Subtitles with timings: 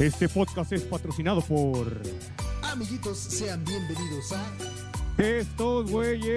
[0.00, 2.00] Este podcast es patrocinado por
[2.62, 4.50] Amiguitos, sean bienvenidos a
[5.18, 6.30] estos güeyes.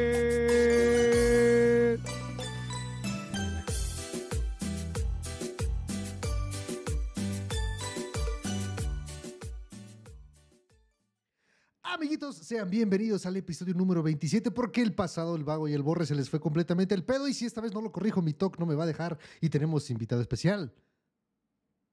[11.84, 16.06] Amiguitos, sean bienvenidos al episodio número 27 porque el pasado, el vago y el borre
[16.06, 18.60] se les fue completamente el pedo y si esta vez no lo corrijo, mi talk
[18.60, 20.74] no me va a dejar y tenemos invitado especial.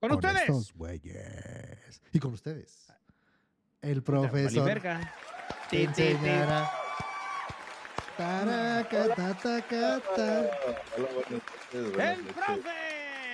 [0.01, 0.41] Con ustedes.
[0.41, 2.01] estos güeyes.
[2.11, 2.87] Y con ustedes.
[3.81, 5.13] El profesor verga.
[5.69, 6.69] te enseñará.
[11.73, 12.69] ¡El profe!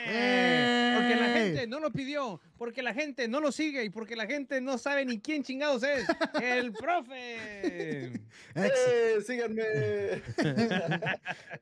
[0.09, 0.95] ¡Ey!
[0.95, 4.26] Porque la gente no lo pidió, porque la gente no lo sigue y porque la
[4.26, 6.06] gente no sabe ni quién chingados es.
[6.42, 8.14] ¡El profe!
[8.56, 9.64] ¡Eh, síganme!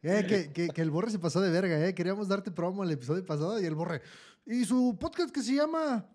[0.07, 1.95] Eh, que, que- que el borre se pasó de verga, eh.
[1.95, 4.03] Queríamos darte promo el episodio pasado y el borre.
[4.45, 6.09] Y su podcast que se llama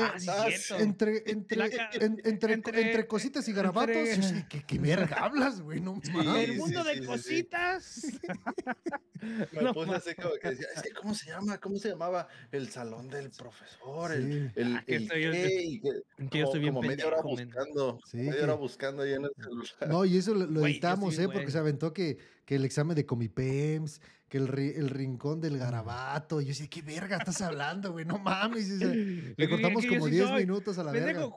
[0.00, 0.76] Ah, sí, Ah, cierto.
[0.84, 3.96] Entre, entre, La ca- en- entre, entre- entre cositas y garabatos.
[3.96, 5.80] entre- ¿Qué, qué verga hablas, güey?
[5.80, 6.12] No Sí.
[6.12, 6.48] mames.
[6.50, 7.06] El mundo sí, de sí, sí.
[7.06, 8.02] cositas.
[9.52, 11.58] Me No puse así como que decía, es que ¿cómo se llama?
[11.58, 12.28] ¿Cómo se llamaba?
[12.52, 14.18] El salón del profesor, Sí.
[14.22, 16.86] el, el, Ah, que el estoy- yo- qué, y que- Que yo estoy bien como
[16.88, 19.88] media hora buscando, Sí, media que- hora buscando ahí en el celular.
[19.88, 21.28] No, y eso lo, editamos, sí, ¿eh?
[21.28, 25.58] Porque se aventó que, que el examen de Comipems, que el, ri- el rincón del
[25.58, 26.40] garabato.
[26.40, 28.04] Y yo decía, ¿qué verga estás hablando, güey?
[28.04, 28.70] No mames.
[28.72, 28.88] o sea,
[29.36, 30.40] le cortamos como sí 10 soy.
[30.42, 31.28] minutos a la verga.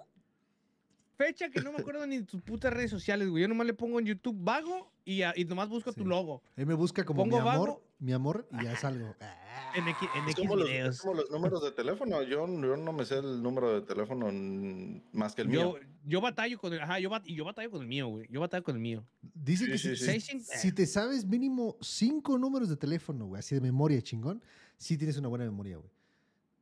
[1.18, 3.42] Fecha que no me acuerdo ni de tus putas redes sociales, güey.
[3.44, 6.42] Yo nomás le pongo en YouTube vago y, a- y nomás busco tu logo.
[6.56, 7.84] Él me busca como mi amor, vago.
[8.00, 9.16] mi amor, y ya salgo.
[9.74, 12.22] En X, en X como, los, como los números de teléfono.
[12.24, 14.28] Yo, yo no me sé el número de teléfono
[15.14, 15.80] más que el Yo, mío.
[16.04, 18.28] yo batallo con el, ajá, yo, bat- y yo batallo con el mío, güey.
[18.30, 19.06] Yo batallo con el mío.
[19.22, 20.40] Dice Sí, que sí, si, sí.
[20.44, 24.44] si- si te sabes mínimo cinco números de teléfono, güey, así de memoria chingón,
[24.78, 25.90] sí tienes una buena memoria, güey.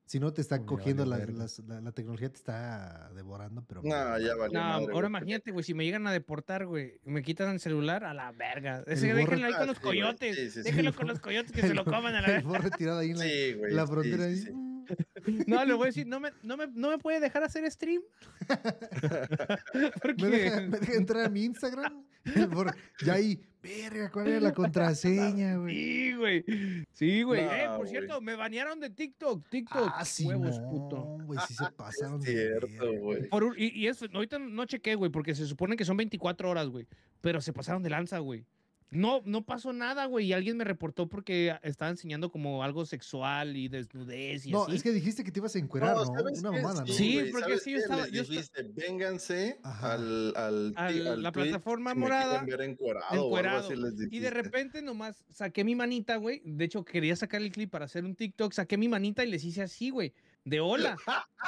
[0.10, 3.64] Si no, te está Uy, ya cogiendo las- las- la, la tecnología, te está devorando,
[3.68, 3.84] pero...
[3.84, 5.06] No, ya No, madre, ahora güey.
[5.06, 8.84] imagínate, güey, si me llegan a deportar, güey, me quitan el celular a la verga.
[8.88, 10.00] El Ese, borre- déjenlo ahí Ah, con los sí, güey.
[10.02, 10.36] coyotes.
[10.36, 10.62] Sí, sí, sí.
[10.64, 12.50] Déjenlo con los coyotes que se lo coman a la El verga.
[12.50, 13.72] borre tirado ahí en la, Sí, güey.
[13.72, 14.24] la sí, frontera.
[14.34, 14.54] sí, ahí.
[15.48, 18.02] No, le voy a decir, no me, no me, no me puede dejar hacer stream.
[20.18, 22.04] ¿Me deja, me deja entrar a mi Instagram?
[22.52, 22.74] Borre,
[23.04, 25.76] ya ahí, verga, ¿cuál era la contraseña, güey?
[25.76, 26.46] Sí, güey.
[26.94, 27.46] Sí, güey.
[27.46, 29.48] No, eh, por cierto, me banearon de TikTok.
[29.50, 29.92] TikTok.
[29.94, 31.04] Ah, sí, huevos, no, puto.
[31.26, 33.30] güey, sí se pasaron de Cierto, güey.
[33.30, 36.68] Por y, y eso, ahorita no chequé, güey, porque se supone que son 24 horas,
[36.70, 36.88] güey.
[37.22, 38.46] Pero se pasaron de lanza, güey.
[38.92, 40.26] No, no pasó nada, güey.
[40.28, 44.76] Y alguien me reportó porque estaba enseñando como algo sexual y desnudez y No, así.
[44.78, 46.06] es que dijiste que te ibas a encuerar, ¿no?
[46.06, 46.88] ¿sabes Una mamada, ¿no?
[46.88, 47.82] Sí, güey, porque ¿sabes sí, yo qué?
[47.84, 53.26] estaba- yo dijiste, vénganse al, al, A ti- al la plataforma morada, encuerado, o algo
[53.28, 53.68] encuerado.
[53.68, 56.42] así les Y de repente nomás saqué mi manita, güey.
[56.44, 58.54] De hecho, quería sacar el clip para hacer un TikTok.
[58.54, 60.14] Saqué mi manita y les hice así, güey.
[60.46, 60.98] De hola.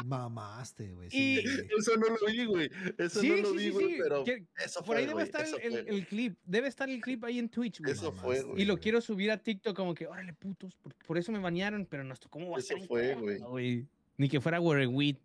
[0.06, 1.10] Mamaste, güey.
[1.10, 1.40] Sí.
[1.80, 2.70] Eso no lo vi, güey.
[2.98, 3.98] Eso sí, no lo sí, vi, sí, güey, sí.
[4.04, 6.38] pero Que- eso Por fue, ahí debe estar el, eso el- fue, el clip.
[6.46, 7.94] Debe estar el clip ahí en Twitch, güey.
[7.94, 8.62] Eso Mamaste, fue, güey.
[8.62, 10.76] Y lo quiero subir a TikTok como que, órale, putos.
[10.76, 12.88] Por, por eso me banearon, pero no, ¿cómo va a Eso ser?
[12.88, 13.88] fue, incómodo, güey.
[14.18, 14.60] Ni que fuera
[14.94, 15.16] Weed.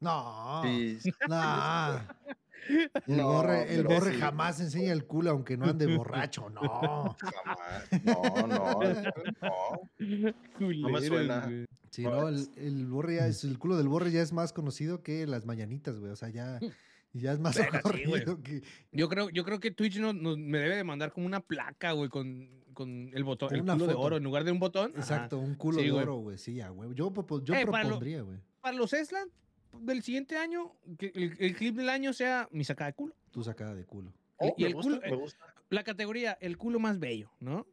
[0.00, 1.36] No, Sí, no.
[3.06, 4.18] El No, borre, el borre sí.
[4.20, 7.16] jamás enseña el culo aunque no ande borracho, no.
[7.18, 7.88] jamás.
[8.04, 8.80] No, no,
[9.98, 10.70] no.
[10.78, 11.48] No me suena.
[11.90, 15.02] Sí, no, el, el borre ya es, el culo del borre ya es más conocido
[15.02, 16.10] que las mañanitas, güey.
[16.12, 16.58] O sea, ya,
[17.12, 17.62] ya es más sí,
[18.06, 18.24] güey.
[18.42, 21.40] que Yo creo, yo creo que Twitch no, no- me debe de mandar como una
[21.40, 24.58] placa, güey, con, con el botón, Con el culo de oro en lugar de un
[24.58, 24.90] botón.
[24.92, 25.00] Ajá.
[25.00, 26.02] exacto, un culo Sí, de güey.
[26.02, 26.38] oro, güey.
[26.38, 26.92] Sí, ya, güey.
[26.94, 28.38] Yo, propo- yo Eh, lo- propondría, güey.
[28.60, 29.28] Para los Eslan
[29.80, 33.14] del siguiente año, que el, el clip del año sea mi sacada de culo.
[33.30, 34.12] Tu sacada de culo.
[34.36, 35.54] Oh, y me el gusta, culo- me gusta.
[35.70, 37.66] La categoría, el culo más bello, ¿no?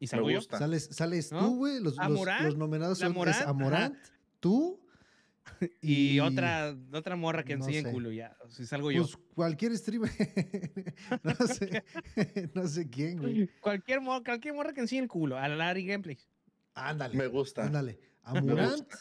[0.00, 0.38] Y salgo yo.
[0.38, 0.58] gusta.
[0.58, 1.40] Sales, sales ¿No?
[1.40, 1.74] tú, güey.
[1.74, 3.50] Los, los, Amorant, los nominados son es Morant, ajá.
[3.50, 3.96] Amorant,
[4.40, 4.80] tú
[5.82, 7.88] Y, otra, otra morra que no enseña sé.
[7.88, 8.36] el culo, ya.
[8.48, 9.02] Si salgo yo.
[9.02, 10.10] Pues cualquier streamer.
[11.24, 11.84] no sé.
[12.54, 13.48] no sé quién, güey.
[13.60, 15.36] cualquier, morra, cualquier morra que enseñe el culo.
[15.36, 16.28] A la Ari Gameplays.
[16.74, 17.16] Ándale.
[17.16, 17.64] Me gusta.
[17.64, 17.98] Ándale.
[18.22, 18.96] Amorant, ¿Por qué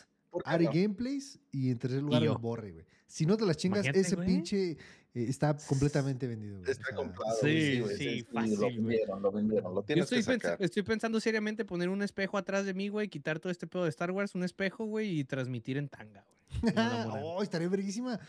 [0.45, 0.71] Ari no?
[0.73, 2.85] Gameplays y en tercer lugar el Borre, güey.
[3.07, 4.27] Si no te las chingas, Imagínate, ese güey.
[4.27, 4.77] pinche eh,
[5.13, 6.57] está completamente vendido.
[6.57, 6.67] güey.
[6.67, 7.35] O Está sea, comprado.
[7.41, 8.75] Sí, güey, güey, sí, Lo fácil, güey.
[8.77, 9.73] vendieron, lo vendieron.
[9.75, 10.61] Lo Yo tienes estoy, que pens- sacar.
[10.65, 13.89] estoy pensando seriamente poner un espejo atrás de mí, güey, quitar todo este pedo de
[13.89, 16.25] Star Wars, un espejo, güey, y transmitir en tanga,
[16.61, 16.73] güey.
[17.23, 18.19] oh, estaría verguísima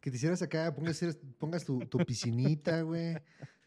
[0.00, 1.02] que te hicieras acá, pongas,
[1.38, 3.16] pongas tu, tu piscinita, güey.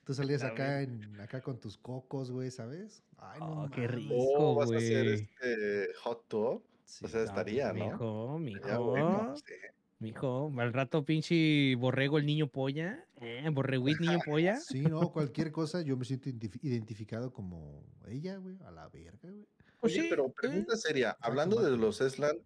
[0.05, 3.03] Tú salías acá, en, acá con tus cocos, güey, ¿sabes?
[3.17, 4.13] Ay, no Oh, qué rico.
[4.17, 5.13] Oh, vas a hacer güey.
[5.21, 6.63] este hot tub.
[6.85, 7.05] Sí.
[7.05, 7.85] O sea, estaría, ¿no?
[7.85, 8.55] Mijo, mijo.
[8.57, 9.53] Estaría bueno, sí.
[9.99, 13.05] Mijo, al rato pinche borrego el niño polla.
[13.21, 14.57] Eh, borreguit niño polla.
[14.59, 19.19] Sí, no, cualquier cosa, yo me siento identif- identificado como ella, güey, a la verga,
[19.29, 19.45] güey.
[19.79, 20.33] Pues Oye, sí, pero eh.
[20.35, 21.15] pregunta seria.
[21.21, 22.37] Hablando de los Eslan,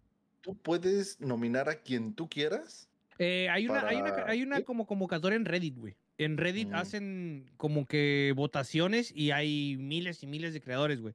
[0.42, 2.88] tú puedes nominar a quien tú quieras.
[3.18, 5.96] Eh, hay, una, hay, una, hay una como convocatoria en Reddit, güey.
[6.18, 6.74] En Reddit Mm.
[6.74, 11.14] hacen como que votaciones y hay miles y miles de creadores, güey.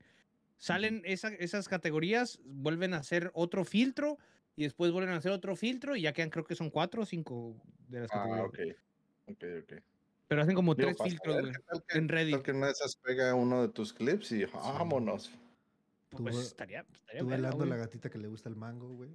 [0.65, 4.19] Salen esa- esas categorías, vuelven a hacer otro filtro
[4.55, 7.05] y después vuelven a hacer otro filtro y ya quedan, creo que son cuatro o
[7.07, 8.45] cinco de las Ah, categorías.
[8.47, 8.55] ok.
[9.35, 9.57] güey.
[9.57, 9.83] Ok, ok.
[10.27, 12.35] Pero hacen como Digo, tres filtros, tal que- En Reddit.
[12.35, 15.31] tal que una de esas pega uno de tus clips y vámonos.
[16.11, 19.09] Pues estaría, estaría Tú bailando la gatita que le gusta el mango, güey.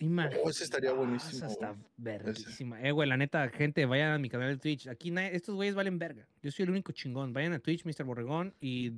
[0.00, 0.42] Imagínate.
[0.44, 2.80] Oh, ese estaría Ah, buenísimo, esa está verguísima.
[2.82, 4.88] Eh, güey, la neta, gente, vayan a mi canal de Twitch.
[4.88, 6.26] Aquí estos güeyes valen verga.
[6.42, 7.32] Yo soy el único chingón.
[7.32, 8.04] Vayan a Twitch, Mr.
[8.04, 8.54] Borregón.
[8.60, 8.92] Y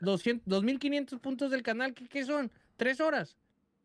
[0.00, 1.94] 200, 2500 puntos del canal.
[1.94, 2.50] ¿Qué, qué son?
[2.76, 3.36] ¿Tres horas?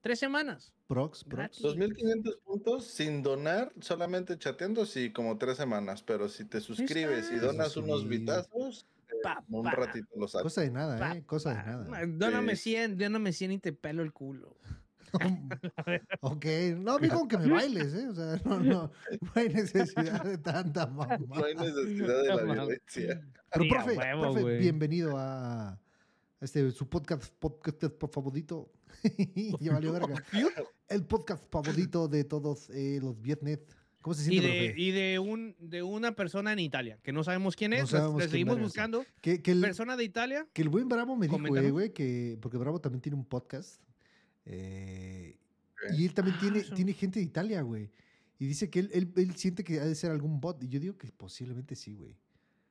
[0.01, 0.71] ¿Tres semanas?
[0.88, 1.38] Prox, Prox.
[1.38, 1.61] Gratis.
[1.61, 6.03] 2500 puntos sin donar, solamente chateando, sí, como tres semanas.
[6.03, 9.15] Pero si te suscribes y donas unos vitazos, eh,
[9.50, 10.44] un ratito lo sacas.
[10.44, 11.23] Cosa de nada, Pa- ¿eh?
[11.25, 12.06] Cosa de nada.
[12.07, 12.71] Dóname Sí.
[12.71, 14.57] 100, dóname 100 y te pelo el culo.
[16.21, 16.45] ok,
[16.77, 18.07] no, como que me bailes, ¿eh?
[18.07, 18.91] O sea, no, no,
[19.21, 21.17] no hay necesidad de tanta mamá.
[21.17, 23.21] No hay necesidad de la No violencia.
[23.51, 25.79] Pero, profe, huevo, profe, bienvenido a
[26.41, 28.71] este su podcast, podcast favorito.
[29.59, 30.23] ya valió verga.
[30.88, 33.59] El podcast favorito de todos eh, los viernes.
[34.01, 34.81] ¿Cómo se Y siente, de, profe?
[34.81, 37.91] y de, un, de una persona en Italia, que no sabemos quién No es.
[37.91, 39.06] la quién seguimos buscando.
[39.21, 40.47] Que, que el, Persona de Italia.
[40.53, 43.81] que el buen Bravo me dijo, eh, güey, que porque Bravo también tiene un podcast.
[44.50, 45.38] Eh,
[45.98, 47.92] y él también Ah, tiene, tiene gente de Italia, güey.
[48.38, 50.62] Y dice que él, él, él siente que ha de ser algún bot.
[50.63, 52.18] Y yo digo que posiblemente sí, güey.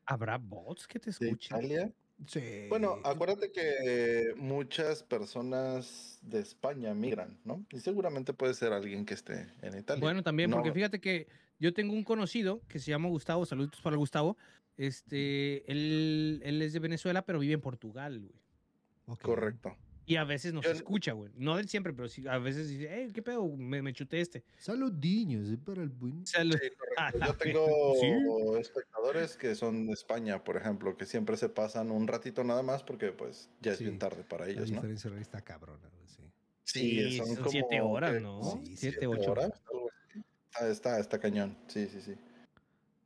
[0.07, 1.59] ¿Habrá bots que te ¿De escuchen?
[1.59, 1.93] Italia?
[2.27, 2.41] Sí.
[2.69, 7.65] Bueno, acuérdate que muchas personas de España migran, ¿no?
[7.71, 10.01] Y seguramente puede ser alguien que esté en Italia.
[10.01, 11.29] Bueno, también, porque fíjate que
[11.61, 14.37] yo tengo un conocido que se llama Gustavo, saludos para Gustavo.
[14.77, 19.19] Este, él, él es de Venezuela, pero vive en Portugal, güey.
[19.23, 19.77] Correcto.
[20.09, 21.31] Y a veces nos Yo- escucha, güey.
[21.37, 23.47] No del siempre, pero sí, a veces dice, hey, ¿qué pedo?
[23.57, 24.43] Me, me chuté este.
[24.57, 26.27] Saludiños, eh, para el buen.
[26.27, 26.57] Salud.
[26.61, 27.69] Sí, Ah, correcto.
[27.95, 32.43] Yo tengo espectadores que son de España, por ejemplo, que siempre se pasan un ratito
[32.43, 34.77] nada más porque pues ya es Sí, bien tarde para La ellos, ¿no?
[34.77, 36.23] diferencia horaria está cabrona, güey, sí.
[36.65, 38.21] Sí, Sí, son, son como siete horas, ¿qué?
[38.21, 38.43] ¿no?
[38.43, 39.31] Sí, siete, siete ocho.
[39.33, 40.21] horas, algo así.
[40.51, 41.57] Está, está, está cañón.
[41.69, 42.15] Sí, sí, sí.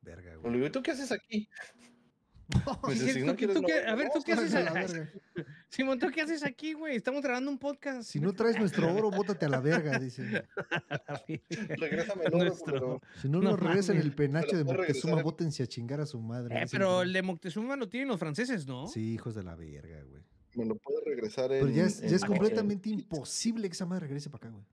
[0.03, 0.67] Verga, güey.
[0.67, 1.49] ¿y tú qué haces aquí?
[2.87, 4.51] Me dice, ¿qué- si tú- no tú quieres qué- mover, a ver, ¿tú qué haces?
[4.53, 5.11] Córrete a la verga.
[5.69, 6.97] Simón, ¿tú qué haces aquí, güey?
[6.97, 8.03] Estamos grabando un podcast.
[8.09, 10.45] Si no traes nuestro oro, bótate a la verga, dice.
[11.79, 13.01] Regrésame el oro, Nuestro-.
[13.21, 16.63] Si no No nos regresan el penacho de Moctezuma, bótense a chingar a su madre.
[16.63, 18.87] Eh, pero el el de Moctezuma lo tienen los franceses, ¿no?
[18.87, 20.23] Sí, hijos de la verga, güey.
[20.55, 21.61] Me lo puedes regresar en.
[21.65, 24.55] Pero ya es, ya en- es en- completamente imposible que esa madre regrese para acá,
[24.55, 24.65] güey.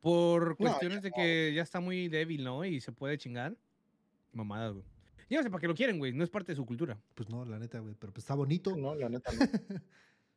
[0.00, 2.64] Por ya cuestiones de que ya está muy débil, ¿no?
[2.64, 3.54] Y se puede chingar.
[4.32, 4.84] Mamadas, güey.
[5.32, 6.12] Yo no sé para qué lo quieren, güey.
[6.12, 7.00] No es parte de su cultura.
[7.14, 7.94] Pues no, la neta, güey.
[7.98, 8.76] Pero pues está bonito.
[8.76, 9.38] No, la neta no.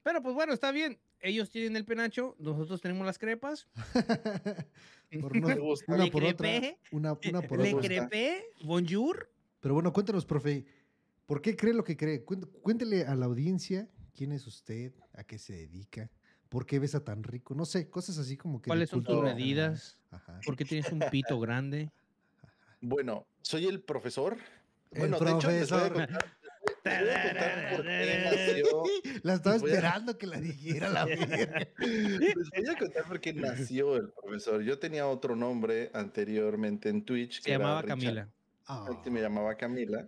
[0.04, 0.98] Pero pues bueno, está bien.
[1.20, 3.68] Ellos tienen el penacho, nosotros tenemos las crepas.
[5.22, 6.38] por una Le por otra.
[6.48, 7.88] crepé, Una, una por Le otra.
[7.88, 9.30] crepé, bonjour.
[9.60, 10.66] Pero bueno, cuéntanos, profe.
[11.26, 12.24] ¿Por qué cree lo que cree?
[12.26, 16.10] Cuént- Cuéntele a la audiencia quién es usted, a qué se dedica,
[16.48, 17.54] por qué besa tan rico.
[17.56, 18.68] No sé, cosas así como que.
[18.70, 19.98] ¿Cuáles son tus medidas?
[20.12, 20.40] Ajá.
[20.46, 21.92] ¿Por qué tienes un pito grande?
[22.80, 24.38] Bueno, soy el profesor.
[24.96, 25.94] El Bueno, de hecho, profesor.
[25.94, 26.26] contar,
[26.86, 28.84] les voy a contar por qué nació.
[29.24, 31.68] La estaba a- esperando que la dijera la verga.
[31.80, 34.62] Les voy a contar por qué nació el profesor.
[34.64, 37.38] Yo tenía otro nombre anteriormente en Twitch.
[37.38, 37.84] Se que era llamaba.
[37.84, 38.30] Camila.
[38.68, 40.08] Antes me llamaba Camila.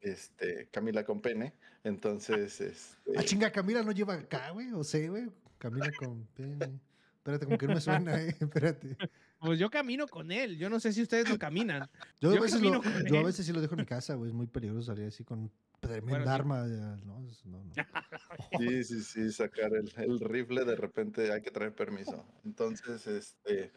[0.00, 1.54] Este, Camila con pene.
[1.84, 4.72] Entonces, este, Ah, chinga, Camila no lleva acá, güey.
[4.72, 5.30] O sea, güey.
[5.58, 6.80] Camila con pene.
[7.18, 8.36] Espérate, como que no me suena, eh.
[8.40, 8.96] Espérate.
[9.44, 10.56] Pues yo camino con él.
[10.56, 11.88] Yo no sé si ustedes lo caminan.
[12.20, 14.30] Yo, a veces lo, yo a veces sí lo dejo en mi casa, güey.
[14.30, 16.30] Es muy peligroso salir así con tremenda Bueno, sí.
[16.30, 16.66] arma.
[16.66, 17.72] ya, No, no, no.
[18.58, 22.24] Sí, sí, sí, sacar el, el rifle de repente hay que traer permiso.
[22.44, 23.70] Entonces, este,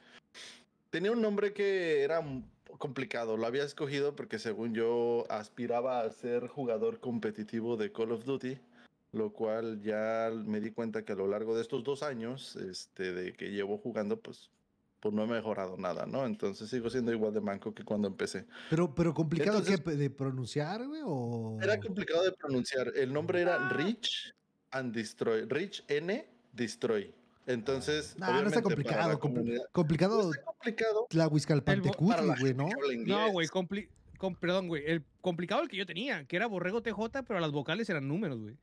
[0.90, 2.22] tenía un nombre que era
[2.78, 3.36] complicado.
[3.36, 8.58] Lo había escogido porque según yo aspiraba a ser jugador competitivo de Call of Duty,
[9.12, 13.12] lo cual ya me di cuenta que a lo largo de estos dos años, este,
[13.14, 14.50] de que llevo jugando, pues,
[15.00, 16.26] pues no he mejorado nada, ¿no?
[16.26, 18.46] Entonces sigo siendo igual de manco que cuando empecé.
[18.70, 19.96] Pero, pero complicado Entonces- ¿qué?
[19.96, 21.58] de pronunciar, güey, o.
[21.62, 22.92] Era complicado de pronunciar.
[22.96, 24.34] El nombre era Rich
[24.72, 25.46] and Destroy.
[25.48, 27.14] Rich N Destroy.
[27.46, 28.16] Entonces.
[28.18, 29.20] No, no está complicado.
[29.72, 31.08] complicado No está complicado.
[31.12, 31.28] la
[32.26, 32.68] la güey, ¿no?
[33.06, 33.88] No, güey, compli-
[34.18, 34.84] com- perdón, güey.
[34.86, 38.42] El complicado el que yo tenía, que era Borrego TJ, pero las vocales eran números,
[38.42, 38.58] güey.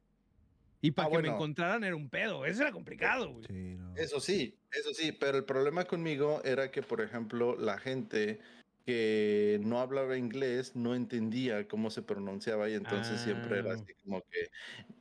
[0.85, 2.45] Y para Ah, que me encontraran era un pedo.
[2.45, 3.45] Eso era complicado, güey.
[3.47, 3.97] Sí, no.
[3.97, 5.13] Eso sí, eso sí.
[5.13, 8.39] Pero el problema conmigo era que, por ejemplo, la gente
[8.85, 13.75] que no hablaba inglés no entendía cómo se pronunciaba y entonces siempre era Ah.
[13.77, 14.51] así como que,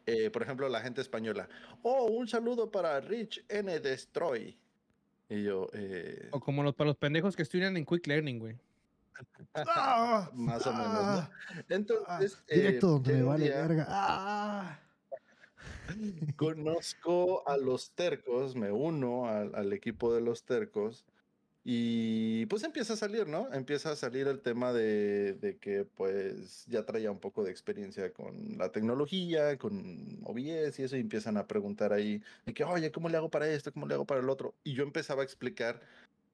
[0.06, 1.50] eh, por ejemplo, la gente española,
[1.82, 4.58] oh, un saludo para Rich N Destroy.
[5.28, 8.56] Y yo, eh, O como los, para los pendejos que estudian en Quick Learning, güey.
[10.34, 11.02] Más o menos, ¿no?
[11.02, 11.32] ah,
[11.68, 13.86] Entonces, ah, directo eh, donde me vale día, verga.
[13.90, 14.80] Ah.
[16.36, 21.06] Conozco a los tercos, me uno al, equipo de los tercos
[21.66, 23.52] y pues empieza a salir, ¿no?
[23.54, 28.12] Empieza a salir el tema de, de que pues ya traía un poco de experiencia
[28.12, 32.92] con la tecnología, con OBS y eso, y empiezan a preguntar ahí de que, oye,
[32.92, 33.72] ¿cómo le hago para esto?
[33.72, 34.56] ¿Cómo le hago para el otro?
[34.64, 35.82] Y yo empezaba a explicar,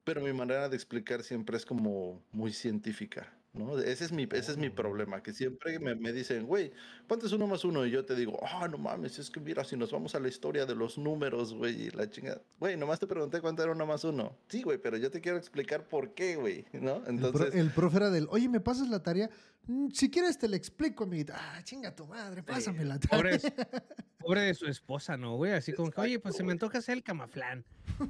[0.04, 3.32] pero mi manera de explicar siempre es como muy científica.
[3.52, 3.76] ¿No?
[3.80, 6.70] Ese es mi, ese es mi problema, que siempre me, me dicen, güey,
[7.08, 7.84] ¿cuánto es uno más uno?
[7.84, 10.28] Y yo te digo, ah, no mames, es que mira, si nos vamos a la
[10.28, 12.40] historia de los números, güey, y la chingada.
[12.60, 14.36] Güey, nomás te pregunté cuánto era uno más uno.
[14.48, 16.98] Sí, güey, pero yo te quiero explicar por qué, güey, ¿no?
[16.98, 19.28] El, pro- Entonces, el profe era del, oye, ¿me pasas la tarea?
[19.66, 21.34] "Mm, Si quieres te la explico, amiguita.
[21.36, 23.82] Ah, chinga tu madre, pásame la Pobre, tarea.
[24.20, 25.52] pobre de su esposa, ¿no, güey?
[25.54, 27.64] Así como que, oye, pues se me antoja hacer el camaflán.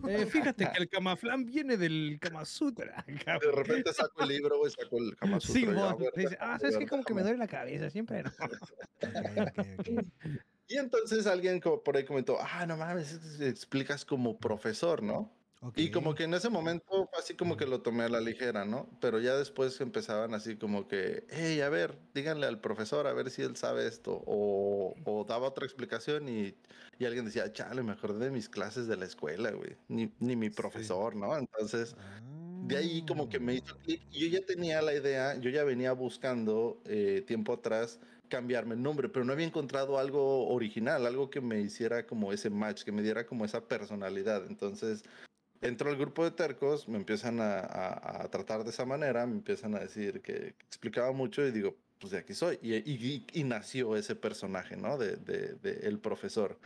[0.06, 3.04] Eh, fíjate que el camaflán viene del Kama Sutra.
[3.40, 6.36] de repente saco el libro, güey, saco el Kama Sí, Sutra, y, vos, ver, dice,
[6.40, 6.80] ah, ¿sabes qué?
[6.80, 8.22] ver, Como que me duele la cabeza, siempre.
[8.22, 8.30] no".
[9.02, 9.18] Ok,
[9.48, 9.88] ok, ok.
[10.68, 15.36] Y entonces alguien como por ahí comentó, ah, no mames, que explicas como profesor, ¿no?
[15.76, 18.88] Y como que en ese momento así como que lo tomé a la ligera, ¿no?
[19.00, 23.30] Pero ya después empezaban así como que, hey, a ver, díganle al profesor a ver
[23.30, 24.22] si él sabe esto.
[24.26, 26.56] O, o daba otra explicación y,
[27.00, 29.74] y alguien decía, chale, me acordé de mis clases de la escuela, güey.
[29.88, 31.34] Ni, ni mi profesor, ¿no?
[31.34, 31.96] Entonces,
[32.66, 34.02] de ahí como que me hizo clic.
[34.12, 38.82] Y yo ya tenía la idea, yo ya venía buscando eh, tiempo atrás cambiarme el
[38.82, 42.92] nombre, pero no había encontrado algo original, algo que me hiciera como ese match, que
[42.92, 44.46] me diera como esa personalidad.
[44.46, 45.02] Entonces,
[45.62, 49.36] entro al grupo de tercos, me empiezan a, a- a tratar de esa manera, me
[49.36, 52.58] empiezan a decir que explicaba mucho y digo, pues de aquí soy.
[52.60, 54.98] Y, y- y nació ese personaje, ¿no?
[54.98, 56.58] De, de- de el profesor.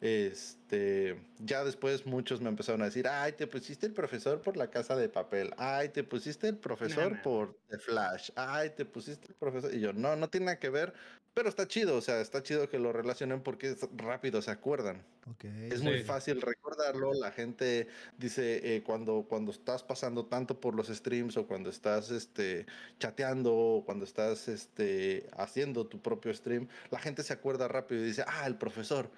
[0.00, 4.68] Este, ya después muchos me empezaron a decir, ay, te pusiste el profesor por la
[4.68, 7.22] casa de papel, ay, te pusiste el profesor no.
[7.22, 9.74] por The Flash, ay, te pusiste el profesor.
[9.74, 10.92] Y yo, no, no tiene nada que ver,
[11.36, 15.02] pero está chido, o sea, está chido que lo relacionen porque es rápido, se acuerdan.
[15.30, 15.44] Ok.
[15.44, 17.12] Es muy fácil recordarlo.
[17.12, 22.10] La gente dice eh, cuando, cuando estás pasando tanto por los streams o cuando estás
[22.10, 22.64] este,
[22.98, 28.06] chateando o cuando estás este, haciendo tu propio stream, la gente se acuerda rápido y
[28.06, 29.10] dice, ah, el profesor.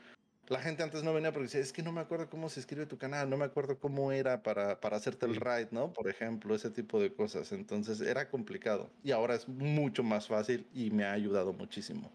[0.48, 2.86] La gente antes no venía porque decía, es que no me acuerdo cómo se escribe
[2.86, 5.92] tu canal, no me acuerdo cómo era para, para hacerte el raid, ¿no?
[5.92, 7.52] Por ejemplo, ese tipo de cosas.
[7.52, 12.10] Entonces era complicado y ahora es mucho más fácil y me ha ayudado muchísimo.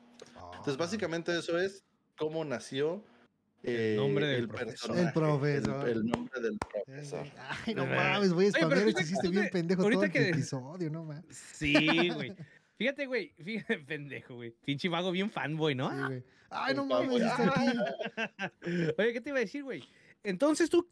[0.45, 0.77] Entonces, Ah.
[0.79, 1.83] básicamente eso es
[2.17, 3.03] cómo nació
[3.61, 4.71] El eh, nombre del el profesor.
[4.95, 5.89] personaje, El profesor.
[5.89, 7.27] El, el nombre del Eh, profesor.
[7.67, 10.11] Ay, no Eh, mames, voy a oye, te fíjate- hiciste bien pendejo todo ahorita el
[10.11, 11.25] que- episodio, no mames.
[11.53, 12.35] Sí, güey.
[12.77, 13.33] Fíjate, güey.
[13.43, 14.55] Fíjate, pendejo, güey.
[14.65, 15.91] Pinche vago bien fanboy, ¿no?
[15.91, 16.23] Sí, güey.
[16.53, 17.21] Ay, no mames, fanboy.
[17.21, 18.93] está aquí.
[18.97, 19.83] Oye, ¿qué te iba a decir, güey?
[20.23, 20.87] Entonces tú,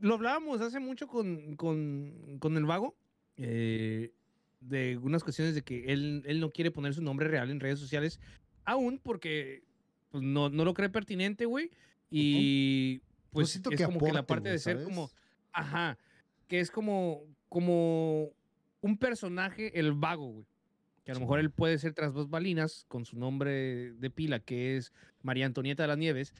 [0.00, 2.96] lo hablábamos hace mucho con, con, con el vago,
[3.36, 4.12] eh,
[4.60, 7.78] de unas cuestiones de que él, él no quiere poner su nombre real en redes
[7.78, 8.20] sociales,
[8.64, 9.62] aún porque
[10.10, 11.70] pues, no, no lo cree pertinente, güey.
[12.10, 14.88] Y pues siento es que como que la parte de ser ¿sabes?
[14.88, 15.10] como,
[15.52, 15.98] ajá,
[16.46, 18.30] que es como, como
[18.80, 20.46] un personaje, el vago, güey.
[21.08, 24.40] Que a lo mejor él puede ser tras dos balinas con su nombre de pila,
[24.40, 26.34] que es María Antonieta de las Nieves,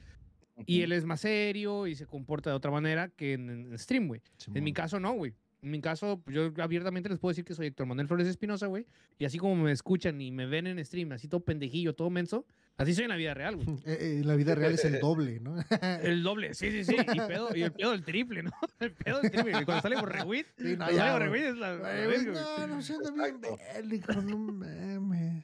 [0.67, 4.07] y él es más serio y se comporta de otra manera que en, en stream,
[4.07, 4.21] güey.
[4.53, 5.33] En mi caso, no, güey.
[5.61, 8.67] En mi caso, pues, yo abiertamente les puedo decir que soy Héctor Manuel Flores Espinosa,
[8.67, 8.85] güey.
[9.17, 12.45] Y así como me escuchan y me ven en stream, así todo pendejillo, todo menso,
[12.77, 13.67] así soy en la vida real, güey.
[13.85, 15.55] Eh, eh, en la vida real es el doble, ¿no?
[16.03, 16.95] El doble, sí, sí, sí.
[16.95, 18.51] Y, pedo, y el pedo del triple, ¿no?
[18.79, 19.61] El pedo del triple.
[19.61, 21.13] Y cuando sale Borreguit, Sí, no, cuando ya, sale.
[21.13, 25.43] Borreguit es la, no, no se anda bien bélico, no mames.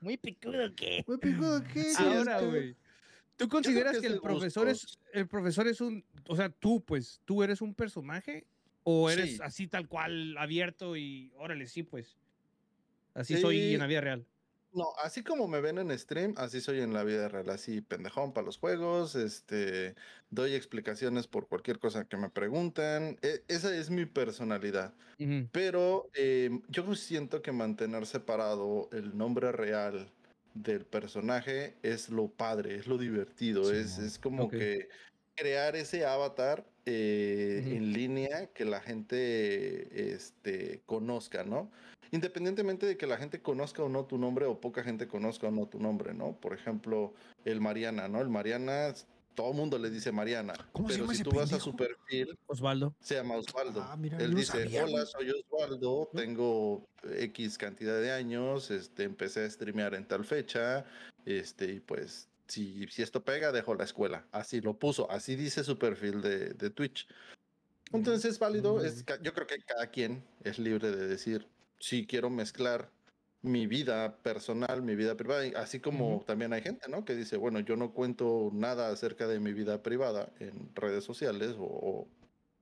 [0.00, 1.04] Muy picudo, ¿qué?
[1.06, 1.92] Muy picudo, ¿qué?
[1.98, 2.76] Ahora, Este, güey.
[3.36, 7.20] ¿Tú consideras que que, el profesor es el profesor es un, o sea, tú pues,
[7.24, 8.46] tú eres un personaje
[8.84, 9.38] o eres Sí.
[9.42, 12.18] así tal cual abierto y órale, sí, pues.
[13.14, 14.26] Así soy en la vida real.
[14.72, 18.32] No, así como me ven en stream, así soy en la vida real, así pendejón
[18.32, 19.94] para los juegos, este,
[20.30, 24.94] doy explicaciones por cualquier cosa que me preguntan, e- esa es mi personalidad.
[25.52, 30.12] Pero eh, yo siento que mantener separado el nombre real
[30.54, 34.88] del personaje es lo padre, es lo divertido, es, es como que
[35.36, 41.70] crear ese avatar eh, en línea que la gente este, conozca, ¿no?
[42.10, 45.50] Independientemente de que la gente conozca o no tu nombre o poca gente conozca o
[45.50, 46.38] no tu nombre, ¿no?
[46.40, 47.14] Por ejemplo,
[47.44, 48.20] el Mariana, ¿no?
[48.20, 48.94] El Mariana,
[49.34, 51.58] todo el mundo le dice Mariana, ¿Cómo se pero llama si ese tú vas a
[51.58, 52.94] su perfil, Osvaldo.
[53.00, 53.82] se llama Osvaldo.
[53.82, 55.06] Ah, mira, Él dice, sabía, hola, güey".
[55.06, 56.86] soy Osvaldo, tengo
[57.18, 60.84] X cantidad de años, este, empecé a streamear en tal fecha,
[61.24, 64.26] este, y pues, si, si esto pega, dejo la escuela.
[64.32, 67.08] Así lo puso, así dice su perfil de, de Twitch.
[67.92, 71.46] Entonces es válido, es, yo creo que cada quien es libre de decir,
[71.78, 72.90] si quiero mezclar
[73.42, 77.04] mi vida personal, mi vida privada, así como también hay gente, ¿no?
[77.04, 81.54] Que dice, bueno, yo no cuento nada acerca de mi vida privada en redes sociales
[81.58, 82.08] o, o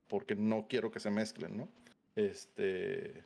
[0.07, 1.69] porque no quiero que se mezclen, ¿no?
[2.15, 3.23] Este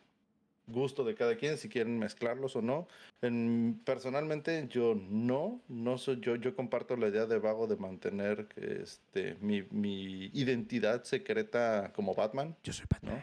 [0.68, 2.88] gusto de cada quien, si quieren mezclarlos o no.
[3.22, 8.48] En, personalmente yo no, no soy yo, yo comparto la idea de Vago de mantener
[8.56, 13.22] este, mi, mi identidad secreta como Batman, Yo soy ¿no?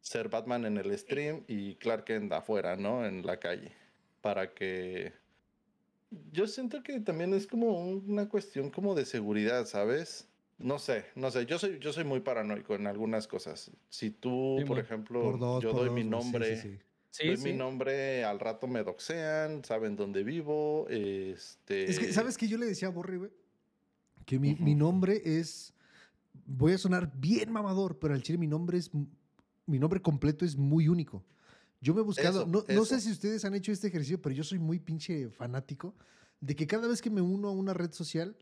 [0.00, 3.06] Ser Batman en el stream y Clark Kent afuera, ¿no?
[3.06, 3.72] En la calle.
[4.20, 5.12] Para que...
[6.30, 10.28] Yo siento que también es como una cuestión como de seguridad, ¿sabes?
[10.58, 13.70] No sé, no sé, yo soy, yo soy muy paranoico en algunas cosas.
[13.88, 16.78] Si tú, Sí, por ejemplo, Por dos, yo por doy dos, mi nombre, sí, sí.
[17.10, 17.44] Sí, doy sí.
[17.44, 21.90] mi nombre, al rato me doxean, saben dónde vivo, este...
[21.90, 22.48] Es que, ¿sabes qué?
[22.48, 23.30] Yo le decía a Borre, güey,
[24.24, 25.72] que mi, mi nombre es.
[26.46, 28.90] Voy a sonar bien mamador, pero al chile mi nombre es.
[29.66, 31.24] Mi nombre completo es muy único.
[31.80, 32.42] Yo me he buscado.
[32.42, 35.28] Eso, no, no sé si ustedes han hecho este ejercicio, pero yo soy muy pinche
[35.28, 35.94] fanático
[36.40, 38.36] de que cada vez que me uno a una red social,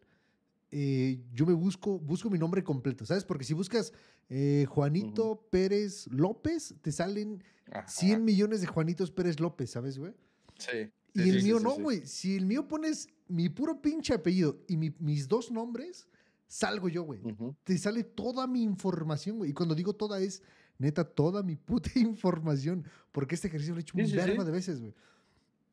[0.72, 3.24] eh, yo me busco, busco mi nombre completo, ¿sabes?
[3.24, 3.92] Porque si buscas
[4.28, 10.12] eh, Juanito Pérez López, te salen Ajá, 100 millones de Juanitos Pérez López, ¿sabes, güey?
[10.58, 10.90] Sí.
[11.14, 12.06] Y sí, el sí, mío sí, no, güey.
[12.06, 16.08] Si el mío pones mi puro pinche apellido y mi- mis dos nombres,
[16.46, 17.20] salgo yo, güey.
[17.64, 19.50] Te sale toda mi información, güey.
[19.50, 20.42] Y cuando digo toda es,
[20.78, 22.84] neta, toda mi puta información.
[23.10, 24.12] Porque este ejercicio lo he hecho un sí.
[24.16, 24.94] de veces, güey.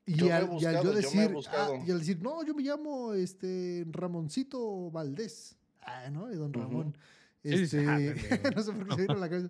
[0.10, 3.14] Y, al, y al buscado, yo decir, ah, y al decir, no, yo me llamo
[3.14, 5.56] este Ramoncito Valdés.
[5.82, 6.28] Ah, ¿no?
[6.28, 6.52] Don.
[6.54, 6.98] Ramón.
[7.44, 7.84] Este,
[8.56, 9.50] no sé por qué se vino a la cabeza.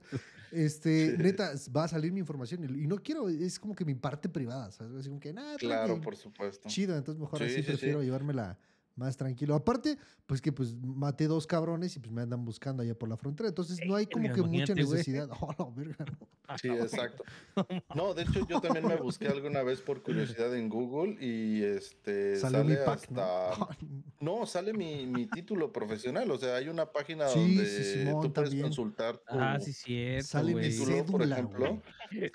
[0.52, 2.64] Este, neta, va a salir mi información.
[2.64, 4.94] Y y no quiero, es como que mi parte privada, ¿sabes?
[4.96, 6.68] Así como que, nada, Claro, por supuesto.
[6.68, 7.68] chido, entonces mejor Sí, así sí, sí.
[7.68, 8.58] prefiero llevármela
[9.00, 9.56] más tranquilo.
[9.56, 13.18] Aparte, pues que pues maté dos cabrones y pues me andan buscando allá por la
[13.18, 15.28] frontera, entonces no hay como que mucha necesidad.
[15.42, 16.58] Oh, la verga, no.
[16.62, 17.24] Sí, exacto.
[17.96, 22.36] No, de hecho yo también me busqué alguna vez por curiosidad en Google y este
[22.36, 23.22] sale mi pack, ¿no?
[23.22, 23.68] hasta
[24.20, 28.22] no, sale mi, mi título profesional, o sea, hay una página Sí, donde sí, Simón,
[28.22, 28.68] tú puedes también.
[28.68, 31.60] consultar tu Ah, sí, cierto, Sale mi título, por cédula, ejemplo.
[31.60, 31.82] güey.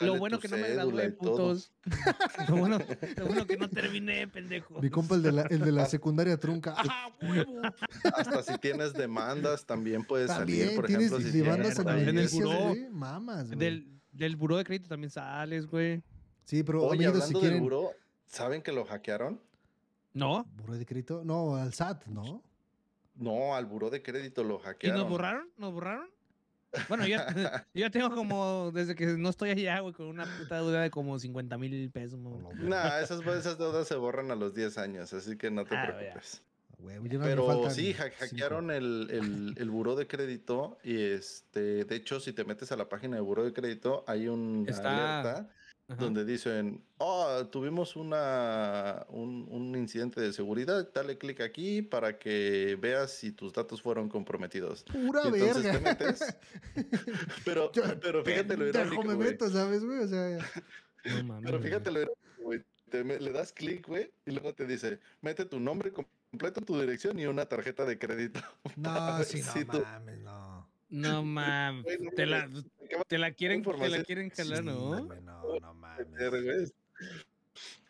[0.01, 1.73] Lo bueno que no me gradué, y putos.
[2.49, 2.79] Lo bueno,
[3.17, 4.81] lo bueno que no terminé, pendejo.
[4.81, 6.75] Mi compa, el de la, el de la secundaria trunca.
[6.79, 7.61] ¡Ah, huevo!
[8.17, 12.29] Hasta si tienes demandas también puedes También salir, por tienes ejemplo, si demandas en el
[12.29, 12.69] buró.
[12.69, 12.89] güey.
[12.91, 13.59] Mamas, güey.
[13.59, 16.03] Del, del buró de crédito también sales, güey.
[16.45, 17.91] Sí, pero Oye, amiguitos, si hablando del buró,
[18.27, 19.41] ¿saben que lo hackearon?
[20.13, 20.45] ¿No?
[20.57, 21.23] ¿Buró de crédito?
[21.25, 22.43] No, al SAT, ¿no?
[23.17, 25.01] No, al buró de crédito lo ¿Y hackearon.
[25.01, 25.49] nos borraron?
[25.57, 26.09] ¿Nos borraron?
[26.89, 27.05] Bueno,
[27.75, 31.19] yo, tengo como, desde que no estoy allá, güey, con una puta deuda de como
[31.19, 32.19] 50 mil pesos.
[32.19, 35.75] No, Nah, esas, esas deudas se borran a los 10 años, así que no te
[35.77, 36.43] Ah, preocupes.
[36.79, 42.33] no Pero sí, hackearon el, el, el buró de crédito y este, de hecho, si
[42.33, 45.49] te metes a la página de buró de crédito, hay un Está- alerta
[45.87, 46.03] Ajá.
[46.03, 52.79] donde dicen, oh, tuvimos una, un, un incidente de seguridad, dale clic aquí para que
[52.81, 54.83] veas si tus datos fueron comprometidos.
[54.85, 55.95] Pura Y entonces verga.
[55.97, 56.37] te metes.
[57.45, 59.29] Pero, Yo, pero fíjate lo irónico, me güey.
[59.29, 59.99] meto, ¿sabes, güey?
[59.99, 60.39] O sea,
[61.05, 61.45] No mames.
[61.51, 62.65] Pero fíjate lo irónico, güey.
[62.91, 66.81] Te me- le das clic, güey, y luego te dice, mete tu nombre completo, tu
[66.81, 68.41] dirección y una tarjeta de crédito.
[68.77, 70.69] no, sí, no si tú- mames, no.
[70.91, 71.85] No mames.
[72.15, 72.49] Te la,
[73.07, 75.01] te la quieren, te la quieren jalar, Sí, ¿no?
[75.01, 76.75] no, no mames.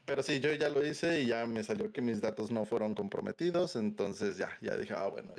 [0.05, 2.95] Pero sí, yo ya lo hice y ya me salió que mis datos no fueron
[2.95, 5.35] comprometidos, entonces ya, ya dije, ah, bueno.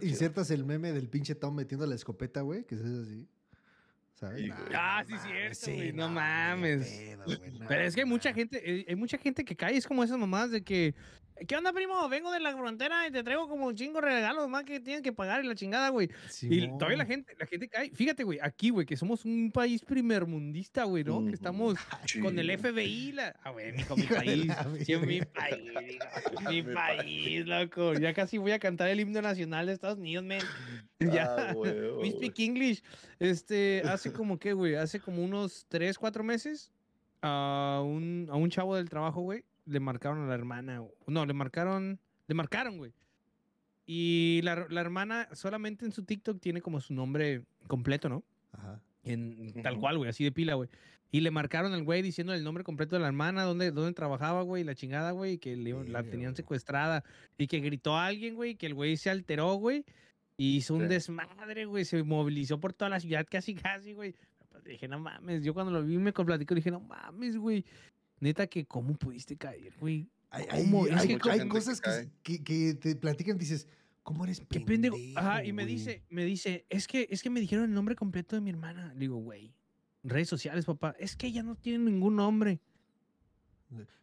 [0.00, 3.28] insertas el meme del pinche Tom metiendo la escopeta, güey, que es así.
[4.14, 4.46] ¿Sabes?
[4.46, 4.50] Sí.
[4.74, 6.88] Ah, no sí, mames, cierto, güey, no mames.
[6.88, 9.76] pedo, güey, no, Pero es que hay mucha gente, eh, hay mucha gente que cae,
[9.76, 10.94] es como esas mamadas de que,
[11.46, 12.08] ¿qué onda, primo?
[12.08, 15.02] Vengo de la frontera y te traigo como un chingo de regalos más que tienes
[15.02, 16.08] que pagar y la chingada, güey.
[16.42, 17.90] Y todavía la gente, la gente cae.
[17.90, 21.18] Fíjate, güey, aquí, güey, que somos un país primermundista, güey, ¿no?
[21.18, 21.28] Ujú.
[21.28, 22.20] Que estamos Sí.
[22.20, 23.34] con el FBI, la...
[23.42, 24.52] Ah, güey, mi de país.
[24.84, 25.72] Sí, mi país,
[26.50, 27.94] mi Mi país, loco.
[27.94, 30.38] Ya casi voy a cantar el himno nacional de Estados Unidos, man.
[31.00, 31.24] Ya.
[31.50, 32.12] Ah, huevo, We güey.
[32.12, 32.82] speak English.
[33.18, 36.72] Este, hace como que, güey, hace como unos 3, 4 meses,
[37.22, 40.82] a un, a un chavo del trabajo, güey, le marcaron a la hermana.
[40.82, 42.92] o- No, le marcaron, le marcaron, güey.
[43.86, 48.22] Y la, la hermana solamente en su TikTok tiene como su nombre completo, ¿no?
[48.52, 48.80] Ajá.
[49.04, 50.68] En, tal cual, güey, así de pila, güey.
[51.10, 54.42] Y le marcaron al güey diciendo el nombre completo de la hermana, dónde, dónde trabajaba,
[54.42, 56.36] güey, la chingada, güey, que le- la tenían güey.
[56.36, 57.02] secuestrada.
[57.38, 59.86] Y que gritó a alguien, güey, que el güey se alteró, güey.
[60.36, 60.88] Y hizo un Sí.
[60.88, 61.86] desmadre, güey.
[61.86, 64.14] Se movilizó por toda la ciudad casi, casi, güey.
[64.50, 65.42] Pues dije, no mames.
[65.42, 67.64] Yo cuando lo vi me platicó, dije, no mames, güey.
[68.20, 70.08] Neta, que cómo pudiste caer, güey.
[70.30, 73.66] Hay, hay- que cosas que que, que, que te platican y dices,
[74.02, 74.96] ¿Cómo eres Qué pendejo?
[74.96, 75.18] pendejo.
[75.20, 75.74] Ajá, y me güey?
[75.74, 78.92] dice, me dice, es que, es que me dijeron el nombre completo de mi hermana.
[78.94, 79.52] Le digo, güey,
[80.02, 80.94] redes sociales, papá.
[80.98, 82.60] Es que ella no tiene ningún nombre.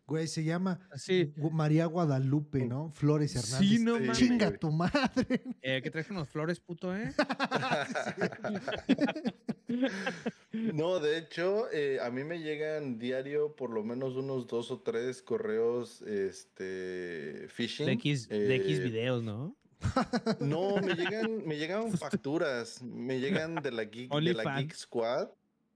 [0.08, 0.80] Güey, se llama.
[0.94, 2.92] Gu- María Guadalupe, ¿no?
[2.92, 3.68] Flores Hernández.
[3.68, 4.02] Sí, no Sí.
[4.02, 4.18] mames.
[4.20, 5.42] Chinga tu madre.
[5.64, 7.12] Eh, ¿Qué traes las flores, puto, eh?
[10.52, 14.80] No, de hecho, eh, a mí me llegan diario por lo menos unos dos o
[14.80, 17.88] tres correos este, phishing.
[17.88, 19.56] De X, de X eh, videos, ¿no?
[20.40, 24.58] No, me llegan, me llegan facturas, me llegan de la Geek, de la.
[24.58, 25.30] Geek Squad.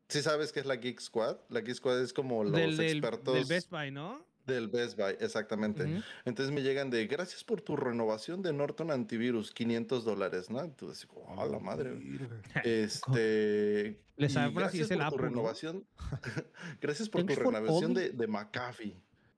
[0.08, 1.38] ¿Sí sabes qué es la Geek Squad?
[1.50, 4.26] La Geek Squad es como los del, expertos del Best Buy, ¿no?
[4.50, 5.84] Del Best Buy, exactamente.
[5.84, 6.02] Ujú.
[6.26, 10.62] Entonces me llegan de, gracias por tu renovación de Norton Antivirus, 500 dólares, ¿no?
[10.62, 11.92] Entonces, oh, a la madre.
[11.92, 12.18] güey".
[12.18, 12.62] Verga.
[12.64, 14.00] Este.
[14.18, 15.24] Les gracias por tu Apple, ¿no?
[15.30, 15.86] renovación.
[16.82, 18.96] gracias por tu renovación de, de McAfee.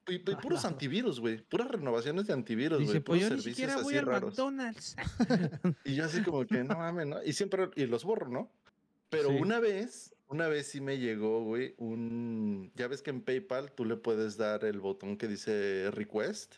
[0.08, 1.38] Y, y puros antivirus, güey.
[1.38, 3.00] Puras renovaciones de antivirus, güey.
[3.00, 4.30] pues Puros yo ni servicios siquiera voy así al raros.
[4.32, 4.96] McDonald's.
[5.86, 7.24] Y yo así como que, no mames, ¿no?
[7.24, 8.52] Y siempre, y los borro, ¿no?
[9.10, 9.36] Pero Sí.
[9.40, 12.72] una vez, una vez sí me llegó, güey, un...
[12.76, 16.56] Ya ves que en PayPal tú le puedes dar el botón que dice request,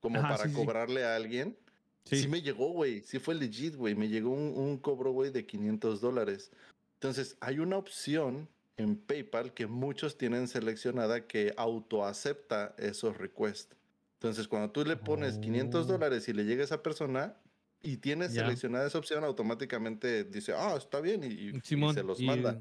[0.00, 0.54] como Ajá, para sí, sí.
[0.56, 1.56] cobrarle a alguien.
[2.04, 2.26] Sí.
[2.28, 3.02] me llegó, güey.
[3.02, 3.94] Sí fue legit, güey.
[3.94, 6.50] Me llegó un, un cobro, güey, de 500 dólares.
[6.94, 13.74] Entonces, hay una opción en PayPal que muchos tienen seleccionada que autoacepta esos requests.
[14.14, 15.92] Entonces, cuando tú le pones 500 Oh.
[15.92, 17.34] dólares y le llega a esa persona
[17.82, 22.02] y tienes seleccionada esa opción, automáticamente dice, ah, está bien, y, y- y Simón, se
[22.02, 22.58] los y- manda.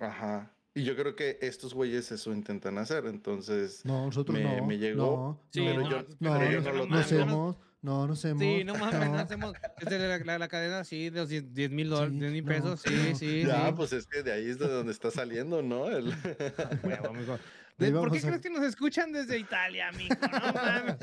[0.00, 0.52] Ajá.
[0.74, 3.06] Y yo creo que estos güeyes eso intentan hacer.
[3.06, 4.66] Entonces, No, nosotros Me- no.
[4.66, 7.56] me llegó, No, Sí, pero no, yo- no, pero yo no, no lo hacemos.
[7.80, 8.42] No, no hacemos.
[8.42, 9.18] Sí, no mames, no no.
[9.18, 9.52] hacemos.
[9.80, 12.44] Es de la, la- la cadena, sí, de los 10 mil dólares, Sí, 10 mil
[12.44, 13.16] no, pesos, sí, no.
[13.16, 13.72] sí, ya, sí.
[13.76, 15.88] pues es que de ahí es de donde está saliendo, ¿no?
[15.88, 16.06] El...
[16.82, 17.38] Huevo, amigo.
[17.78, 20.14] De- ¿Por qué a- crees que nos escuchan desde Italia, amigo?
[20.20, 20.96] No mames.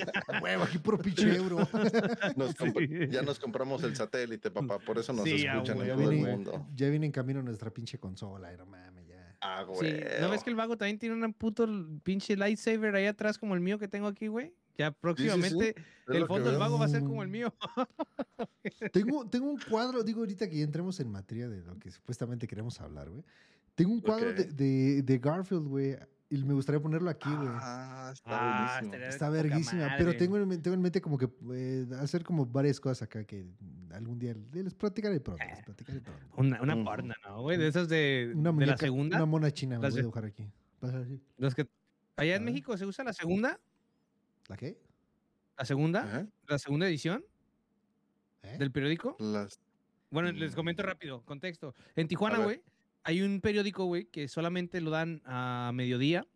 [0.44, 1.58] Huevo, aquí puro pinche euro.
[2.36, 3.08] Nos comp- Sí.
[3.12, 6.68] Ya nos compramos el satélite, papá, por eso nos Sí, escuchan en todo el mundo.
[6.76, 9.38] ya viene en camino nuestra pinche consola, y no mames, ya.
[9.42, 10.04] Ah, Sí, güey.
[10.22, 11.66] ¿No ves que el vago también tiene un puto
[12.04, 14.54] pinche lightsaber ahí atrás como el mío que tengo aquí, güey?
[14.78, 15.74] Ya próximamente
[16.08, 17.54] el fondo del vago va a ser como el mío.
[18.92, 22.48] Tengo, tengo un cuadro, digo ahorita que ya entremos en materia de lo que supuestamente
[22.48, 23.24] queremos hablar, güey.
[23.76, 24.50] Tengo un cuadro de, Ok.
[24.50, 25.96] de, de Garfield, güey,
[26.36, 27.48] y me gustaría ponerlo aquí, güey.
[27.52, 28.30] Ah, está
[28.76, 29.06] Ah, buenísimo.
[29.08, 33.04] Está verguísima, pero tengo en, tengo en mente como que eh, hacer como varias cosas
[33.04, 33.46] acá que
[33.94, 36.26] algún día les platicaré pronto, les platicaré pronto.
[36.38, 37.58] Una, una porna, ¿no, güey?
[37.58, 39.18] De esas de, Una de la muñeca, segunda.
[39.18, 40.50] una mona china me voy a dibujar aquí.
[40.80, 41.22] Pasa así.
[41.38, 41.68] Los que,
[42.18, 42.44] allá en.
[42.46, 43.60] México se usa la segunda,
[44.48, 44.78] ¿La qué?
[45.58, 47.24] la segunda, la segunda edición
[48.44, 48.58] ¿Eh?
[48.60, 49.16] del periódico.
[49.20, 49.60] Las...
[50.12, 50.86] Bueno, les comento Mm.
[50.86, 51.74] rápido, contexto.
[51.96, 52.62] En Tijuana, güey,
[53.06, 56.28] hay un periódico, güey, que solamente lo dan a mediodía.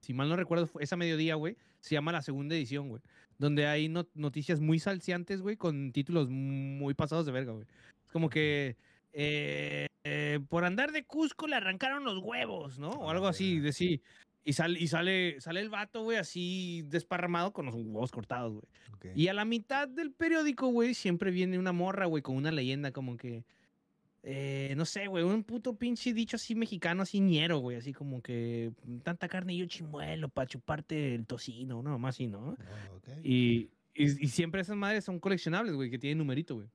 [0.00, 3.02] Si mal no recuerdo, fue- esa mediodía, güey, se llama la segunda edición, güey.
[3.38, 7.66] Donde hay not- noticias muy salseantes, güey, con títulos muy pasados de verga, güey.
[8.04, 8.76] Es como que
[9.12, 12.90] eh, eh, por andar de Cusco le arrancaron los huevos, ¿no?
[12.90, 14.00] O algo así, de sí.
[14.44, 18.64] Y, sale y sale, sale el vato, güey, así desparramado con los huevos cortados, güey.
[19.16, 22.92] Y a la mitad del periódico, güey, siempre viene una morra, güey, con una leyenda
[22.92, 23.44] como que.
[24.28, 28.20] Eh, no sé, güey, un puto pinche dicho así mexicano, así ñero, güey, así como
[28.20, 28.72] que
[29.04, 32.40] tanta carne y yo chimuelo para chuparte el tocino, no, más así, ¿no?
[32.40, 33.08] Oh, ok.
[33.22, 36.66] Y, y, y siempre esas madres son coleccionables, güey, que tienen numerito, güey.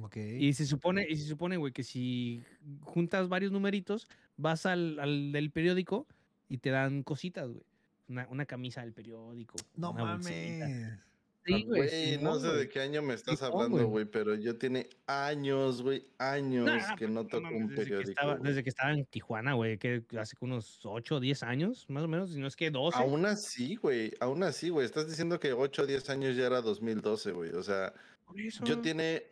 [0.00, 0.16] Ok.
[0.16, 2.42] Y se supone, y se supone, güey, que si
[2.80, 6.06] juntas varios numeritos, vas al, al del periódico
[6.48, 7.66] y te dan cositas, güey.
[8.08, 9.56] Una, una camisa del periódico.
[9.74, 11.04] no bolsita.
[11.46, 12.18] Sí, güey.
[12.18, 14.04] no sé de qué año me estás hablando, güey.
[14.04, 17.76] pero yo tiene años, güey, años Nah, que pues, no no toco un desde que
[17.82, 18.10] periódico.
[18.10, 22.02] estaba- desde que estaba en Tijuana, güey, que hace unos 8 o 10 años, más
[22.04, 22.98] o menos, si no es que 12.
[22.98, 26.60] Aún así, güey, aún así, güey, estás diciendo que 8 o 10 años ya era
[26.60, 27.92] 2012, güey, o sea,
[28.36, 28.64] eso.
[28.64, 29.22] yo tiene,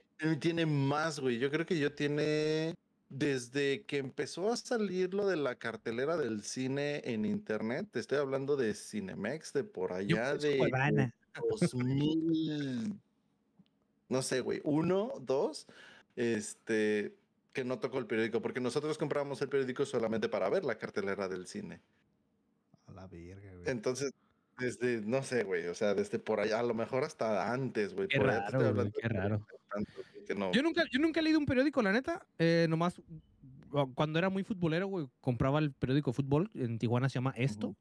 [0.40, 2.74] tiene más, güey, yo creo que yo tiene,
[3.08, 8.18] desde que empezó a salir lo de la cartelera del cine en internet, te estoy
[8.18, 11.12] hablando de Cinemex, de por allá de Cuevana.
[11.48, 13.00] 2000,
[14.08, 15.66] no sé, güey, uno, dos,
[16.16, 17.16] este,
[17.52, 21.28] que no tocó el periódico, porque nosotros comprábamos el periódico solamente para ver la cartelera
[21.28, 21.80] del cine.
[22.86, 23.70] A la verga, güey.
[23.70, 24.12] Entonces,
[24.58, 28.08] desde, no sé, güey, o sea, desde por allá, a lo mejor hasta antes, güey.
[28.08, 29.46] Qué por allá raro, güey, hablando qué de raro.
[29.72, 30.52] tanto, güey, que no.
[30.52, 32.26] Yo nunca, yo nunca he leído un periódico, la neta.
[32.38, 33.00] Eh, nomás,
[33.94, 36.50] cuando era muy futbolero, güey, compraba el periódico de fútbol.
[36.54, 37.74] En Tijuana se llama Esto.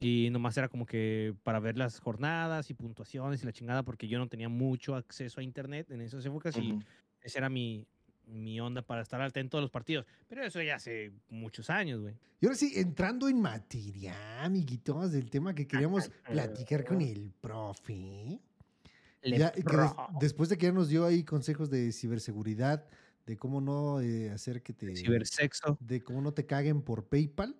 [0.00, 4.08] Y nomás era como que para ver las jornadas y puntuaciones y la chingada, porque
[4.08, 6.78] yo no tenía mucho acceso a internet en esas épocas y
[7.22, 7.86] esa era mi,
[8.26, 10.04] mi onda para estar atento a los partidos.
[10.28, 12.14] Pero eso ya hace muchos años, güey.
[12.40, 16.10] Y ahora sí, entrando en materia, amiguitos, del tema que queríamos
[16.68, 18.40] platicar con el profe.
[19.22, 22.86] Ya, que des- después de que ya nos dio ahí consejos de ciberseguridad,
[23.24, 24.94] de cómo no eh, hacer que te...
[24.94, 25.78] Cibersexo.
[25.80, 27.56] de cómo no te caguen por PayPal.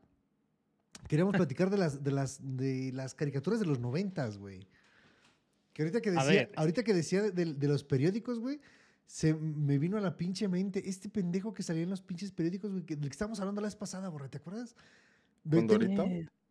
[1.09, 4.67] Queríamos platicar de las, de las, de las caricaturas de los noventas, güey.
[5.73, 8.61] Que ahorita que decía, ahorita que decía de, de los periódicos, güey,
[9.07, 12.71] se me vino a la pinche mente este pendejo que salía en los pinches periódicos,
[12.71, 14.77] güey, que- del que estábamos hablando la vez pasada, borre, ¿te acuerdas?
[15.49, 16.07] ¿Condorito?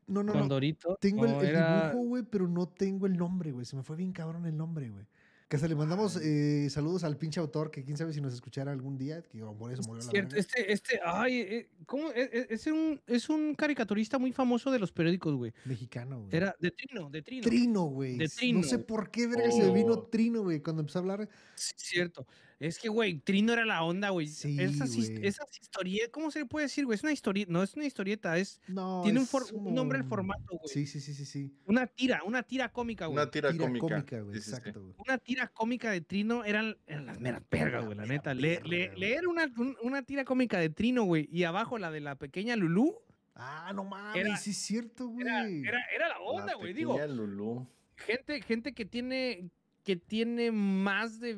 [0.05, 0.39] No, no, no.
[0.39, 0.97] Condorito.
[0.99, 3.65] Tengo el, no, el era- dibujo, güey, pero no tengo el nombre, güey.
[3.65, 5.05] Se me fue bien cabrón el nombre, güey.
[5.53, 8.71] Que hasta le mandamos eh, saludos al pinche autor, que quién sabe si nos escuchara
[8.71, 12.09] algún día, que por eso murió la Cierto, este, este, ay, eh, ¿cómo?
[12.09, 15.53] Es, es- es un, es un caricaturista muy famoso de los periódicos, güey.
[15.65, 16.35] Mexicano, güey.
[16.35, 17.43] Era de Trino, de Trino.
[17.43, 18.17] Trino, güey.
[18.17, 18.85] De No sé Trino.
[18.87, 20.07] por qué, verga, se me vino Oh.
[20.07, 21.29] Trino, güey, cuando empezó a hablar.
[21.53, 22.25] Sí, cierto.
[22.63, 24.27] Es que, güey, Trino era la onda, güey.
[24.27, 26.95] Sí, esas, historietas, ¿cómo se le puede decir, güey?
[26.95, 29.97] Es una historieta, no es una historieta, es, No, tiene un, es for- un nombre
[29.97, 30.67] el formato, güey.
[30.73, 31.53] Sí, sí, sí, sí, sí.
[31.65, 33.21] Una tira, una tira cómica, güey.
[33.21, 33.81] Una tira, Tira cómica.
[33.87, 34.55] cómica, güey, Sí, sí, sí.
[34.55, 34.93] exacto, güey.
[35.05, 38.33] Una tira cómica de Trino eran, eran las meras pergas, güey, la mera neta.
[38.33, 42.15] Le- leer una, un- una tira cómica de Trino, güey, y abajo la de la
[42.17, 42.95] pequeña Lulú,
[43.35, 45.25] Ah, no mames, Era- sí es cierto, güey.
[45.25, 46.71] era, era, era la onda, La güey.
[46.73, 47.67] Digo, pequeña Lulú.
[47.97, 49.49] gente, gente que tiene
[49.83, 51.33] que tiene más de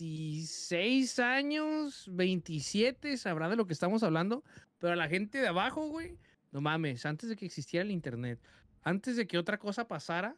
[0.00, 4.42] 26 años, 27, sabrá de lo que estamos hablando,
[4.78, 6.16] pero a la gente de abajo, güey,
[6.52, 8.40] no mames, antes de que existiera el internet,
[8.82, 10.36] antes de que otra cosa pasara,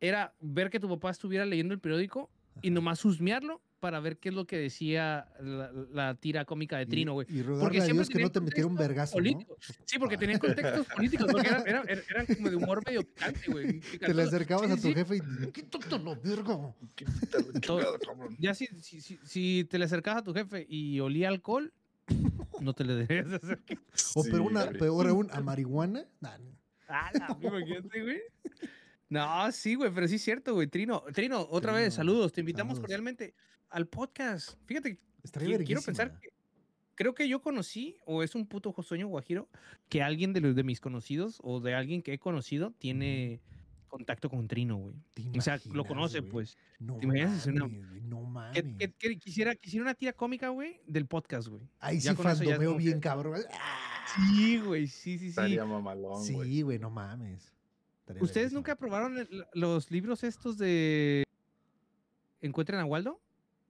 [0.00, 2.30] era ver que tu papá estuviera leyendo el periódico
[2.62, 6.84] y nomás husmearlo para ver qué es lo que decía la, la tira cómica de
[6.84, 7.26] Y- Trino, güey.
[7.28, 9.22] Y, rogarle Porque a siempre Dios que no te contexto vergazo, ¿no?
[9.22, 9.56] político.
[9.84, 13.80] Sí, porque tenían contextos políticos, porque eran, eran- eran como de humor medio picante, güey.
[14.00, 14.94] Te le acercabas Sí, a tu sí.
[14.94, 15.18] jefe y
[17.52, 18.36] la Todo- chingada, cabrón.
[18.38, 21.70] Ya si, si, si, si te le acercabas a tu jefe y olía alcohol,
[22.60, 23.78] no te le deberías de acercar.
[24.14, 26.06] O Sí, peor, una, peor aún, a marihuana.
[26.22, 26.54] Nah, no.
[26.88, 28.20] Ah, la imagínate, güey.
[29.14, 30.66] No, sí, güey, pero sí es cierto, güey.
[30.66, 32.32] Trino, Trino, otra vez, saludos.
[32.32, 32.80] Te invitamos saludos.
[32.80, 33.34] cordialmente
[33.70, 34.54] al podcast.
[34.66, 36.28] Fíjate, Estaría quiero pensar que
[36.96, 39.48] creo que yo conocí, o es un puto sueño guajiro,
[39.88, 43.40] que alguien de los de mis conocidos o de alguien que he conocido tiene
[43.88, 44.94] contacto con Trino, güey.
[45.14, 46.58] ¿Te O sea, lo conoce, pues.
[46.80, 48.62] No ¿te imaginas una- mames, güey, no mames.
[48.62, 51.62] Que, que- que quisiera, quisiera una tira cómica, güey, del podcast, güey.
[51.78, 53.40] Ahí ya sí fandomeo que- bien cabrón.
[53.52, 54.04] ¡Ah!
[54.16, 55.26] Sí, güey, sí, sí, sí.
[55.28, 56.48] Estaría mamalón, güey.
[56.50, 57.53] Sí, güey, no mames.
[58.20, 61.24] ¿Ustedes nunca probaron el- los libros estos de
[62.40, 63.20] Encuentren a Waldo?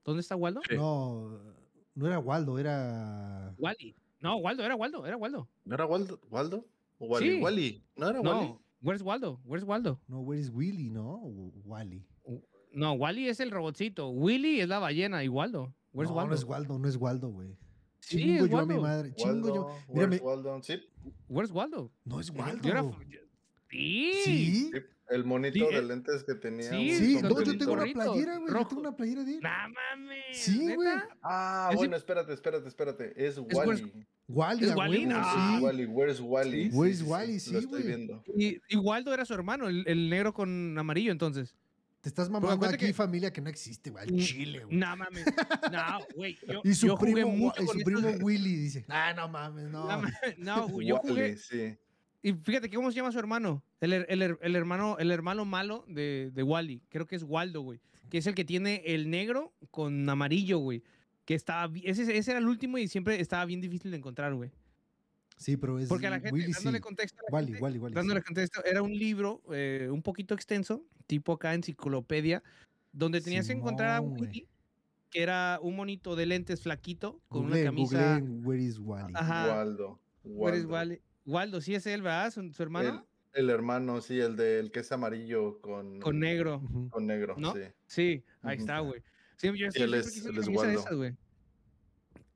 [0.05, 0.61] ¿Dónde está Waldo?
[0.69, 0.77] Sí.
[0.77, 1.39] No,
[1.95, 3.55] no era Waldo, era.
[3.59, 3.95] Wally.
[4.21, 5.49] No, Waldo, era Waldo, era Waldo.
[5.65, 6.19] ¿No era Waldo?
[6.31, 6.67] ¿Waldo?
[6.99, 7.31] ¿O Wally?
[7.37, 7.41] Sí.
[7.43, 7.83] Wally.
[7.97, 8.49] ¿No era Wally?
[8.49, 9.41] No, where's Waldo?
[9.45, 10.01] Where's Waldo?
[10.09, 11.15] No, Where is Willy, ¿no?
[11.23, 12.05] O Wally.
[12.73, 14.09] No, Wally es el robotcito.
[14.11, 15.73] Willy es la ballena y Waldo.
[15.93, 16.31] Where's no, Waldo?
[16.31, 17.57] no es Waldo, no es Waldo, güey.
[18.01, 18.83] Sí, Chingo es yo a mi Waldo.
[18.83, 19.15] madre.
[19.15, 19.65] Chingo yo.
[19.65, 20.63] Waldo, where's Waldo?
[20.63, 20.81] Sí,
[21.29, 21.91] Where's Waldo?
[22.05, 22.69] No es Waldo.
[22.69, 23.21] yo-.
[23.75, 24.13] Sí.
[24.25, 24.71] sí,
[25.11, 26.71] el monito Sí, de eh, lentes que tenía.
[26.71, 28.53] sí, Sí, no, yo tengo una playera, güey.
[28.53, 29.41] Yo tengo una playera de él.
[29.43, 30.25] Nah, mames.
[30.33, 30.89] Sí, güey.
[31.23, 33.13] Ah, Ese- bueno, espérate, espérate, espérate.
[33.17, 33.93] Es Wally.
[34.27, 35.05] Wally, ¿Es a Wally?
[35.07, 35.23] No.
[35.23, 35.63] sí.
[35.63, 36.71] Wally, where's Wally?
[36.71, 37.39] Sí, Where's Wally?
[37.41, 37.87] Sí, Lo estoy güey.
[37.87, 38.25] viendo.
[38.37, 41.55] Y, y Waldo era su hermano, el, el negro con amarillo, entonces.
[42.01, 44.05] Te estás mamando aquí que- familia que no existe, güey.
[44.05, 44.77] Al Mm, chile, güey.
[44.77, 45.25] No mames.
[45.73, 46.39] No, güey.
[46.65, 49.71] Y su yo jugué primo, mucho y su estos- primo Willy dice, ah, no mames,
[49.71, 49.87] no.
[49.87, 50.03] No,
[50.39, 51.23] no, güey, yo jugué.
[51.23, 51.77] Wally, sí.
[52.25, 53.63] Y fíjate, ¿cómo se llama su hermano?
[53.83, 54.07] El, el
[54.41, 56.83] el hermano, el hermano malo de, de Wally.
[56.89, 57.83] Creo que es Waldo, güey.
[58.09, 60.83] Que es el que tiene el negro con amarillo, güey.
[61.27, 61.71] Que estaba.
[61.83, 64.51] Ese, ese era el último y siempre estaba bien difícil de encontrar, güey.
[65.37, 66.83] Sí, pero es Porque a la gente, Willy dándole sí.
[66.83, 67.95] contexto a la Wally, gente, Wally, Wally.
[67.95, 68.25] dándole sí.
[68.27, 72.43] contexto, era un libro eh, un poquito extenso, tipo acá enciclopedia,
[72.93, 74.01] donde tenías que encontrar a.
[74.01, 74.49] Willy,
[75.11, 78.19] que era un monito de lentes flaquito, con una camisa.
[78.19, 79.13] googleen, where is Wally.
[79.15, 79.59] Ajá.
[79.59, 80.01] Waldo.
[80.23, 80.75] ¿Cuál es Waldo.
[80.75, 81.03] Wally?
[81.27, 82.31] Waldo, sí es él, ¿verdad?
[82.33, 83.07] Su, su hermano.
[83.33, 86.63] El, el hermano, sí, el del que es amarillo con, Con negro.
[86.91, 87.53] Con negro, ¿No?
[87.55, 87.61] sí.
[87.87, 89.03] Sí, ahí está, güey.
[89.37, 90.81] Sí, yo Sí, él siempre es- él de Waldo.
[90.81, 91.15] esas, güey.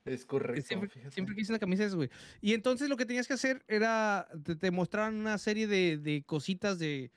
[0.05, 0.66] Es correcto.
[0.66, 1.11] Siempre, fíjate.
[1.12, 2.09] siempre quise una camisa de esas, güey.
[2.40, 6.22] Y entonces lo que tenías que hacer era, te, te mostraban una serie de, de
[6.24, 7.11] cositas de,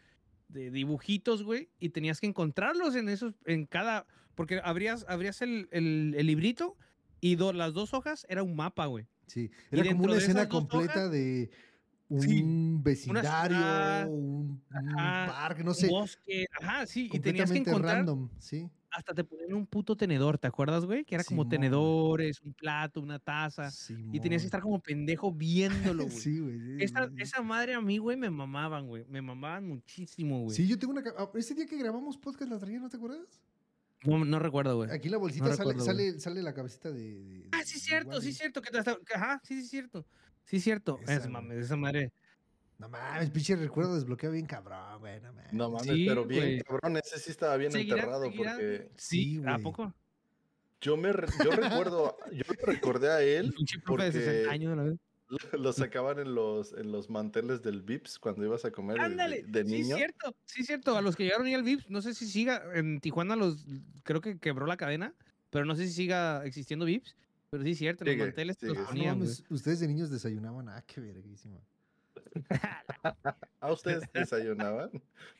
[0.50, 4.06] de dibujitos, güey, y tenías que encontrarlos en esos, en cada,
[4.36, 6.76] porque abrías, abrías el, el, el librito
[7.22, 9.08] y do- las dos hojas era un mapa, güey.
[9.28, 11.50] Sí, era como una escena completa hojas- de
[12.10, 12.44] un Sí,
[12.84, 17.60] vecindario, ciudad, un, un ajá, parque, no Un sé, bosque, ajá, sí, y tenías que
[17.60, 18.70] encontrar, random, sí.
[18.90, 21.06] hasta te ponían un puto tenedor, ¿te acuerdas, güey?
[21.06, 23.70] Que era como Simón, tenedores, un plato, una taza,
[24.12, 26.18] y tenías que estar como pendejo viéndolo, güey.
[26.20, 26.60] Sí, güey.
[26.88, 29.06] sí, Esa, madre a mí, güey, me mamaban, güey.
[29.08, 30.56] Me mamaban muchísimo, güey.
[30.58, 31.04] Sí, yo tengo una.
[31.18, 33.42] ah, Ese día que grabamos podcast la traía, ¿no te acuerdas?
[34.04, 34.92] No, no recuerdo, güey.
[34.92, 37.24] Aquí la bolsita No sale, recuerdo, sale, sale la cabecita de.
[37.24, 38.34] de- Ah, sí, de cierto, sí, Wally.
[38.34, 38.62] cierto.
[38.62, 40.06] Que hasta- que- Ajá, sí, sí, cierto.
[40.46, 41.00] Sí, cierto.
[41.04, 41.32] Esa, Es, güey.
[41.34, 42.12] mames, esa madre.
[42.80, 45.22] No mames, pinche recuerdo desbloqueado bien cabrón, güey.
[45.22, 45.54] No mames.
[45.54, 46.62] No mames, Sí, pero bien güey.
[46.62, 48.56] cabrón, ese sí estaba bien ¿Seguirán- enterrado seguirán?
[48.56, 49.64] porque Sí, Sí, ¿a güey.
[49.64, 49.94] poco?
[50.82, 54.76] yo me yo recuerdo, yo lo recordé a él pinche profe de 60 porque años,
[54.78, 55.00] la verdad.
[55.32, 59.04] Lo, lo sacaban en los en los manteles del Vips cuando ibas a comer de-
[59.04, 59.96] Ándale, de, sí, niño.
[59.96, 60.96] cierto, sí, cierto.
[60.98, 63.66] A los que llegaron ahí al VIPS, no sé si siga, en Tijuana los,
[64.04, 65.14] creo que quebró la cadena,
[65.50, 67.16] pero no sé si siga existiendo VIPS,
[67.50, 69.08] pero sí, cierto, en los manteles te los sigue.
[69.08, 70.70] Ah, no ponían, ustedes de niños desayunaban.
[70.70, 71.60] Ah, qué verguísima.
[73.60, 74.90] ¿A ustedes desayunaban?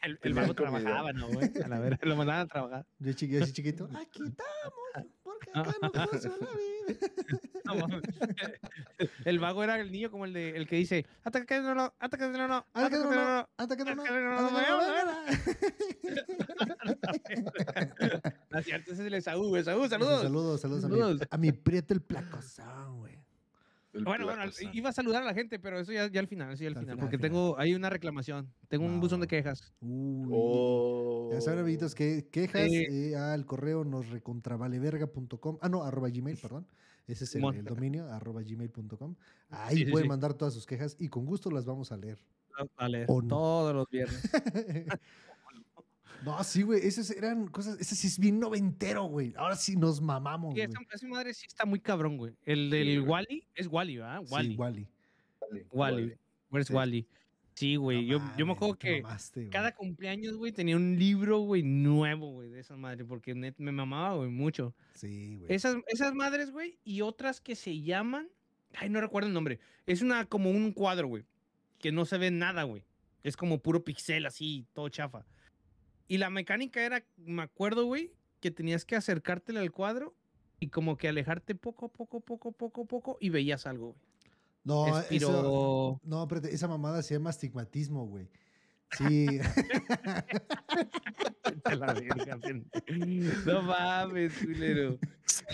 [0.02, 1.50] El, vago trabajaba, ¿no, güey?
[1.64, 2.86] A la verga, lo mandaban a trabajar.
[3.00, 3.90] Yo, chiqui, yo así chiquito.
[3.96, 6.36] Aquí estamos, porque acá no funciona.
[7.66, 8.02] No
[9.26, 11.94] el vago era el niño como el de el que dice, ataca que no, no,
[12.00, 13.50] ataca que no, no, Hasta que no, no, no, no".
[13.58, 15.12] hasta que no, no, hasta que no, hasta no, que no, no,
[18.92, 20.62] no, Saludos, saludos.
[20.62, 21.28] saludos a mi, Saludos.
[21.30, 23.18] a mi prieto el placozón, güey.
[23.94, 26.58] El Bueno, bueno, iba a saludar a la gente, pero eso ya, ya al final,
[26.58, 27.30] sí, al Al final, porque final.
[27.32, 29.74] tengo, hay una reclamación, tengo un buzón de quejas.
[29.82, 30.30] Uy.
[30.32, 31.30] Oh.
[31.34, 35.58] Ya saben, amiguitos, que quejas eh, al correo nos recontravaleverga.com.
[35.62, 36.68] Ah, no, arroba gmail, perdón.
[37.08, 39.16] Ese es el, dominio, arroba gmail.com.
[39.50, 40.10] Ahí Sí, pueden sí.
[40.10, 42.20] mandar todas sus quejas y con gusto las vamos a leer.
[43.08, 43.28] O no.
[43.28, 44.22] todos los viernes.
[46.24, 49.34] no, sí, güey, esas eran cosas, ese sí es bien noventero, güey.
[49.38, 50.70] Ahora sí nos mamamos, Sí, güey.
[50.72, 52.34] esa, esa madre sí está muy cabrón, güey.
[52.46, 53.10] El Sí, del güey.
[53.12, 54.22] Wally es Wally, ¿verdad?
[54.26, 54.56] Sí, Wally.
[54.56, 54.88] Wally.
[55.72, 56.14] Wally.
[56.50, 56.74] Where's Sí.
[56.74, 57.08] Wally?
[57.54, 58.06] Sí, güey.
[58.06, 62.50] yo, yo me acuerdo que mamaste, cada cumpleaños, güey, tenía un libro, güey, nuevo, güey,
[62.50, 64.74] de esa madre, porque net me mamaba, güey, mucho.
[64.96, 65.54] Sí, güey.
[65.54, 68.30] Esas, esas madres, güey, y otras que se llaman.
[68.76, 69.60] Ay, no recuerdo el nombre.
[69.86, 71.26] Es una como un cuadro, güey.
[71.78, 72.84] Que no se ve nada, güey.
[73.22, 75.26] Es como puro pixel, así, todo chafa.
[76.12, 80.14] Y la mecánica era, me acuerdo, güey, que tenías que acercártele al cuadro
[80.60, 84.02] y como que alejarte poco, poco, poco, poco, poco y veías algo, güey.
[84.66, 88.28] No, eso, no, espérate, esa mamada se llama astigmatismo, güey.
[88.98, 89.40] Sí.
[93.46, 94.98] No mames, culero.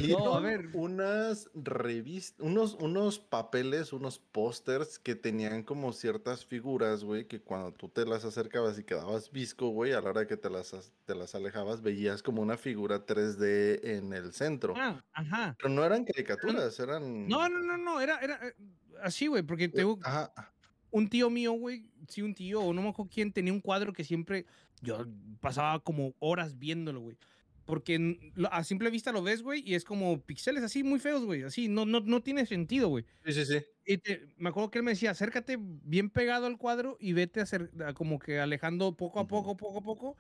[0.09, 0.69] No, a ver.
[0.73, 7.71] unas revistas, unos, unos papeles, unos pósters que tenían como ciertas figuras, güey, que cuando
[7.73, 10.93] tú te las acercabas y quedabas visco, güey, a la hora que te las, as-
[11.05, 14.73] te las alejabas, veías como una figura 3D en el centro.
[14.77, 15.55] Ah, ajá.
[15.59, 17.27] Pero no eran caricaturas, eran...
[17.27, 18.53] No, no, no, no, era, era eh,
[19.01, 20.31] así, güey, porque tengo Ajá,
[20.91, 23.93] un tío mío, güey, sí, un tío, o no me acuerdo quién, tenía un cuadro
[23.93, 24.45] que siempre
[24.81, 25.05] yo
[25.39, 27.17] pasaba como horas viéndolo, güey.
[27.65, 28.17] Porque
[28.49, 31.43] a simple vista lo ves, güey, y es como pixeles así muy feos, güey.
[31.43, 33.05] Así, no, no, no tiene sentido, güey.
[33.25, 33.59] sí, sí, sí.
[33.85, 37.41] Y te- me acuerdo que él me decía, acércate bien pegado al cuadro y vete
[37.41, 40.17] acer- a como que alejando poco a poco, poco a poco.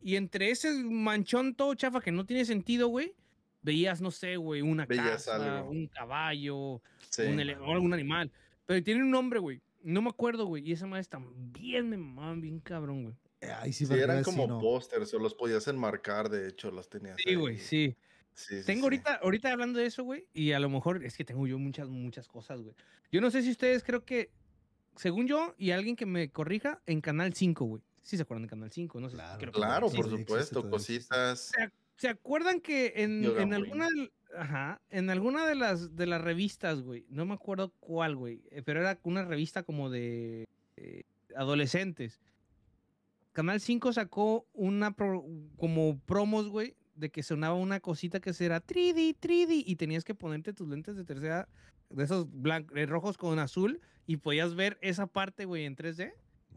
[0.00, 3.14] Y entre ese manchón todo chafa que no tiene sentido, güey,
[3.62, 5.70] veías, no sé, güey, una casa, algo.
[5.70, 7.22] un caballo, sí.
[7.22, 8.32] un algún animal.
[8.66, 9.60] Pero tiene un nombre, güey.
[9.82, 10.68] No me acuerdo, güey.
[10.68, 13.16] Y esa madre también me mamaban bien cabrón, güey.
[13.56, 14.58] Ahí sí, Sí, eran como no.
[14.60, 17.96] pósters o los podías enmarcar, de hecho, los tenías Sí, güey, sí.
[18.34, 18.84] Sí, sí, Tengo sí.
[18.86, 21.88] ahorita, ahorita hablando de eso, güey, y a lo mejor es que tengo yo muchas,
[21.88, 22.74] muchas cosas, güey.
[23.12, 24.30] Yo no sé si ustedes creo que,
[24.96, 27.82] según yo, y alguien que me corrija, en Canal 5, güey.
[28.02, 29.08] Sí se acuerdan de Canal 5, ¿no?
[29.10, 31.52] sé, Claro, creo que Claro, por supuesto, cositas.
[31.98, 33.88] ¿Se acuerdan que en, en alguna,
[34.36, 38.62] ajá, en alguna de las, de las revistas, güey, no me acuerdo cuál, güey, eh,
[38.64, 41.02] pero era una revista como de eh,
[41.36, 42.20] adolescentes.
[43.32, 45.24] Canal 5 sacó una pro-
[45.56, 50.14] como promos, güey, de que sonaba una cosita que será 3D, 3D, y tenías que
[50.14, 51.48] ponerte tus lentes de tercera,
[51.90, 56.12] de esos blancos, rojos con azul, y podías ver esa parte, güey, en 3D.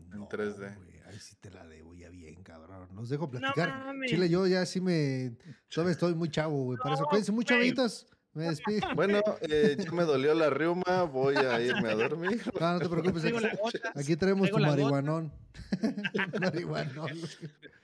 [0.09, 0.75] No, 3D.
[0.77, 2.09] güey, ahí sí te la debo ya
[2.41, 2.87] bien, cabrón.
[2.95, 3.93] Los dejo platicar.
[4.07, 5.33] Chile, yo ya sí me.
[5.69, 6.77] Todavía estoy muy chavo, güey.
[6.81, 7.61] Para eso, cuídense mucho, güey.
[7.69, 8.07] amiguitos.
[8.33, 8.87] Me despido.
[8.95, 12.41] Bueno, eh, ya me dolió la riuma, voy a irme a dormir.
[12.59, 13.25] No, no te preocupes.
[13.25, 15.31] Aquí, aquí traemos tu marihuanón.
[16.39, 17.11] marihuanón.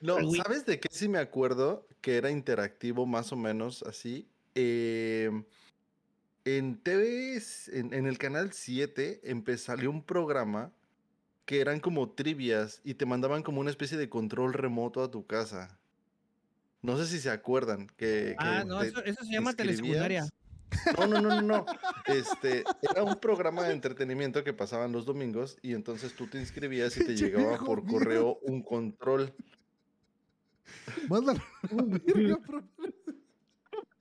[0.00, 0.16] No.
[0.42, 1.86] ¿sabes de qué sí me acuerdo?
[2.00, 4.26] Que era interactivo más o menos así.
[4.54, 5.44] Em,
[6.44, 7.42] en TV,
[7.72, 10.72] en, en el canal 7, empe- salió un programa
[11.48, 15.24] que eran como trivias y te mandaban como una especie de control remoto a tu
[15.26, 15.78] casa.
[16.82, 18.36] No sé si se acuerdan que...
[18.38, 20.28] Ah, que no, te- eso, eso se llama telesecundaria.
[20.98, 21.66] No, no, no, no, no.
[22.06, 26.94] Este, era un programa de entretenimiento que pasaban los domingos y entonces tú te inscribías
[26.98, 29.32] y te llegaba por correo un control.
[31.08, 31.40] Mándalo.
[31.62, 32.68] a la verga, pro-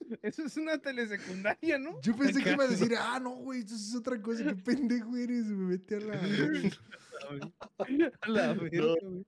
[0.22, 1.99] Eso es una telesecundaria, ¿no?
[2.01, 4.43] Yo pensé que iba a decir, ah, no, güey, eso es otra cosa.
[4.43, 5.45] Qué pendejo eres.
[5.45, 6.14] Me metí a la.
[8.22, 9.26] A la verga, güey.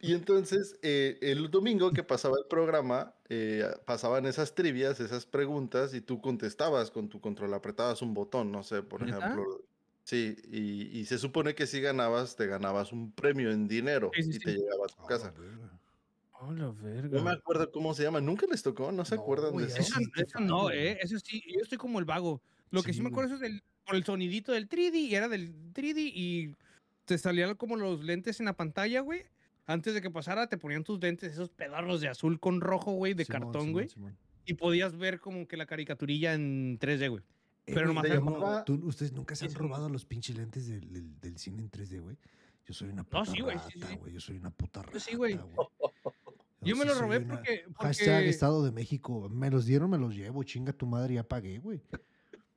[0.00, 5.92] Y entonces, eh, el domingo que pasaba el programa, eh, pasaban esas trivias, esas preguntas,
[5.94, 9.64] y tú contestabas con tu control, apretabas un botón, no sé, por ejemplo.
[10.04, 14.22] Sí, y, y se supone que si ganabas, te ganabas un premio en dinero Sí,
[14.22, 14.38] sí, y sí.
[14.40, 15.30] te llegaba a tu casa.
[15.32, 15.78] verga.
[16.40, 19.52] Oh, la No me acuerdo cómo se llama, nunca les tocó, no se No, acuerdan
[19.52, 20.40] güey, de eso eso.
[20.40, 20.98] No, eh.
[21.02, 22.40] Eso sí, yo estoy como el vago.
[22.70, 25.28] Lo que sí, Sí, me acuerdo es del, por el sonidito del 3D y era
[25.28, 26.54] del 3D y
[27.06, 29.22] te salían como los lentes en la pantalla, güey.
[29.66, 33.14] Antes de que pasara, te ponían tus lentes, esos pedazos de azul con rojo, güey,
[33.14, 33.88] de Simón, cartón, Simón, güey.
[33.88, 34.16] Simón.
[34.46, 37.22] Y podías ver como que la caricaturilla en 3D, güey.
[37.66, 40.04] Eh, Pero nomás se era ¿tú- como- llamaba- tú- ¿Ustedes nunca se han robado los
[40.06, 42.16] pinches lentes del, del- del cine en 3D, güey?
[42.64, 43.80] Yo soy una puta No, sí, güey, sí.
[44.12, 45.38] Yo soy una puta rata, Yo sí, güey.
[46.60, 49.28] Yo me sí lo robé una- porque, Hashtag porque Estado de México.
[49.28, 50.42] Me los dieron, me los llevo.
[50.42, 51.80] Chinga tu madre, ya pagué, güey.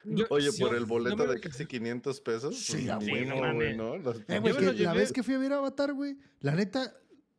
[0.04, 2.58] yo- Oye, por el boleto me- de casi 500 pesos.
[2.58, 3.78] Sí, pues, a huevo, modo, güey.
[3.78, 3.98] ¿no?
[3.98, 6.56] Los Eh, güey, que los la llevé- vez que fui a ver Avatar, güey, la
[6.56, 6.96] neta,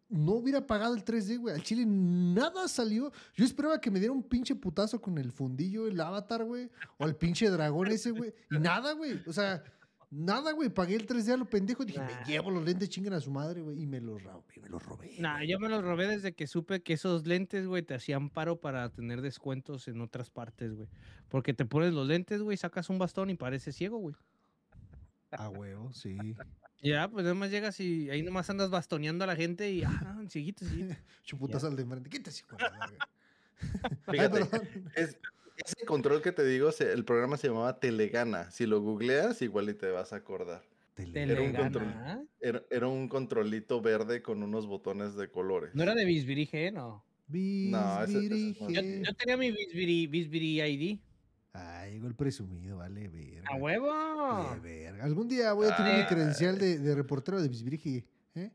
[0.09, 1.55] no hubiera pagado el 3D, güey.
[1.55, 3.11] Al chile nada salió.
[3.35, 6.71] Yo esperaba que me diera un pinche putazo con el fundillo, el Avatar, güey.
[6.99, 8.33] O el pinche dragón ese, güey.
[8.51, 9.21] Y nada, güey.
[9.27, 9.65] O sea,
[10.13, 10.69] nada, güey.
[10.69, 11.85] Pagué el 3D a lo pendejo.
[11.85, 12.07] Dije, Nah.
[12.07, 13.83] me llevo los lentes, chinguen a su madre, güey.
[13.83, 15.17] Y me los robé, me los robé.
[15.19, 15.49] Nah, güey.
[15.49, 18.89] yo me los robé desde que supe que esos lentes, güey, te hacían paro para
[18.91, 20.89] tener descuentos en otras partes, güey.
[21.29, 24.15] Porque te pones los lentes, güey, sacas un bastón y pareces ciego, güey.
[25.31, 26.17] A huevo, sí.
[26.83, 30.15] Ya, pues nada más llegas y ahí nomás andas bastoneando a la gente y, ah,
[30.15, 30.95] no, cieguito, cieguito.
[31.23, 32.11] Chuputazo al de enfrente.
[32.11, 32.45] Quítese.
[34.07, 34.69] Ay, Fíjate, perdón.
[34.97, 35.17] es-
[35.65, 38.51] ese control que te digo, se- el programa se llamaba Telegana.
[38.51, 40.63] Si lo googleas, igual y te vas a acordar.
[40.95, 41.93] Tele- Era un Telegana, control.
[41.97, 42.23] ¿ah?
[42.41, 45.71] Era, era un controlito verde con unos botones de colores.
[45.75, 47.05] No era de Bisbirige, no.
[47.29, 48.69] No, ese- ese no.
[48.71, 50.99] Yo, tenía mi Bisbiri, Bisbiri ID.
[51.55, 53.49] Ay, llegó el presumido, vale, verga.
[53.51, 53.87] ¡A huevo!
[53.89, 55.05] Vale, verga.
[55.05, 56.07] Algún día voy a tener mi Ay.
[56.07, 58.05] credencial de, de reportero de Bisbirige.
[58.35, 58.51] ¿eh?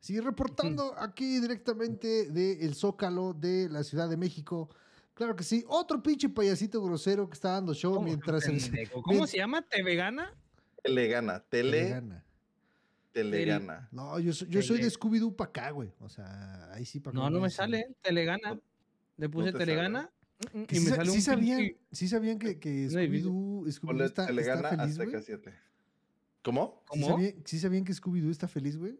[0.00, 4.68] Sí, reportando aquí directamente del Zócalo de la Ciudad de México.
[5.20, 5.62] Claro que sí.
[5.68, 8.88] Otro pinche payasito grosero que está dando show ¿Cómo, mientras el.
[8.90, 9.60] ¿Cómo se llama?
[9.60, 10.34] ¿Te vegana?
[10.82, 12.24] Telegana, tele, gana.
[13.12, 13.86] telegana.
[13.92, 15.92] No, yo, soy- yo soy de Scooby-Doo para acá, güey.
[16.00, 17.94] O sea, ahí sí para No, no me sale.
[18.00, 18.58] Telegana.
[19.18, 20.10] Le puse te Telegana.
[20.66, 22.88] Que Y sí, me sa- sale sí un sabían, sí sabían que, que.
[22.88, 25.24] Scooby-Doo Scooby está, está Telegana feliz.
[25.26, 25.54] 7.
[26.42, 26.80] ¿Cómo?
[26.80, 27.08] ¿Sí ¿Cómo?
[27.08, 28.98] sabían, sí sabían que Scooby-Doo está feliz, güey?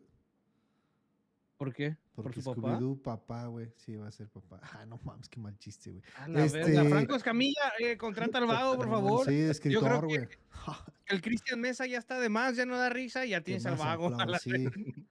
[1.61, 1.95] ¿Por qué?
[2.15, 2.79] ¿Por Porque su papá?
[2.79, 3.71] Scooby-Doo, papá, güey.
[3.77, 4.61] Sí, va a ser papá.
[4.63, 6.03] Ah, no mames, qué mal chiste, güey.
[6.17, 6.85] A la Este- verga.
[6.89, 9.27] Franco Escamilla, eh, contrata al vago, por favor.
[9.27, 10.27] Sí, escritor, güey.
[11.07, 13.77] El Cristian Mesa ya está de más, ya no da risa, ya Qué tienes al
[13.77, 14.19] vago.
[14.19, 14.51] a la- sí.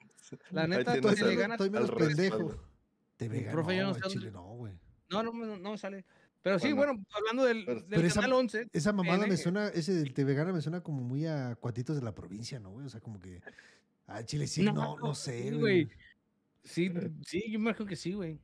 [0.49, 1.53] La neta, al- le gana.
[1.53, 2.55] Estoy menos pendejo.
[3.15, 4.73] Te vega, profe, yo no, no al sé chile dónde- no, güey.
[5.11, 6.03] No, no, no, sale.
[6.41, 6.93] Pero sí, Bueno.
[6.93, 8.69] bueno, hablando del, del Pero esa- canal 11.
[8.73, 12.01] Esa mamada me suena, ese del te vegana me suena como muy a cuatitos de
[12.01, 12.87] la provincia, ¿no, güey?
[12.87, 13.39] O sea, como que.
[14.07, 15.87] Ah, chile sí, no, no, No, sé, güey.
[16.69, 16.91] Sí,
[17.25, 18.39] sí, yo me imagino que sí, güey.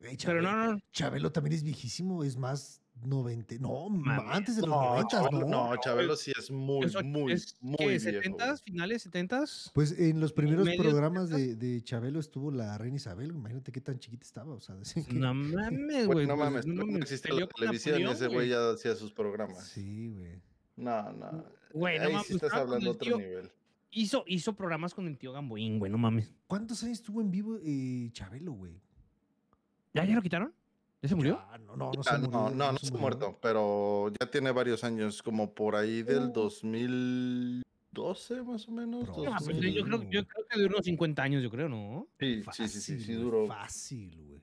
[0.00, 0.78] Ey, Pero no, Chabelo- no.
[0.92, 3.56] Chabelo también es viejísimo, es más 90.
[3.60, 4.24] No, Mames.
[4.34, 5.70] antes de los No, 90, Chabelo, ¿no?
[5.74, 8.10] no, Chabelo sí es muy, Eso muy, es muy que viejo.
[8.36, 9.70] 70s, finales 70s.
[9.74, 13.80] Pues en los primeros medios programas de, de Chabelo estuvo la reina Isabel, imagínate qué
[13.80, 17.46] tan chiquita estaba, o sea, que- No mames, Güey, no mames, no no peleó la
[17.48, 19.66] televisión y ese güey ya hacía sus programas.
[19.66, 20.40] Sí, güey.
[20.76, 21.44] No, no.
[21.72, 23.50] Güey, no Ahí sí estás hablando otro tío- nivel.
[23.90, 26.30] Hizo, hizo programas con el tío Gamboín, güey, no mames.
[26.46, 28.78] ¿Cuántos años estuvo en vivo eh, Chabelo, güey?
[29.94, 30.52] ¿Ya, ya lo quitaron?
[31.00, 31.38] ¿Ya se murió?
[31.40, 34.30] Ah, no, no, no, Ah, se no, murió, no, no se ha muerto, pero ya
[34.30, 39.04] tiene varios años, como por ahí del 2012 más o menos.
[39.04, 39.74] Bro, No, pues, 2000.
[39.74, 42.06] yo, creo, yo creo que duró 50 años, yo creo, ¿no?
[42.20, 44.42] Sí, sí, sí, sí, sí, duró Fácil, güey.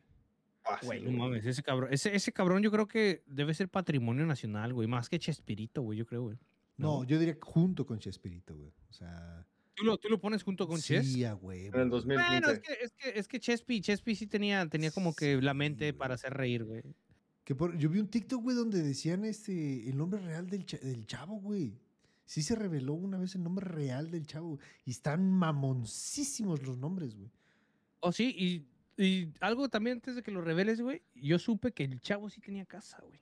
[0.63, 4.25] fácil, Güey, no mames, ese cabrón, ese, ese cabrón yo creo que debe ser patrimonio
[4.25, 6.37] nacional, güey, más que Chespirito, güey, yo creo, güey.
[6.77, 8.71] No, yo diría junto con Chespirito, güey.
[8.89, 9.45] O sea.
[9.75, 11.05] ¿Tú lo, tú lo pones junto con Ches?
[11.05, 11.67] Sí, güey.
[11.67, 12.29] En el 2015.
[12.31, 15.51] Bueno, es que, es que, es que Chespi, Chespi sí tenía, tenía como que la
[15.51, 15.97] Sí, mente güey.
[15.97, 16.81] para hacer reír, güey.
[17.43, 21.05] Que por- yo vi un TikTok, güey, donde decían este el nombre real del, del
[21.05, 21.77] chavo, güey.
[22.25, 24.59] Sí se reveló una vez el nombre real del chavo.
[24.85, 27.29] Y están mamoncísimos los nombres, güey.
[27.99, 28.33] Oh, sí,
[28.97, 32.29] y, y algo también antes de que lo reveles, güey, yo supe que el chavo
[32.29, 33.19] sí tenía casa, güey.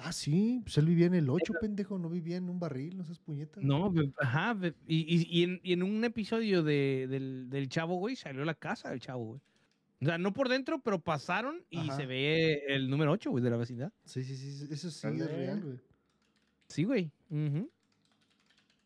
[0.00, 0.60] Ah, sí.
[0.62, 1.98] Pues él vivía en el 8, pendejo.
[1.98, 3.62] No vivía en un barril, no seas puñetas.
[3.64, 7.68] No, ve- ajá, ve- y, y, y en, y en un episodio de, del, del
[7.68, 9.40] chavo, güey, salió la casa del chavo, güey.
[10.00, 11.96] O sea, no por dentro, pero pasaron y Ajá.
[11.96, 13.92] se ve el número 8, güey, de la vecindad.
[14.04, 14.68] Sí, sí, sí.
[14.72, 15.80] Eso sí es real, güey.
[16.68, 17.10] Sí, güey.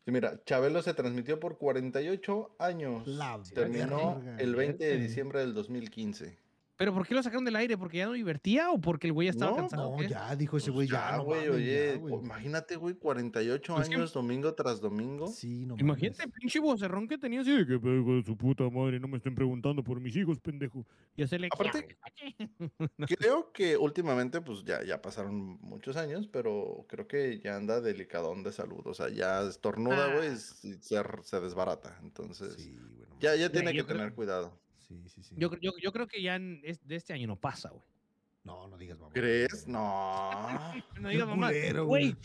[0.05, 3.07] Sí, mira, Chabelo se transmitió por 48 años.
[3.07, 4.37] La Terminó verga.
[4.39, 6.37] el 20 de diciembre del 2015.
[6.75, 7.77] ¿Pero por qué lo sacaron del aire?
[7.77, 9.95] ¿Porque ya no divertía o porque el güey ya estaba No, cansado?
[9.95, 12.15] No, ya dijo ese Pues güey, ya, no güey, oye, güey.
[12.15, 15.27] imagínate, güey, 48 Pues que- años, domingo tras domingo.
[15.27, 16.39] Sí, no Imagínate, mames.
[16.39, 19.17] pinche vocerrón que tenía así de que "Pero, hijo de su puta madre, no me
[19.17, 20.85] estén preguntando por mis hijos, pendejo.
[21.15, 21.49] Y hacerle.
[21.51, 21.95] Aparte-
[23.07, 28.43] Creo que últimamente, pues ya, ya pasaron muchos años, pero creo que ya anda delicadón
[28.43, 28.81] de salud.
[28.85, 30.33] O sea, ya estornuda, güey, Ah.
[30.63, 31.99] y se, desbarata.
[32.01, 34.59] Entonces, Sí, güey, ya, ya tiene que creo- tener cuidado.
[35.01, 35.35] Sí, sí, sí.
[35.37, 37.83] Yo, yo, yo creo que ya en es- de este año no pasa, güey.
[38.43, 39.13] No, no digas mamá.
[39.13, 39.67] ¿Crees?
[39.67, 40.29] No.
[41.01, 41.51] No digas mamá.
[41.85, 42.15] Güey,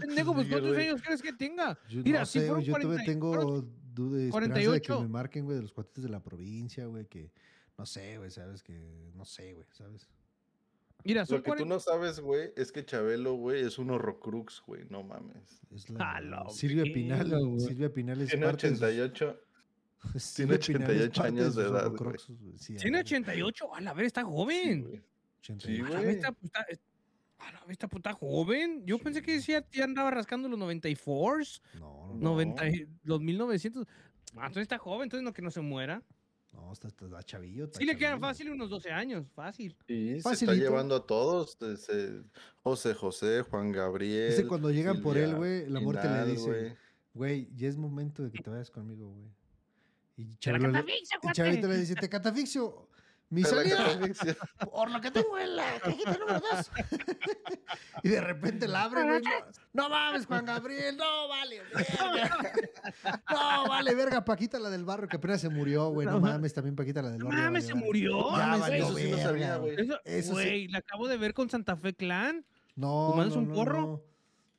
[0.00, 1.78] pendejo, pues ¿cuántos años crees que tenga?
[1.88, 4.30] Yo Mira, no si sé, fueron yo todavía 40 tengo fueron duda de de que
[4.32, 5.00] 48.
[5.02, 7.30] me marquen, güey, de los cuates de la provincia, güey, que
[7.76, 10.08] no sé, güey, sabes que no sé, güey, ¿sabes?
[11.02, 11.74] Mira, son Lo que tú 40.
[11.74, 15.60] no sabes, güey, es que Chabelo, güey, es un horrocrux, güey, no mames.
[15.70, 17.30] Es la la Silvia Pinal.
[17.60, 19.40] Silvia Pinal es Tiene parte de sus- 88.
[20.18, 21.92] Silvia Pinal es 88 parte de años de edad,
[22.56, 23.74] sí, Tiene huevo, 88.
[23.74, 24.82] A la ver, está Sí, joven.
[24.82, 25.02] güey.
[25.40, 25.84] 88.
[25.86, 26.80] a la vez está, está- es-
[27.38, 28.84] a la vez está puta joven.
[28.86, 29.52] Yo pensé que Sí.
[29.52, 33.86] decía, ya andaba rascando los 94s, No, no, no, 90, y- los 1900.
[34.36, 36.02] Ah, entonces está joven, entonces no que no se muera.
[36.52, 37.64] no, está, está, está chavillo.
[37.64, 39.76] está Sí le quedan fácil unos 12 años, fácil.
[39.88, 41.58] Y se está llevando a todos.
[41.60, 42.22] ese-
[42.62, 44.30] José José, Juan Gabriel.
[44.30, 46.76] Dice cuando llegan por él, güey, la muerte le dice,
[47.12, 49.28] güey, ya es momento de que te vayas conmigo, güey.
[50.16, 51.32] Y ¡Te la Chabelo le- y!
[51.32, 52.88] Chavito le dice, te catafixio.
[53.30, 53.84] Mi salida,
[54.70, 56.70] por lo que tengo en la cajita número dos.
[58.04, 59.22] y de repente la abre, güey.
[59.72, 62.52] No, no mames, Juan Gabriel, no vale, verga.
[63.30, 66.06] No vale, verga, Paquita la del barrio que apenas se murió, güey.
[66.06, 67.40] No No mames, también Paquita la del No barrio.
[67.40, 68.30] ya mames, se murió.
[68.32, 69.74] Ya mames, valió eso sí no sabía, güey.
[69.80, 70.32] Eso, Eso sí.
[70.34, 72.44] güey, la acabo de ver con Santa Fe Clan.
[72.76, 74.04] No, ¿Fumándose no, un no, porro?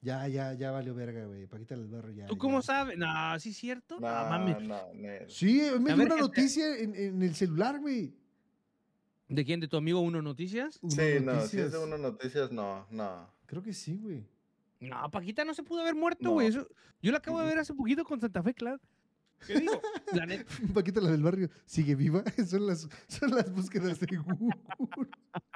[0.06, 0.28] No.
[0.28, 1.48] Ya, ya, ya valió verga, güey.
[1.48, 2.26] Paquita del barrio ya.
[2.28, 2.66] ¿Tú cómo ya.
[2.68, 2.98] sabes?
[2.98, 4.00] No, ¿sí es cierto?
[4.00, 4.62] No, No, mames.
[4.62, 5.30] no, Nel.
[5.30, 8.14] Sí, me dio una noticia en, en el celular, güey.
[9.28, 9.60] ¿De quién?
[9.60, 10.78] ¿De tu amigo Uno Noticias?
[10.82, 13.28] Uno Sí, no, si es de uno noticias, no, no.
[13.48, 14.24] Creo que sí, güey.
[14.80, 16.32] No, Paquita no se pudo haber muerto, No.
[16.34, 16.48] güey.
[16.48, 16.68] Eso-
[17.02, 17.50] Yo la acabo de Mm.
[17.50, 18.80] ver hace poquito con Santa Fe Clan.
[19.46, 19.82] ¿Qué digo?
[20.14, 20.46] La neta.
[20.74, 22.24] Paquita la del barrio sigue viva.
[22.48, 24.56] Son las, son las búsquedas de Google.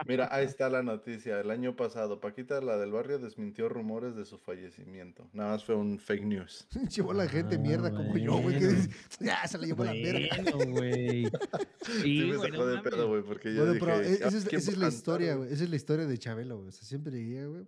[0.08, 1.40] Mira, ahí está la noticia.
[1.40, 5.30] El año pasado, Paquita, la del barrio, desmintió rumores de su fallecimiento.
[5.34, 6.68] Nada más fue un fake news.
[6.96, 8.60] Llevó la gente Ah, mierda como yo, güey.
[8.60, 8.82] que bueno.
[8.82, 10.28] dice, ya se la llevó la verga.
[10.44, 11.26] Bueno, güey.
[11.26, 14.28] Sí, Sí, me güey, sacó de pedo, güey, porque yo Bueno, pero dije, e- "Ah,
[14.28, 15.52] esa es, ¿quién esa es la a historia, güey.
[15.54, 16.70] Esa es la historia de Chabelo, güey.
[16.70, 17.66] O sea, siempre llega, güey.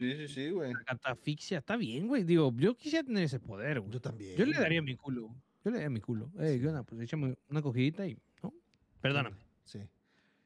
[0.00, 0.72] Sí, sí, sí, güey.
[0.72, 2.24] La catafixia, está bien, güey.
[2.24, 3.92] Digo, yo quisiera tener ese poder, güey.
[3.92, 4.34] Yo también.
[4.34, 5.28] Yo le daría mi culo.
[5.62, 6.32] Yo le daría mi culo.
[6.38, 6.82] Eh, ¿qué onda?
[6.82, 8.16] Pues échame una cogidita y.
[8.42, 8.54] ¿no?
[9.02, 9.36] Perdóname.
[9.64, 9.78] Sí.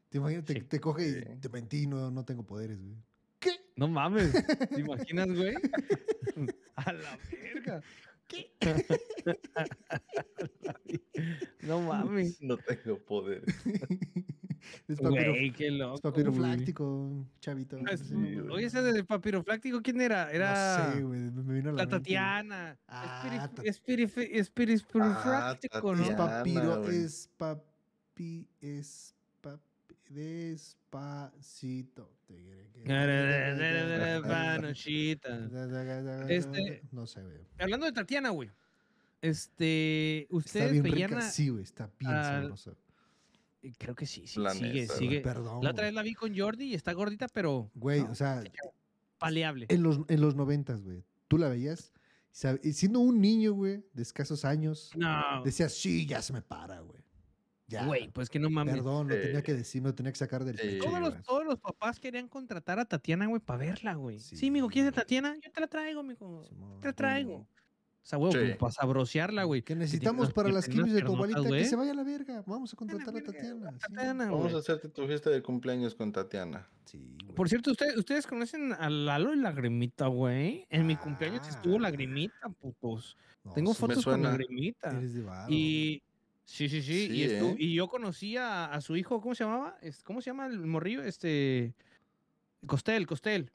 [0.08, 0.60] Te imaginas, te, Sí.
[0.62, 1.28] te coge Sí.
[1.36, 2.96] y te mentí, no, no tengo poderes, güey.
[3.76, 4.32] No mames.
[4.76, 5.54] ¿Te imaginas, güey?
[6.76, 7.80] A la verga.
[8.60, 8.60] ¿Qué?
[11.62, 12.40] No mames.
[12.42, 13.42] No tengo poder.
[14.88, 15.94] es papiro, Güey, qué loco.
[15.94, 17.78] es papirofláctico, chavito.
[17.90, 18.38] Ah, sí, güey.
[18.50, 20.30] Oye, ese de papirofláctico, ¿quién era?
[20.30, 20.88] Era.
[20.88, 21.20] No sé, güey.
[21.20, 21.88] Me vino a la.
[21.88, 22.78] Tatiana.
[22.86, 23.80] Ah, Es
[26.10, 26.16] ¿no?
[26.16, 27.04] Papiro, güey.
[27.04, 29.62] es papi, es papi,
[30.10, 32.10] despacito.
[36.28, 37.38] Este- No sé, güey.
[37.58, 38.50] Hablando de Tatiana, güey.
[39.22, 40.22] Este.
[40.24, 41.62] Está Ustedes bien rica, a- sí, güey.
[41.62, 42.72] Está bien sabrosa.
[43.78, 44.40] Creo que sí, sí.
[44.40, 45.20] La sigue, neta, sigue.
[45.22, 45.64] Perdón.
[45.64, 48.44] La otra vez la vi con Jordi y está gordita, pero Güey, no, o sea,
[49.18, 49.66] paleable.
[49.70, 51.94] en los, en los noventas, güey, tú la veías,
[52.62, 56.80] y siendo un niño, güey, de escasos años, No, decías, sí, ya se me para,
[56.80, 57.02] güey.
[57.66, 57.86] Ya.
[57.86, 58.74] güey, pues que no mames.
[58.74, 60.84] Perdón, lo tenía que decir, me lo tenía que sacar del pecho.
[60.84, 61.22] Todos los, güey.
[61.22, 64.20] todos los papás querían contratar a Tatiana, güey, para verla, güey.
[64.20, 64.94] Sí, Sí, mijo, ¿quieres a.
[64.94, 65.34] Tatiana?
[65.42, 66.44] Yo te la traigo, mijo.
[66.80, 67.36] Te la traigo.
[67.36, 68.58] O sea, güey, Sí.
[68.58, 69.62] para sabrosearla, güey.
[69.62, 72.44] Que necesitamos para las quimios de tu abuelita, que se vaya a la verga.
[72.46, 74.26] Vamos a contratar a Tatiana.
[74.26, 74.54] Vamos güey.
[74.54, 76.68] a hacerte tu fiesta de cumpleaños con Tatiana.
[76.84, 77.34] Sí, güey.
[77.34, 80.66] Por cierto, ¿ustedes, ustedes conocen a Lalo y Lagrimita, güey.
[80.68, 81.80] En mi cumpleaños estuvo Ah.
[81.80, 83.16] Lagrimita, putos.
[83.42, 84.22] No, Tengo fotos con.
[84.22, 84.90] Lagrimita.
[84.90, 85.24] Eres de.
[85.48, 86.02] Y
[86.44, 87.08] sí, sí, sí.
[87.10, 87.56] y, Sí, ¿eh?
[87.58, 89.76] y yo conocí a, a su hijo, ¿cómo se llamaba?
[90.04, 91.02] ¿Cómo se llama el morrillo?
[91.02, 91.74] Este.
[92.66, 93.50] Costel, Costel.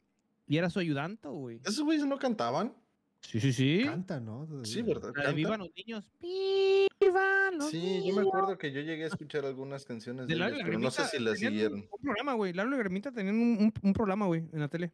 [0.46, 1.60] Y era su ayudante, güey.
[1.64, 2.74] ¿Esos güeyes no cantaban?
[3.22, 3.82] Sí, sí, sí.
[3.84, 4.48] Canta, ¿no?
[4.64, 4.82] Sí.
[4.82, 5.02] ¿verdad?
[5.02, 5.34] La de ¿Cantan?
[5.36, 6.04] Vivan los niños.
[6.20, 10.38] ¡Vivan los Sí, yo me acuerdo que yo llegué a escuchar algunas canciones de, De
[10.40, 11.80] Lalo y ellos, pero no sé si las un- siguieron.
[11.80, 12.52] Un, programa, güey.
[12.52, 14.90] Lalo y Lagrimita tenían un, un- un programa, güey, en la tele.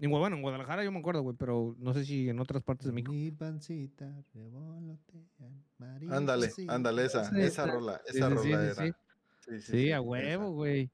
[0.00, 2.86] En, bueno, en Guadalajara yo me acuerdo, güey, pero no sé si en otras partes
[2.86, 3.12] de México.
[3.12, 8.50] Mi pancita revolotean, María Ándale, ándale, esa, Sí, esa rola, sí, esa sí, rola sí,
[8.52, 8.74] era.
[8.74, 8.92] sí.
[9.40, 10.90] Sí, Sí, a huevo, güey.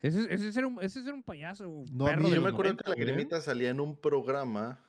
[0.00, 1.84] Ese, es- ese, es ser un, ese es ser un payaso.
[1.92, 3.42] No, perro Yo me acuerdo 90, que la güey.
[3.42, 4.80] Salía en un programa.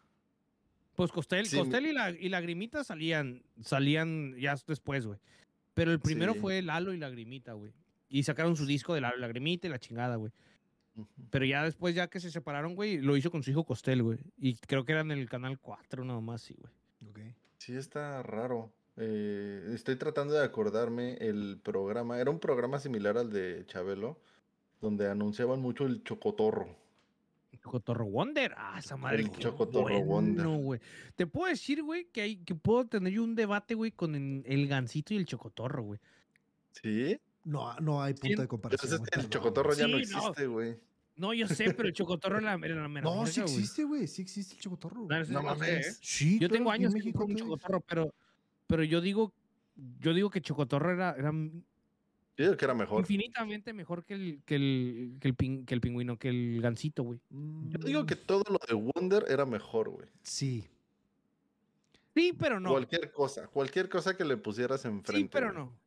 [0.96, 5.20] Pues Costel, Sí, Costel y, la, y Lagrimita salían, salían ya después, güey.
[5.74, 6.40] Pero el primero Sí.
[6.40, 7.74] fue Lalo y Lagrimita, güey.
[8.10, 10.32] Y sacaron su disco de la lagrimita y la chingada, güey.
[11.32, 14.20] Pero ya después, ya que se separaron, güey, lo hizo con su hijo Costel, güey.
[14.38, 16.72] Y creo que era en el canal 4 nada más, sí, güey.
[17.10, 17.36] Ok.
[17.58, 18.72] Sí, está raro.
[18.98, 22.20] Eh, estoy tratando de acordarme el programa.
[22.20, 24.20] Era un programa similar al de Chabelo,
[24.82, 26.84] donde anunciaban mucho el chocotorro.
[27.64, 28.54] Chocotorro Wonder.
[28.58, 29.22] Ah, esa madre.
[29.24, 30.82] El qué Chocotorro Wonder.
[31.16, 34.44] Te puedo decir, güey, que, hay, que puedo tener yo un debate, güey, con el,
[34.46, 36.00] el gancito y el chocotorro, güey.
[36.72, 37.18] ¿Sí?
[37.46, 38.92] No, no hay punto de comparación.
[38.92, 40.18] Entonces el chocotorro ya no Sí, no.
[40.20, 40.78] existe, güey.
[41.16, 44.08] No, yo sé, pero el chocotorro era la, la mera No, sí existe, güey.
[44.08, 45.06] Sí existe el chocotorro.
[45.08, 45.88] No, sí No mames.
[45.88, 45.98] ¿eh?
[46.02, 48.14] Sí, Yo tengo en años que México con chocotorro, pero,
[48.68, 49.34] pero yo digo,
[50.00, 53.00] yo digo que chocotorro era, era Yo digo que era mejor.
[53.02, 57.04] infinitamente mejor que el, que el, que el, pin- que el pingüino, que el gancito,
[57.04, 57.20] güey.
[57.30, 60.08] Yo digo Mm, que todo lo de Wonder era mejor, güey.
[60.24, 60.68] Sí.
[62.16, 62.70] Sí, pero no.
[62.70, 65.24] Cualquier cosa, cualquier cosa que le pusieras enfrente.
[65.24, 65.58] Sí, pero güey.
[65.66, 65.84] no.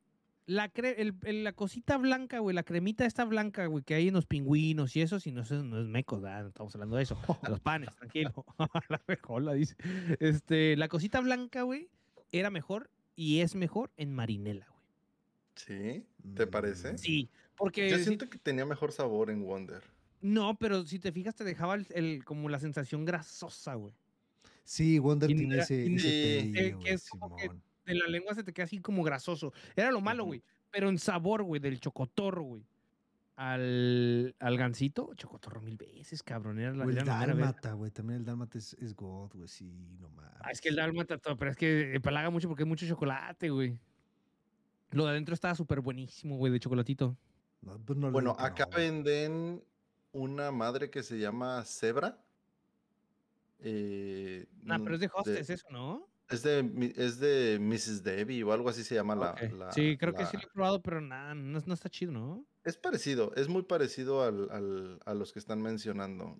[0.48, 4.08] La, cre- el- el- la cosita blanca, güey, la cremita esta blanca, güey, que hay
[4.08, 6.42] en los pingüinos y eso, si no, eso no es meco, ¿verdad?
[6.42, 7.18] no estamos hablando de eso.
[7.42, 8.44] A los panes, tranquilo.
[8.88, 9.74] la mejola, dice.
[10.20, 11.88] Este, la cosita blanca, güey,
[12.38, 14.82] era mejor y es mejor en marinela, güey.
[15.54, 16.04] ¿Sí?
[16.34, 16.92] ¿Te parece?
[16.94, 19.82] Mm, Sí, porque Yo si- siento que tenía mejor sabor en Wonder.
[20.20, 23.94] no, pero si te fijas te dejaba el, el- como la sensación grasosa, güey.
[24.64, 27.50] Sí, Wonder tiene era- ese, pelillo, que es como que-.
[27.86, 29.52] De la lengua se te queda así como grasoso.
[29.76, 30.42] Era lo malo, güey.
[30.72, 32.62] Pero en sabor, güey, del chocotorro, güey.
[33.36, 36.58] Al, al gancito, chocotorro mil veces, cabrón.
[36.58, 37.90] Era la, O el dálmata, güey.
[37.90, 39.46] También el dálmata es, es God, güey.
[39.46, 39.70] Sí,
[40.00, 40.32] no mames.
[40.40, 43.50] Ah, es que el dálmata, todo, pero es que empalaga mucho porque hay mucho chocolate,
[43.50, 43.78] güey.
[44.92, 47.16] Lo de adentro estaba súper buenísimo, güey, de chocolatito.
[47.60, 49.62] No, pues no Bueno, acá no, venden
[50.12, 52.18] una madre que se llama Zebra.
[53.58, 56.08] Eh, Ah, pero es de mm, hostes eso, ¿no?
[56.28, 58.02] Es de, es de Mrs.
[58.02, 59.34] Debbie o algo así se llama la,
[59.72, 62.44] sí, creo que sí lo he probado, pero nada, no, no está chido, ¿no?
[62.64, 66.36] Es parecido, es muy parecido al, al- a los que están mencionando.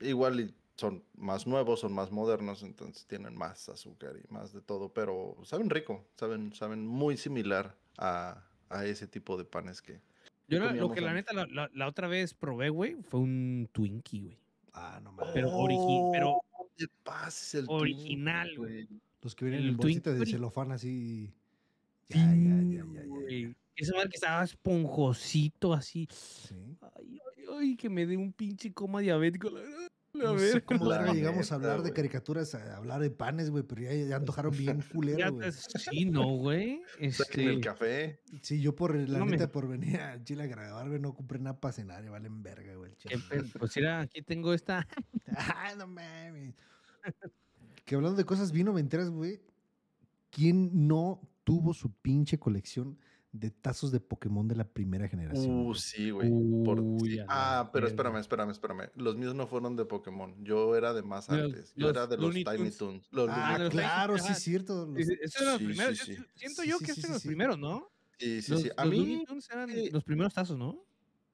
[0.00, 4.88] Igual son más nuevos, son más modernos, entonces tienen más azúcar y más de todo,
[4.94, 10.00] pero saben rico, saben, saben muy similar a, a ese tipo de panes que...
[10.48, 13.68] Yo la- lo que la neta, la, la- la otra vez probé, güey, fue un
[13.72, 14.38] Twinkie, güey.
[14.72, 15.32] Ah, no mames.
[15.34, 16.40] Pero origi- pero
[16.76, 18.88] te pases el original, güey.
[19.22, 21.32] Los que vienen el en bolsita de celofán así.
[22.08, 23.06] Ya, Sí, ya, ya, ya, ya, ya.
[23.06, 23.56] güey.
[23.74, 26.08] Esa madre que estaba esponjosito así.
[26.10, 26.54] Sí.
[26.80, 29.50] Ay, ay, ay, que me dé un pinche coma diabético.
[29.50, 29.60] La,
[30.14, 30.60] la No sé verga.
[30.64, 33.92] cómo La verga llegamos a hablar de caricaturas, a hablar de panes, güey, pero ya,
[33.92, 35.52] ya antojaron bien culero, güey.
[35.52, 36.80] sí, no, güey.
[37.10, 38.20] Saquen el Este, café.
[38.40, 41.12] Sí, yo por la No me- neta, por venir a Chile a grabar, güey, no
[41.14, 42.92] compré nada para cenar, y valen verga, güey.
[43.10, 44.86] el pues mira, aquí tengo esta.
[45.36, 46.54] Ah, no mames.
[47.86, 49.40] Que hablando de cosas bien noventeras, güey.
[50.30, 52.98] ¿Quién no tuvo su pinche colección
[53.32, 55.50] de tazos de Pokémon de la primera generación?
[55.60, 55.78] Uh, güey?
[55.78, 56.28] sí, güey.
[56.64, 57.18] por- sí.
[57.28, 58.90] Ah, pero espérame, espérame, espérame.
[58.96, 60.34] Los míos no fueron de Pokémon.
[60.44, 61.72] Yo era de más Los- antes.
[61.76, 62.70] Yo era de los Looney Tiny.
[63.12, 64.84] Los Ah, Looney los claro, sí, es cierto.
[64.86, 65.18] los- eran
[65.52, 65.98] los Sí, primeros.
[65.98, 66.28] sí, yo sí.
[66.34, 67.28] siento Sí, yo sí, que sí, estos sí, eran los sí.
[67.28, 67.88] primeros, ¿no?
[68.18, 68.70] Sí, sí, los, sí.
[68.76, 69.90] A los Looney mí, Tunes eran sí.
[69.90, 70.82] los primeros tazos, ¿no?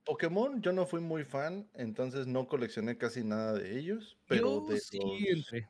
[0.05, 4.18] Pokémon, yo no fui muy fan, entonces no coleccioné casi nada de ellos.
[4.28, 5.68] Pero yo de sí los, entré.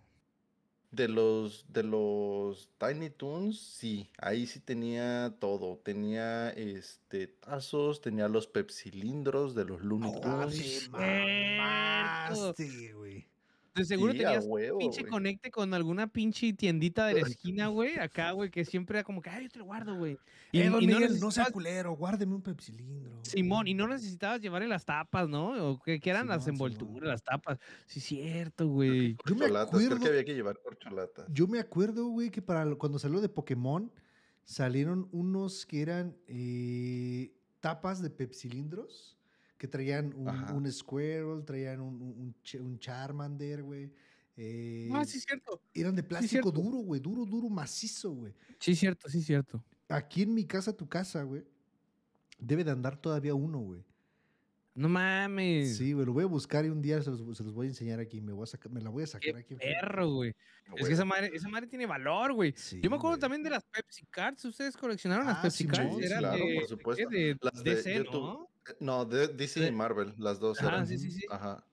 [0.93, 5.79] De los de los Tiny Toons, sí, ahí sí tenía todo.
[5.79, 10.89] Tenía este tazos, tenía los pepsilindros de los Looney Oh, Tunes.
[10.91, 12.95] mamaste.
[13.75, 17.99] De seguro Sí, tenías huevo, pinche conecte con alguna pinche tiendita de la esquina, güey,
[17.99, 20.19] acá, güey, que siempre era como que, ay, yo te lo guardo, güey.
[20.53, 23.19] Y, Eh, don y no Miguel, no sea necesitabas- culero, guárdeme un pepsilindro.
[23.23, 25.71] Simón, y no necesitabas llevarle las tapas, ¿no?
[25.71, 26.71] O que, que eran las Simón.
[26.73, 27.59] envolturas, las tapas.
[27.87, 29.17] Sí, cierto, güey.
[29.27, 31.27] Yo me Corcholatas, creo que acuerdo- había que llevar corcholatas.
[31.33, 33.91] Yo me acuerdo, güey, que para cuando salió de Pokémon
[34.45, 39.17] salieron unos que eran eh, tapas de pepsilindros
[39.63, 43.93] que traían un, un Squirrel, traían un, un, un Ch- un Charmander, güey.
[44.37, 45.63] eh, Ah, sí, cierto.
[45.73, 48.35] eran de plástico duro, güey, duro, duro, macizo, güey.
[48.59, 49.63] Sí, cierto, sí, cierto.
[49.89, 51.45] Aquí en mi casa, tu casa, güey,
[52.41, 53.85] debe de andar todavía uno, güey.
[54.75, 55.77] No mames.
[55.77, 57.71] Sí, güey, lo voy a buscar y un día se los, se los voy a
[57.71, 58.21] enseñar aquí.
[58.21, 59.55] Me, voy a sacar, me la voy a Qué sacar aquí.
[59.55, 60.35] perro, güey.
[60.77, 62.53] Es que esa madre, esa madre tiene valor, güey.
[62.57, 64.45] Sí, Yo me acuerdo también de las Pepsi Cards.
[64.45, 65.95] ¿Ustedes coleccionaron las Ah, Pepsi Cards?
[66.01, 67.09] sí, claro, de, por ¿de supuesto.
[67.11, 68.52] De, Las de- DC, tu- ¿no?
[68.81, 70.87] No, de DC y Marvel, las dos Ajá, eran.
[70.87, 71.23] sí, sí, sí.
[71.27, 71.67] Ajá.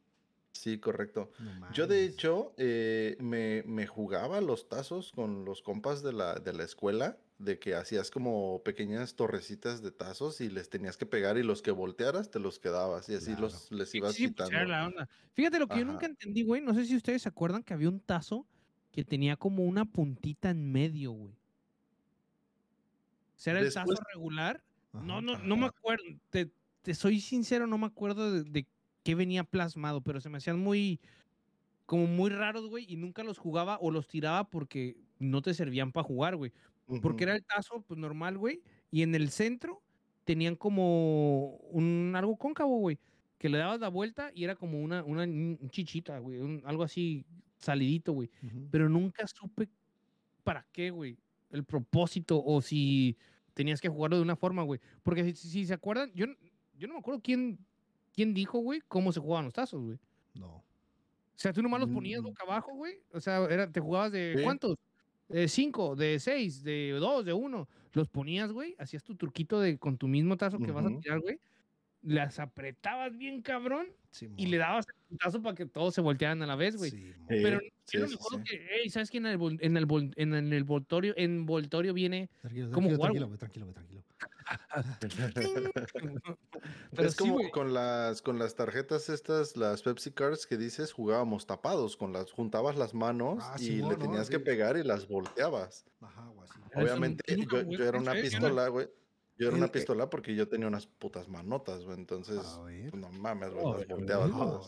[0.53, 1.31] Sí, correcto.
[1.39, 6.35] No Yo de hecho eh, me, me jugaba los tazos con los compas de la,
[6.35, 11.05] de la escuela, de que hacías como pequeñas torrecitas de tazos y les tenías que
[11.07, 13.37] pegar y los que voltearas te los quedabas y así Claro.
[13.37, 14.67] los les ibas sí, pues, quitando.
[14.67, 15.09] la onda.
[15.33, 16.61] Fíjate lo que yo nunca entendí, güey.
[16.61, 18.47] No sé si ustedes se acuerdan que había un tazo
[18.91, 21.39] que tenía como una puntita en medio, güey.
[23.37, 24.65] O sea, era el tazo regular,
[24.99, 25.21] No, Ajá.
[25.21, 26.03] no, no me acuerdo.
[26.29, 26.51] Te,
[26.82, 28.67] te soy sincero, no me acuerdo de, de
[29.03, 31.01] qué venía plasmado, pero se me hacían muy,
[31.86, 35.91] como muy raros, güey, y nunca los jugaba o los tiraba porque no te servían
[35.91, 36.53] para jugar, güey.
[36.99, 38.61] Porque era el tazo, pues normal, güey,
[38.91, 39.84] y en el centro
[40.25, 42.99] tenían como un algo cóncavo, güey,
[43.38, 45.25] que le dabas la vuelta y era como una, una
[45.69, 47.25] chichita, güey, un- algo así
[47.57, 48.30] salidito, güey.
[48.69, 49.69] Pero nunca supe
[50.43, 51.19] para qué, güey,
[51.51, 53.17] el propósito o si
[53.53, 54.80] tenías que jugarlo de una forma, güey.
[55.03, 56.25] Porque si, si se acuerdan, yo,
[56.80, 57.59] yo no me acuerdo quién,
[58.13, 59.99] quién dijo, güey, cómo se jugaban los tazos, güey.
[60.34, 60.47] No.
[60.57, 60.63] O
[61.41, 62.25] sea, tú nomás los ponías Mm.
[62.25, 62.95] boca abajo, güey.
[63.11, 64.43] O sea, era, te jugabas de Sí.
[64.43, 64.75] ¿cuántos?
[65.27, 67.69] De cinco, de seis, de dos, de uno.
[67.93, 68.75] Los ponías, güey.
[68.80, 71.39] Hacías tu truquito de con tu mismo tazo que vas a tirar, güey.
[72.01, 73.88] Las apretabas bien, cabrón.
[74.11, 74.51] Y Simón.
[74.51, 76.91] le dabas el tazo para que todos se voltearan a la vez, güey.
[76.95, 78.51] Eh, Pero sí, yo no sí, me acuerdo sí.
[78.51, 82.30] que, hey, ¿sabes que en el, en el, en el envoltorio, envoltorio viene...
[82.41, 84.03] Tranquilo, ¿cómo tranquilo, jugar, tranquilo, güey, tranquilo, güey, tranquilo.
[86.95, 87.50] Pero es sí, como güey.
[87.50, 92.32] con las con las tarjetas estas, las Pepsi Cards que dices, jugábamos tapados, con las
[92.32, 93.97] juntabas las manos Ah, y le ¿no?
[93.97, 94.43] tenías que Sí.
[94.43, 95.86] pegar y las volteabas.
[96.02, 96.62] Ajá, así.
[96.74, 97.24] Obviamente
[97.68, 98.89] yo era una pistola, güey.
[99.38, 101.97] Yo era una pistola porque yo tenía unas putas manotas, güey.
[101.97, 104.60] Entonces, pues, no mames, güey, las volteabas güey.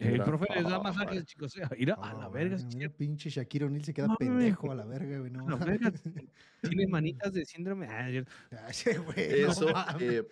[0.00, 1.56] Ah, El profe les da Ah, masajes, chicos.
[1.56, 2.58] eh, Mira, a la Ah, verga.
[2.58, 5.30] sí, mira, pinche Shakira O'Neal se queda pendejo a la verga, güey.
[5.30, 5.92] No, verga.
[6.62, 7.86] Tiene manitas de síndrome.
[7.88, 8.06] Ah,
[8.66, 9.66] Ay, güey, Eso,
[9.98, 10.26] eh,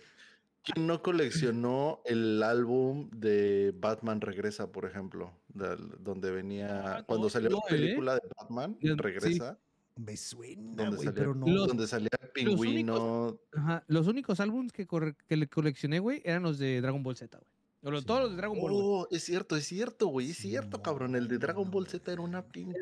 [0.63, 5.33] ¿quién no coleccionó el álbum de Batman Regresa, por ejemplo?
[5.53, 7.61] Donde venía, Ah, cuando salió la ¿eh?
[7.69, 8.77] película de Batman.
[8.81, 9.59] Regresa,
[9.97, 11.47] Me suena, donde, güey, salía, pero no.
[11.47, 13.41] Los- donde salía el únicos- pingüino.
[13.57, 14.87] Ajá, Los únicos álbumes que,
[15.27, 17.56] que le coleccioné, güey, eran los de Dragon Ball Z, güey.
[17.87, 18.73] O los- Sí, todos los de Dragon Ball.
[18.75, 21.15] Oh, es cierto, es cierto, güey, es cierto, cabrón.
[21.15, 22.81] El de Dragon Ball Z era una pinche.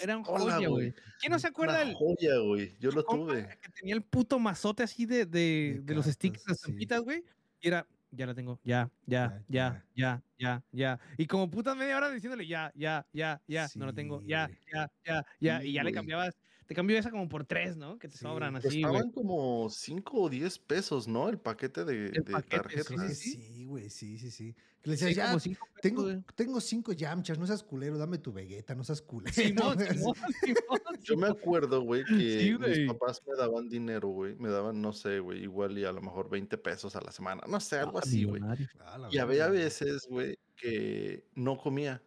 [0.00, 0.94] Eran pistola, joya, güey.
[1.20, 2.76] ¿Quién no se acuerda del joya, güey.
[2.78, 3.48] Yo lo tuve.
[3.60, 6.62] que tenía el puto mazote así de, de, De de los sticks, las sí.
[6.62, 7.24] estampitas, güey?
[7.60, 11.00] Y era, ya la tengo, ya, ya, ya, ya, ya, ya.
[11.18, 14.88] Y como puta media hora diciéndole, ya, ya, ya, ya, no lo tengo, ya, ya,
[15.04, 15.64] ya, ya.
[15.64, 16.34] Y ya le cambiabas,
[16.66, 17.98] te cambió esa como por tres, ¿no?
[17.98, 19.02] Que te Sí, sobran así, güey.
[19.02, 21.28] Costaban como 5 o 10 pesos, ¿no?
[21.28, 22.94] El paquete de, El de paquete, tarjetas.
[22.94, 24.54] sí, Ah, sí, güey, sí, sí, sí.
[24.80, 27.98] Que le Sí, decías, ya, como cinco pesos, tengo, tengo cinco yamchas, no seas culero,
[27.98, 29.34] dame tu Vegeta, no seas culero.
[31.02, 34.36] Yo me acuerdo, güey, que mis papás me daban dinero, güey.
[34.36, 37.42] Me daban, no sé, güey, igual y a lo mejor 20 pesos a la semana.
[37.48, 38.42] No sé, algo Ah, así, güey.
[38.80, 42.05] Ah, Y había veces, güey, que no comía.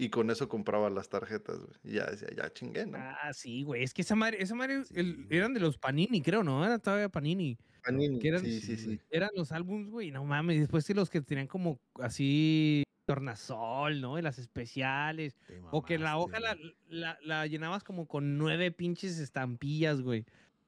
[0.00, 1.76] Y con eso compraba las tarjetas, güey.
[1.82, 2.98] Y ya decía, ya chingué, ¿no?
[2.98, 3.82] Ah, sí, güey.
[3.82, 6.64] Es que esa madre, esa madre Sí, el- eran de los Panini, creo, ¿no?
[6.64, 7.58] Era todavía Panini.
[7.84, 9.00] Panini, eran- sí, sí, sí, sí.
[9.10, 10.60] Eran los álbums, güey, no mames.
[10.60, 14.18] Después sí los que tenían como así tornasol, ¿no?
[14.18, 15.36] Y las especiales.
[15.72, 16.56] O que la hoja la,
[16.88, 20.24] la, la llenabas como con nueve pinches estampillas, güey.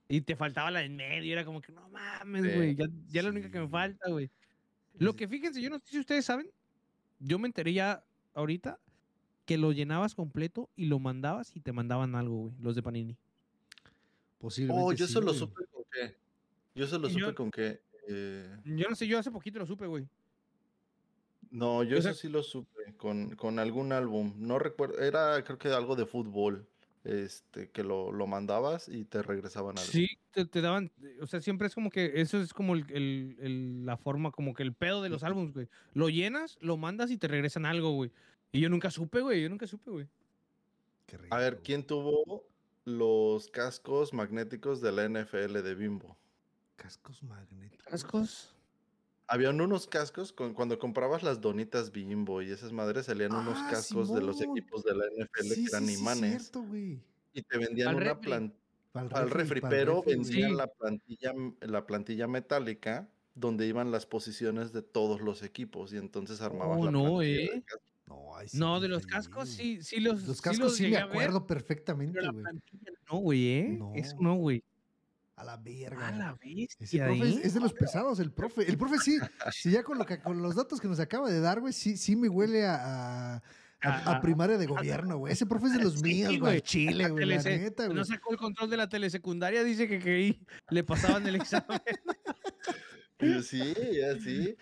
[0.09, 1.33] Y te faltaba la en medio.
[1.33, 2.51] Era como que, no mames, Sí.
[2.57, 2.75] güey.
[2.75, 3.71] Ya, ya la única que me Sí.
[3.71, 4.29] falta, güey.
[4.99, 5.19] Lo Sí.
[5.19, 6.51] que fíjense, yo no sé si ustedes saben.
[7.21, 8.03] Yo me enteré ya
[8.35, 8.81] ahorita
[9.51, 12.55] que lo llenabas completo y lo mandabas y te mandaban algo, güey.
[12.61, 13.17] Los de Panini.
[14.39, 15.39] Posiblemente Oh, yo sí, eso lo güey.
[15.41, 16.17] supe con qué.
[16.77, 17.81] Yo eso lo Y supe yo- con qué.
[18.07, 20.07] eh, Yo no sé, yo hace poquito lo supe, güey.
[21.51, 24.35] No, yo O eso sí lo supe con, con algún álbum.
[24.37, 26.69] No recuerdo, era creo que algo de fútbol.
[27.03, 29.91] Este, que lo, lo mandabas y te regresaban algo.
[29.91, 33.37] Sí, te, te daban, o sea, siempre es como que eso es como el, el-
[33.41, 35.67] el- la forma, como que el pedo de los álbumes, güey.
[35.95, 38.13] Lo llenas, lo mandas y te regresan algo, güey.
[38.53, 40.09] Y yo nunca supe, güey, yo nunca supe, güey.
[41.07, 41.63] Qué rico, A ver, güey.
[41.63, 42.49] ¿quién tuvo
[42.85, 46.19] los cascos magnéticos de la NFL de Bimbo?
[46.77, 47.87] Cascos magnéticos.
[47.87, 48.57] ¿Cascos?
[49.27, 53.69] Habían unos cascos con, cuando comprabas las donitas Bimbo y esas madres salían unos Ah,
[53.71, 57.05] cascos de los equipos de la NFL Sí, que eran sí, sí, imanes cierto, güey.
[57.33, 58.57] y te vendían una plantilla
[59.13, 65.21] al refri, pero vendían la plantilla, la plantilla metálica donde iban las posiciones de todos
[65.21, 67.65] los equipos y entonces armabas Oh, la no, plantilla ¿eh?
[68.11, 70.77] No, ay, sí No, te de los cascos sí, sí los, Los sí cascos los
[70.77, 72.45] sí, me ver, acuerdo perfectamente, la güey.
[73.11, 73.79] no, güey, ¿eh?
[73.95, 74.23] Eso No.
[74.23, 74.63] no, güey.
[75.37, 76.09] A la verga.
[76.09, 77.41] A la Ese bestia, profe ¿eh?
[77.45, 78.69] es de los pesados, el profe.
[78.69, 79.17] El profe sí,
[79.53, 81.97] sí ya con, lo que, con los datos que nos acaba de dar, güey, sí,
[81.97, 83.43] sí me huele a, a,
[83.81, 85.33] a- a primaria de gobierno, güey.
[85.33, 86.61] Ese profe es de los Sí, míos, güey.
[86.61, 87.97] Chile, La güey, la neta, güey.
[87.97, 91.81] No sacó el control de la telesecundaria, dice que, que ahí le pasaban el examen.
[93.23, 93.63] Y Sí,
[94.01, 94.57] ya sí.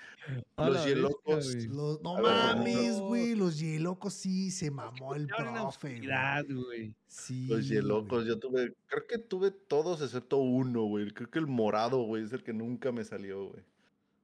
[0.57, 1.55] A Los hielocos.
[1.67, 3.35] Los- no mames, güey.
[3.35, 6.01] Los hielocos sí se mamó el profe,
[6.49, 6.95] güey.
[7.07, 7.47] Sí.
[7.49, 11.11] Los hielocos, yo tuve, creo que tuve todos excepto uno, güey.
[11.11, 13.63] Creo que el morado, güey, es el que nunca me salió, güey.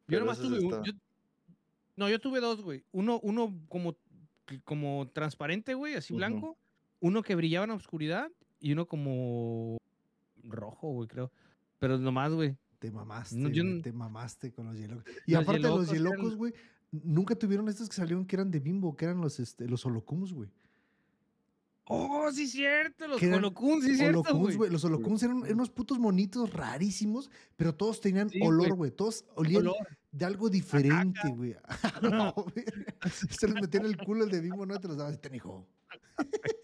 [0.08, 0.92] Yo nomás tuve un- yo-
[1.96, 2.82] No, yo tuve dos, güey.
[2.92, 3.96] Uno, uno como,
[4.64, 6.58] como transparente, güey, así blanco.
[7.00, 8.30] Uno que brillaba en la oscuridad
[8.60, 9.78] y uno como
[10.42, 11.30] rojo, güey, creo.
[11.78, 12.56] Pero nomás, güey.
[12.84, 15.04] Te mamaste, No, yo te mamaste con los Yelocos.
[15.26, 16.52] Y Los aparte de los Yelocos Yelocos, güey,
[16.92, 20.34] nunca tuvieron estos que salieron que eran de Bimbo, que eran los, este, los Holocums,
[20.34, 20.50] güey.
[21.86, 23.08] Oh, sí, cierto.
[23.08, 24.70] Los Holocuns, sí, cierto, Holocuns, güey.
[24.70, 28.90] Los Holocuns eran eran unos putos monitos rarísimos, pero todos tenían Sí, olor, güey.
[28.90, 29.76] Todos olían Olor.
[30.12, 31.56] de algo diferente, güey.
[32.02, 32.34] No.
[33.30, 34.78] Se los metían en el culo el de Bimbo, ¿no?
[34.78, 35.66] Te los dabas, ten hijo.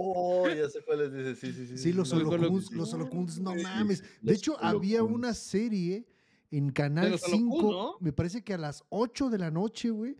[0.00, 1.38] Oh, ya sé cuáles dices.
[1.38, 1.78] Sí, sí, sí.
[1.78, 4.02] Sí, los los Holocuns, los Holocuns, no mames.
[4.22, 6.06] De hecho, había una serie
[6.50, 7.96] en Canal los Holocuns, 5, ¿no?
[8.00, 10.16] me parece que a las 8 de la noche, güey,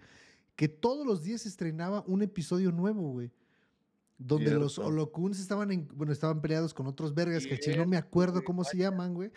[0.56, 3.30] que todos los días se estrenaba un episodio nuevo, güey.
[4.18, 4.78] Donde los.
[4.78, 8.76] Holocuns estaban, en, bueno, estaban peleados con otros vergas, que no me acuerdo cómo se
[8.76, 9.30] llaman, güey.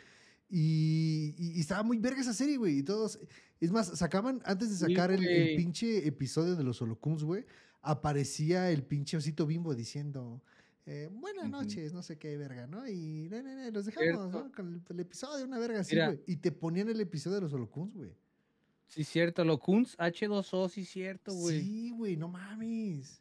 [0.49, 2.79] Y, y- y estaba muy verga esa serie, güey.
[2.79, 3.19] Y todos,
[3.59, 7.45] es más, sacaban, antes de Sí, sacar el, el pinche episodio de los Holocuns, güey,
[7.81, 10.41] aparecía el pinche osito bimbo diciendo,
[10.85, 12.87] eh, buenas noches, no sé qué verga, ¿no?
[12.87, 14.31] Y no, no, no, los dejamos.
[14.31, 14.51] ¿no?
[14.51, 16.21] Con el, el episodio, una verga así, güey.
[16.25, 18.11] Y te ponían el episodio de los Holocuns, güey.
[18.87, 19.43] Sí, cierto.
[19.43, 21.61] Holocuns H2O, sí, cierto, güey.
[21.61, 23.20] Sí, güey, no mames.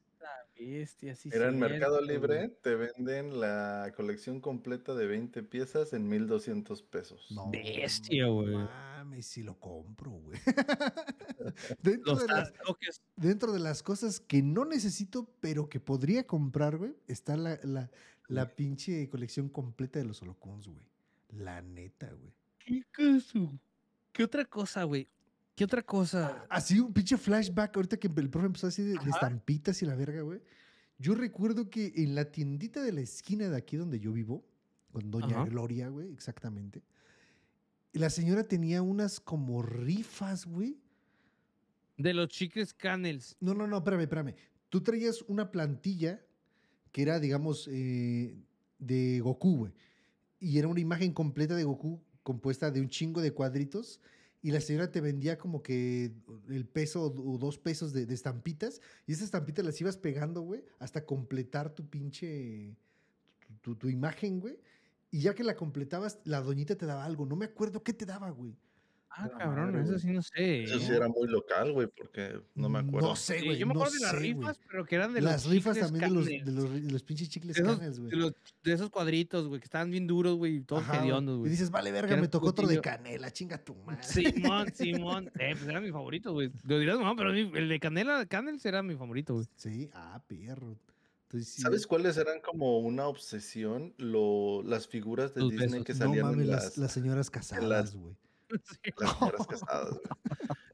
[0.61, 5.95] Bestia, sí, Era en Mercado cierto, Libre, te venden la colección completa de 20 piezas
[5.95, 7.27] en 1200 pesos.
[7.31, 8.55] No Bestia, güey.
[8.55, 10.39] mames, si lo compro, güey.
[11.83, 13.01] dentro, Los de las, toques.
[13.17, 17.91] dentro de las cosas que no necesito, pero que podría comprar, güey, está la, la,
[18.29, 20.85] la pinche colección completa de los Holocuns, güey.
[21.31, 22.35] La neta, güey.
[22.59, 23.39] ¿Qué cosa?
[24.13, 25.09] ¿Qué otra cosa, güey?
[25.61, 26.47] ¿Qué otra cosa?
[26.49, 30.23] Así un pinche flashback, ahorita que el profe empezó así de, estampitas y la verga,
[30.23, 30.41] güey.
[30.99, 34.43] Yo recuerdo que en la tiendita de la esquina de aquí donde yo vivo,
[34.91, 35.45] con Doña Ajá.
[35.45, 36.83] Gloria, güey, exactamente,
[37.93, 40.79] la señora tenía unas como rifas, güey.
[41.99, 43.37] De los chicles Canels.
[43.39, 44.35] No, no, no, espérame, espérame.
[44.71, 46.25] Tú traías una plantilla
[46.91, 48.35] que era, digamos, eh,
[48.79, 49.73] de Goku, güey.
[50.39, 54.01] Y era una imagen completa de Goku compuesta de un chingo de cuadritos.
[54.43, 56.13] Y la señora te vendía como que
[56.49, 58.81] el peso o dos pesos de, estampitas.
[59.07, 62.77] Y esas estampitas las ibas pegando, güey, hasta completar tu pinche.
[63.63, 64.59] tu imagen, güey.
[65.11, 67.27] Y ya que la completabas, la doñita te daba algo.
[67.27, 68.57] No me acuerdo qué te daba, güey.
[69.13, 70.01] Ah, cabrón, madre, eso güey.
[70.01, 70.63] sí no sé.
[70.65, 70.97] Eso sí ¿eh?
[70.97, 73.09] era muy local, güey, porque no me acuerdo.
[73.09, 73.59] No sé, Sí, güey.
[73.59, 74.33] yo me no acuerdo de las sé, güey.
[74.35, 76.45] rifas, pero que eran de Las los rifas también de los, Canels.
[76.47, 78.33] de, los, de los pinches chicles de esos, canels, güey.
[78.63, 81.09] de, esos cuadritos, güey, que estaban bien duros, güey, todos Ajá, güey.
[81.09, 81.51] hediondos, Y güey.
[81.51, 84.03] dices, vale, verga, eran me tocó otro de canela, chinga tu madre.
[84.05, 85.31] Simón, Simón.
[85.41, 86.53] Eh, pues era mi favorito, güey.
[86.65, 89.47] Lo dirás, no, pero el de Canela, Canels era mi favorito, güey.
[89.57, 90.77] Sí, ah, perro.
[91.25, 93.95] Entonces, sí, ¿Sabes cuáles eran como una obsesión?
[93.99, 95.85] Lo, las figuras de Los Disney besos.
[95.87, 97.97] que No salían mames, en las, las, las señoras casadas, las-
[98.99, 100.03] las señoras casadas, güey.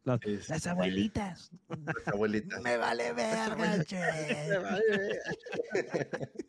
[0.05, 1.51] Las, Este, las abuelitas.
[1.69, 2.63] Las abuelitas.
[2.63, 4.01] Me vale verga, che.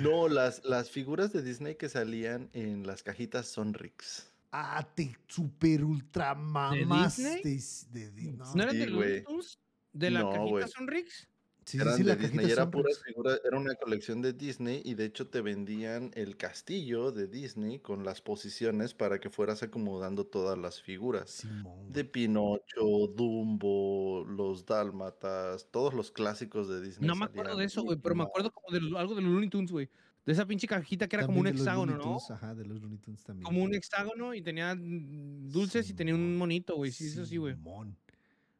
[0.00, 4.30] No, las, las figuras de Disney que salían en las cajitas Sonrix.
[4.50, 7.40] Ah, te super ultra mamaste.
[7.44, 7.90] Disney?
[7.92, 9.08] De Di- no, ¿No eran de Sí, los güey.
[9.08, 9.58] Looney Tunes?
[9.92, 10.68] ¿De la No, cajita güey.
[10.68, 11.28] Sonrix?
[11.64, 12.70] Sí, Eran sí, de la Disney, era Sonrix.
[12.82, 17.28] pura figura, era una colección de Disney y de hecho te vendían el castillo de
[17.28, 21.30] Disney con las posiciones para que fueras acomodando todas las figuras.
[21.30, 22.04] Simón, De.
[22.04, 27.06] Pinocho, Dumbo, los Dálmatas, todos los clásicos de Disney.
[27.06, 29.30] No me acuerdo de eso, güey, pero me acuerdo como de lo- algo de los
[29.30, 29.88] Looney Tunes, güey.
[30.24, 32.18] De esa pinche cajita que era como un También de los hexágono, Looney ¿no?
[32.18, 33.44] Tunes, Ajá, de los Looney Tunes también.
[33.44, 36.92] Como un hexágono y tenía dulces y tenía un monito, güey.
[36.92, 37.54] Sí, eso sí, güey.
[37.54, 37.96] Simón.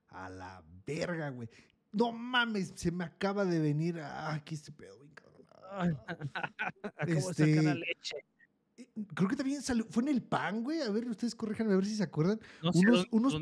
[0.09, 1.48] A la verga, güey.
[1.93, 4.01] No mames, se me acaba de venir.
[4.01, 5.99] Ah, aquí este pedo, güey, cabrón.
[6.82, 8.16] Sacar la Este, leche.
[8.78, 10.80] Eh, Creo que también salió, fue en el pan, güey.
[10.80, 12.40] A ver, ustedes corríjanme a ver si se acuerdan.
[12.62, 13.32] No sé unos, dónde- unos,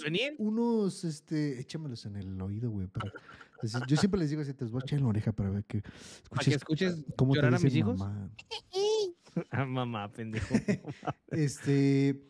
[0.00, 2.86] dónde unos, este, échamelos en el oído, güey.
[2.86, 3.12] para-
[3.88, 5.64] yo siempre les digo así, te los voy a echar en la oreja para ver
[5.64, 5.82] que
[6.30, 7.98] Para que escuches cómo te llorar a mis hijos.
[7.98, 8.30] mamá.
[9.50, 10.46] Ah, mamá, pendejo.
[11.30, 12.22] Este,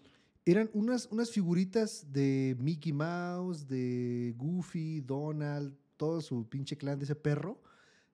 [0.47, 7.05] eran unas, unas figuritas de Mickey Mouse, de Goofy, Donald, todo su pinche clan de
[7.05, 7.61] ese perro,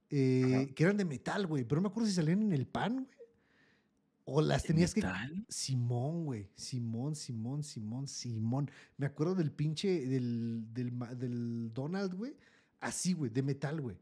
[0.09, 1.65] eh, que eran de metal, güey.
[1.65, 3.19] Pero no me acuerdo si salían en el pan, güey.
[4.25, 5.03] O las tenías que...
[5.03, 5.45] ¿Metal?
[5.49, 6.49] Simón, güey.
[6.55, 8.71] Simón, Simón, Simón, Simón.
[8.97, 12.35] Me acuerdo del pinche, del, del, del Donald, güey.
[12.81, 13.99] Así, güey, de metal, güey.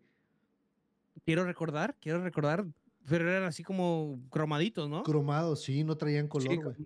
[1.24, 2.64] Quiero recordar, quiero recordar.
[3.08, 5.02] Pero eran así como cromaditos, ¿no?
[5.02, 6.76] Cromado, sí, no traían Sí, color, güey.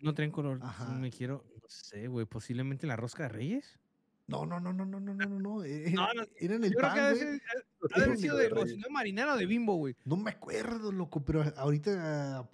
[0.00, 0.58] No traen color.
[0.62, 0.86] Ajá.
[0.92, 3.78] Me quiero, no sé, güey, posiblemente la rosca de Reyes.
[4.26, 5.38] No, no, no, no, no, no, no, no.
[5.40, 6.98] No, eh, no eh, eran el yo pan.
[6.98, 7.40] Ha de
[8.04, 9.96] haber sido de, de cocina marinara o de bimbo, güey.
[10.04, 12.48] No me acuerdo, loco, pero ahorita.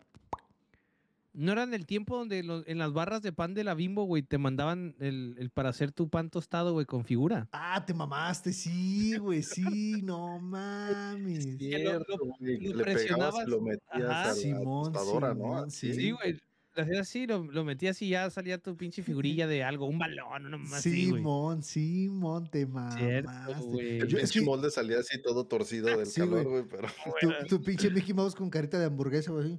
[1.35, 4.39] ¿No eran el tiempo donde en las barras de pan de la bimbo, güey, te
[4.39, 7.47] mandaban el, el para hacer tu pan tostado, güey, con figura?
[7.53, 11.59] Ah, te mamaste, sí, güey, sí, no mames.
[11.59, 13.45] Cierto, lo, lo, presionabas.
[13.93, 16.41] Pegabas, a Simón, sí güey
[16.77, 19.99] le hacías así, lo, lo metías y ya salía tu pinche figurilla de algo, un
[19.99, 21.23] balón, una mamá así, güey.
[21.23, 23.19] Simón, Simón, te mamaste.
[23.99, 26.63] El pinche molde salía así todo torcido del Sí, calor, güey.
[26.63, 26.89] güey, pero
[27.21, 29.59] Tu, tu pinche Mickey Mouse con carita de hamburguesa, güey.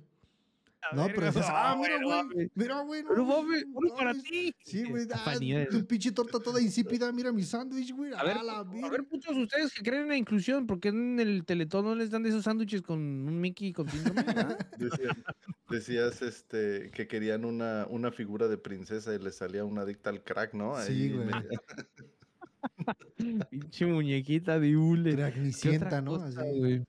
[0.93, 2.49] No, pero decías, ah, mira, güey.
[2.55, 3.03] Mira, güey.
[3.03, 4.23] no uno para mames".
[4.23, 4.53] ti.
[4.63, 5.07] Sí, güey.
[5.13, 5.35] ah,
[5.69, 7.11] tu pinche torta toda insípida.
[7.11, 8.13] Mira mi sándwich, güey.
[8.13, 8.89] A ver, A la a verga.
[8.89, 12.09] ver, putos, ustedes que creen en la inclusión, ¿por qué en el teletón no les
[12.09, 14.23] dan de esos sándwiches con un Mickey con síndrome?
[14.77, 15.17] decías,
[15.69, 20.23] decías, este, que querían una, una figura de princesa y le salía una adicta al
[20.23, 20.77] crack, ¿no?
[20.81, 21.27] Sí, güey.
[23.49, 25.11] Pinche muñequita de hule.
[25.11, 26.11] ¿Qué otra Dragnicenta, ¿no?
[26.19, 26.57] cosa, Así.
[26.59, 26.83] güey?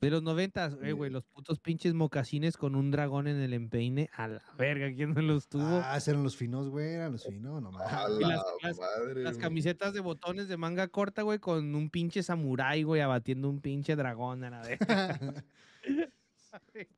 [0.00, 4.08] De los noventas, eh, güey, los putos pinches mocasines con un dragón en el empeine.
[4.14, 5.64] A la verga, ¿quién no los tuvo?
[5.82, 6.94] Ah, eran los finos, güey.
[6.94, 7.92] Eran los finos, no mames.
[7.92, 11.90] A la las- las- madre, Las camisetas de botones de manga corta, güey, con un
[11.90, 14.78] pinche samurái, güey, abatiendo un pinche dragón a la vez.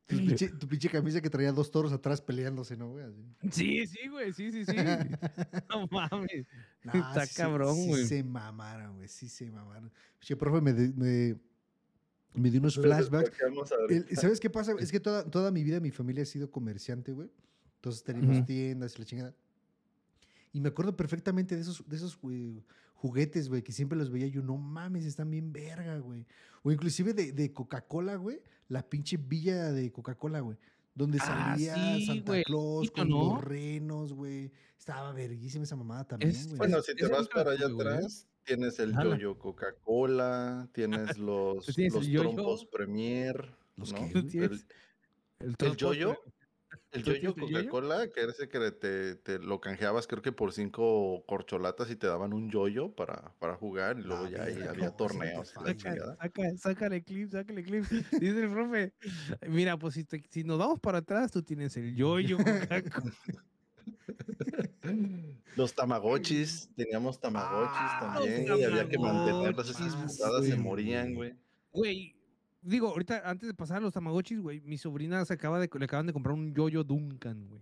[0.07, 3.05] tu, pinche, tu pinche camisa que traía dos toros atrás peleándose, ¿no, güey?
[3.05, 3.25] Así.
[3.51, 4.75] Sí, sí, güey, sí, sí, sí.
[5.69, 6.45] No mames.
[6.83, 8.05] No, Está sí cabrón, sí güey.
[8.05, 9.07] se mamaron, güey.
[9.07, 9.91] Sí se mamaron.
[10.19, 11.35] Che, profe, me, de- me,
[12.33, 13.31] me dio unos flashbacks.
[13.89, 14.07] El-.
[14.17, 14.73] ¿Sabes qué pasa?
[14.79, 17.29] Es que toda, toda mi vida mi familia ha sido comerciante, güey.
[17.75, 19.35] Entonces tenemos tiendas y la chingada.
[20.53, 22.63] Y me acuerdo perfectamente de esos, de esos güey,
[22.93, 24.41] juguetes, güey, que siempre los veía yo.
[24.43, 26.25] No mames, están bien verga, güey.
[26.63, 28.41] O inclusive de, de Coca-Cola, güey.
[28.67, 30.57] La pinche villa de Coca-Cola, güey.
[30.93, 33.33] Donde Ah, salía sí, Santa güey, Claus con ¿no?
[33.35, 34.51] los renos, güey.
[34.77, 36.57] Estaba verguísima esa mamada también, Es- güey.
[36.57, 39.15] Bueno, si te vas para allá atrás, tienes el Ala.
[39.15, 42.21] yoyo Coca-Cola, tienes los, tienes los yo-yo.
[42.21, 44.09] trompos Premier, ¿Los ¿no?
[44.11, 44.65] Tú tienes
[45.39, 46.17] El, el, el yoyo,
[46.91, 47.33] el ¿Tú yoyo?
[47.35, 51.95] Coca-Cola, que era ese que te, te lo canjeabas creo que por cinco corcholatas y
[51.95, 54.97] te daban un yoyo para, para jugar y luego Ah, ya había ¿cómo se te
[54.97, 55.49] torneos.
[55.49, 57.83] Saca, sácale clip, sácale clip.
[58.21, 58.93] Dice el profe,
[59.47, 62.37] mira, pues si, te- si nos vamos para atrás, tú tienes el yoyo.
[62.43, 63.13] Coca-Cola.
[65.55, 71.35] Los tamagotchis, teníamos tamagotchis Ah, también, y había que mantenerlos, esas putadas se morían, güey.
[71.73, 72.15] Güey,
[72.61, 75.85] digo, ahorita antes de pasar a los tamagotchis, güey, mi sobrina se acaba de, le
[75.85, 77.61] acaban de comprar un yoyo Duncan, güey.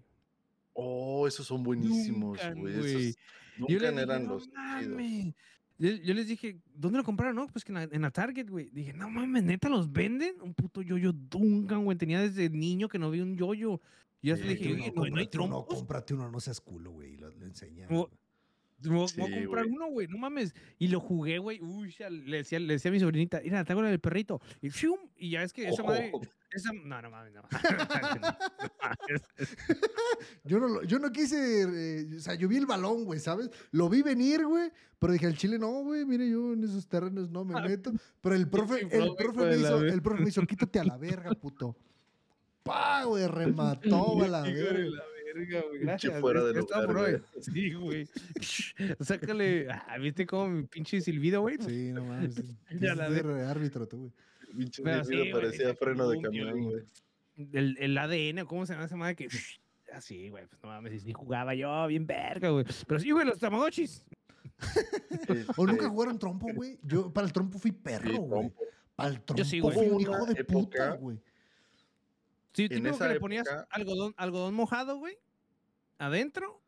[0.74, 3.15] Oh, esos son buenísimos, güey.
[3.57, 5.34] Yo Duncan dije, eran no los mames.
[5.78, 7.36] Yo, yo les dije, ¿dónde lo compraron?
[7.36, 8.70] No, pues que en la, en la Target, güey.
[8.70, 10.36] Dije, no mames, neta, ¿los venden?
[10.41, 11.97] Un puto yoyo Duncan, güey.
[11.97, 13.80] Tenía desde niño que no vi un yoyo.
[13.80, 15.65] Y yo hasta le Sí, dije, no, ¿no, no hay trompos?
[15.67, 17.13] cómprate uno, no seas culo, güey.
[17.13, 17.88] y Lo, lo enseñan.
[17.91, 18.20] O- güey.
[18.82, 20.53] Me voy, Sí, voy a comprar uno, güey, no mames.
[20.78, 21.59] Y lo jugué, güey.
[21.61, 24.39] Uy, ya le decía, le decía a mi sobrinita, mira, traigo la del perrito.
[24.61, 24.97] Y ¡fium!
[25.17, 26.11] Y ya es que esa madre.
[26.13, 27.41] Oh, Esa, no, no mames, no.
[30.43, 33.49] Yo no, lo- yo no quise, eh, o sea, yo vi el balón, güey, ¿sabes?
[33.72, 37.30] Lo vi venir, güey, pero dije al chile, no, güey, mire, yo en esos terrenos
[37.30, 37.91] no me meto.
[38.22, 41.32] Pero el profe, el profe, me hizo, el profe me hizo, quítate a la verga,
[41.32, 41.76] puto.
[42.70, 45.61] Pa, güey, remató a la verga.
[45.67, 45.80] güey.
[45.82, 46.20] Gracias.
[46.20, 47.11] fuera de lugar, por hoy.
[47.11, 47.24] güey.
[47.41, 48.07] Sí, güey.
[48.99, 49.67] Sácale.
[49.72, 51.57] Ah, ¿Viste cómo mi pinche silbido, güey?
[51.59, 52.36] Sí, no mames.
[52.36, 52.43] sí.
[52.80, 53.05] Ya la
[53.49, 54.11] árbitro tú, güey.
[54.57, 56.84] Pinche silbido sí, güey, parecía freno de camión, güey.
[57.53, 59.28] El, el ADN, ¿cómo se llama esa madre que.
[59.93, 62.65] Así, güey, pues no mames, sí jugaba yo, bien verga, güey.
[62.88, 64.05] Pero sí, güey, los tamagotchis.
[65.55, 66.78] O nunca Este, jugaron trompo, güey.
[66.84, 68.51] Yo para el trompo fui perro, güey.
[68.95, 69.74] Para el trompo sí, güey.
[69.76, 71.17] fui un hijo de puta, época- güey.
[72.54, 75.18] Sí, En que le ponías algodón, algodón mojado, güey,
[75.97, 76.62] adentro.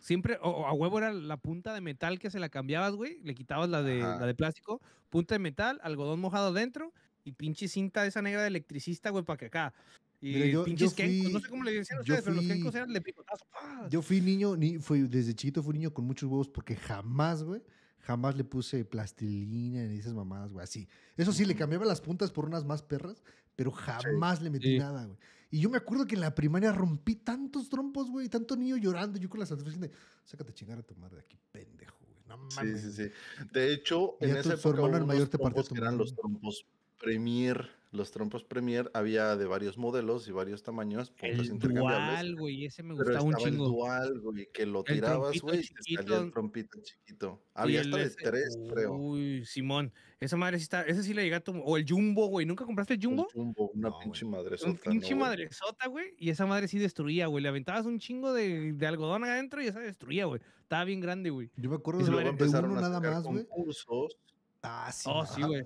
[0.00, 3.18] Siempre, o, a huevo era la punta de metal que se la cambiabas, güey.
[3.24, 4.20] Le quitabas la de, Ajá.
[4.20, 4.80] la de plástico,
[5.10, 6.92] punta de metal, algodón mojado adentro
[7.24, 9.74] y pinche cinta esa negra de electricista, güey, para que acá.
[10.20, 12.44] Y Mira, yo- pinches yo kenkos, no fui- sé cómo le decían ustedes, pero los
[12.44, 13.44] fui- kenkos eran de picotazo.
[13.52, 13.88] ¡pah!
[13.88, 17.62] Yo fui niño, ni, fui, desde chiquito fui niño con muchos huevos porque jamás, güey,
[18.00, 20.88] jamás le puse plastilina ni esas mamadas, güey, así.
[21.16, 23.22] Eso sí, le cambiaba las puntas por unas más perras,
[23.58, 24.78] pero jamás le metí Sí.
[24.78, 25.18] nada, güey.
[25.50, 29.18] Y yo me acuerdo que en la primaria rompí tantos trompos, güey, tanto niño llorando,
[29.18, 29.90] yo con la satisfacción de,
[30.24, 32.20] sácate a chingar a tu madre de aquí, pendejo, güey.
[32.28, 32.80] No Sí, mames.
[32.82, 33.10] sí, sí.
[33.52, 36.66] De hecho, Y en esa época hermano el mayor te partió trompos eran los trompos
[37.00, 37.68] Premier.
[37.90, 42.10] Los trompos Premier había de varios modelos y varios tamaños, puntas El intercambiables.
[42.12, 43.68] dual, güey, ese me gustaba un estaba el chingo.
[43.68, 47.42] dual, güey, que lo El tirabas, güey, y te salía el trompito chiquito.
[47.54, 48.92] Había hasta de tres, creo.
[48.92, 49.90] Uy, Simón.
[50.20, 51.52] Esa madre sí está, ese sí le llega a tu...
[51.64, 52.44] O el Jumbo, güey.
[52.44, 53.28] ¿Nunca compraste el El Jumbo?
[53.32, 54.32] Jumbo, una No, pinche güey.
[54.42, 56.12] madre Un pinche madresota, güey.
[56.18, 57.40] Y esa madre sí destruía, güey.
[57.42, 60.40] Le aventabas un chingo de, de algodón adentro y esa destruía, güey.
[60.62, 61.50] Estaba bien grande, güey.
[61.56, 63.46] Yo me acuerdo de, de empezaron uno nada más, güey.
[63.46, 64.18] concursos.
[64.62, 65.62] Ah, sí, Oh, sí, güey.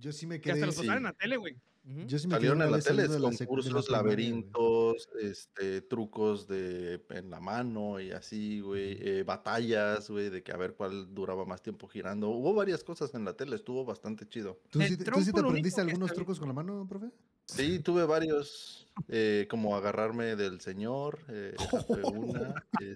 [0.00, 0.66] Yo sí me Que hasta quedé.
[0.66, 0.86] los sí.
[0.88, 1.56] en la tele, güey.
[1.82, 3.84] Yo sí me quedé Salieron en la tele la la concursos, güey.
[3.90, 10.52] laberintos, este, trucos de en la mano y así, güey, eh, batallas, güey, de que
[10.52, 12.28] a ver cuál duraba más tiempo girando.
[12.28, 14.60] Hubo varias cosas en la tele, estuvo bastante chido.
[14.70, 17.10] ¿Tú sí, te- tú sí trompo te lo aprendiste algunos trucos con la mano, profe?
[17.46, 21.54] Sí, tuve varios, eh, como agarrarme del señor, eh,
[22.14, 22.54] una.
[22.82, 22.94] eh,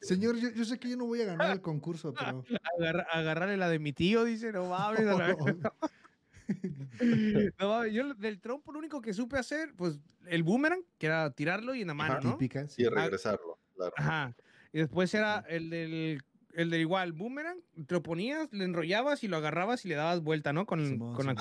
[0.00, 2.44] Señor, yo, yo sé que yo no voy a ganar el concurso, pero.
[2.78, 5.00] Agarra- agarrarle la de mi tío, dice, no mames.
[7.60, 11.74] No yo del trompo lo único que supe hacer, pues el boomerang, que era tirarlo
[11.74, 12.32] y en la mano, ¿no?
[12.32, 12.68] Típica.
[12.68, 12.82] sí.
[12.82, 13.92] y regresarlo, claro.
[13.96, 14.36] Ajá.
[14.72, 16.22] Y después era el del,
[16.52, 20.20] el del igual, boomerang, te lo ponías, le enrollabas y lo agarrabas y le dabas
[20.20, 20.66] vuelta, ¿no?
[20.66, 21.32] Con, con la.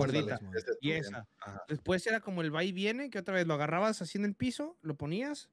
[0.56, 1.28] Ese Y esa.
[1.39, 1.64] Ajá.
[1.68, 4.36] Después era como el va y viene, que otra vez lo agarrabas así en el
[4.36, 5.49] piso, lo ponías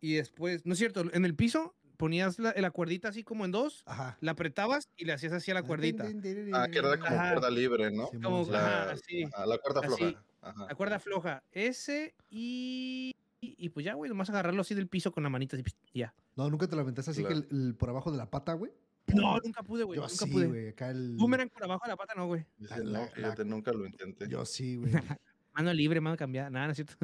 [0.00, 3.52] y después, no es cierto, en el piso ponías la, la cuerdita así como en
[3.52, 4.16] dos, Ajá.
[4.20, 6.04] la apretabas y le hacías así a la cuerdita.
[6.52, 7.32] Ah, que era como Ajá.
[7.32, 8.08] cuerda libre, ¿no?
[8.08, 9.22] Como, ajá, La, así.
[9.24, 9.96] ajá, la cuerda Así.
[9.96, 10.24] floja.
[10.42, 10.66] Ajá.
[10.68, 11.42] La cuerda floja.
[11.52, 15.56] Ese y, y, y pues ya, güey, nomás agarrarlo así del piso con la manita
[15.56, 16.14] así, y ya.
[16.34, 17.42] No, nunca te lo aventaste así Claro.
[17.42, 18.72] que el, el por abajo de la pata, güey.
[19.14, 19.96] No, nunca pude, güey.
[19.98, 20.46] Yo Nunca sí, pude.
[20.46, 20.68] güey.
[20.68, 21.16] Acá el.
[21.16, 22.44] Boomerang por abajo de la pata, no, güey.
[22.58, 24.28] Dice, La- no, la- fíjate, nunca lo intenté.
[24.28, 24.92] Yo sí, güey.
[25.52, 26.48] Mano libre, mano cambiada.
[26.48, 26.94] Nada, no es cierto.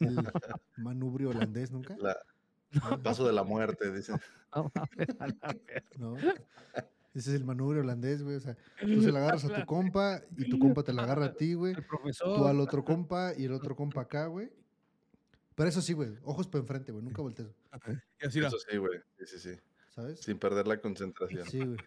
[0.00, 0.16] El
[0.76, 1.96] manubrio holandés nunca.
[2.00, 2.16] La-
[2.72, 4.12] el paso de la muerte, dice.
[4.54, 5.82] No, mames, a la verga.
[5.98, 6.16] ¿no?
[6.16, 8.36] Ese es el manubrio holandés, güey.
[8.36, 11.26] O sea, tú se la agarras a tu compa y tu compa te la agarra
[11.26, 11.74] a ti, güey.
[11.74, 11.84] El
[12.16, 14.50] Tú al otro compa y el otro compa acá, güey.
[15.54, 16.10] Pero eso sí, güey.
[16.22, 17.04] Ojos para enfrente, güey.
[17.04, 17.48] Nunca voltees.
[18.32, 18.38] Y.
[18.38, 18.98] Eso sí, güey.
[19.18, 19.60] Sí, sí, sí.
[19.90, 20.20] ¿Sabes?
[20.20, 21.46] Sin perder la concentración.
[21.46, 21.78] Sí, güey.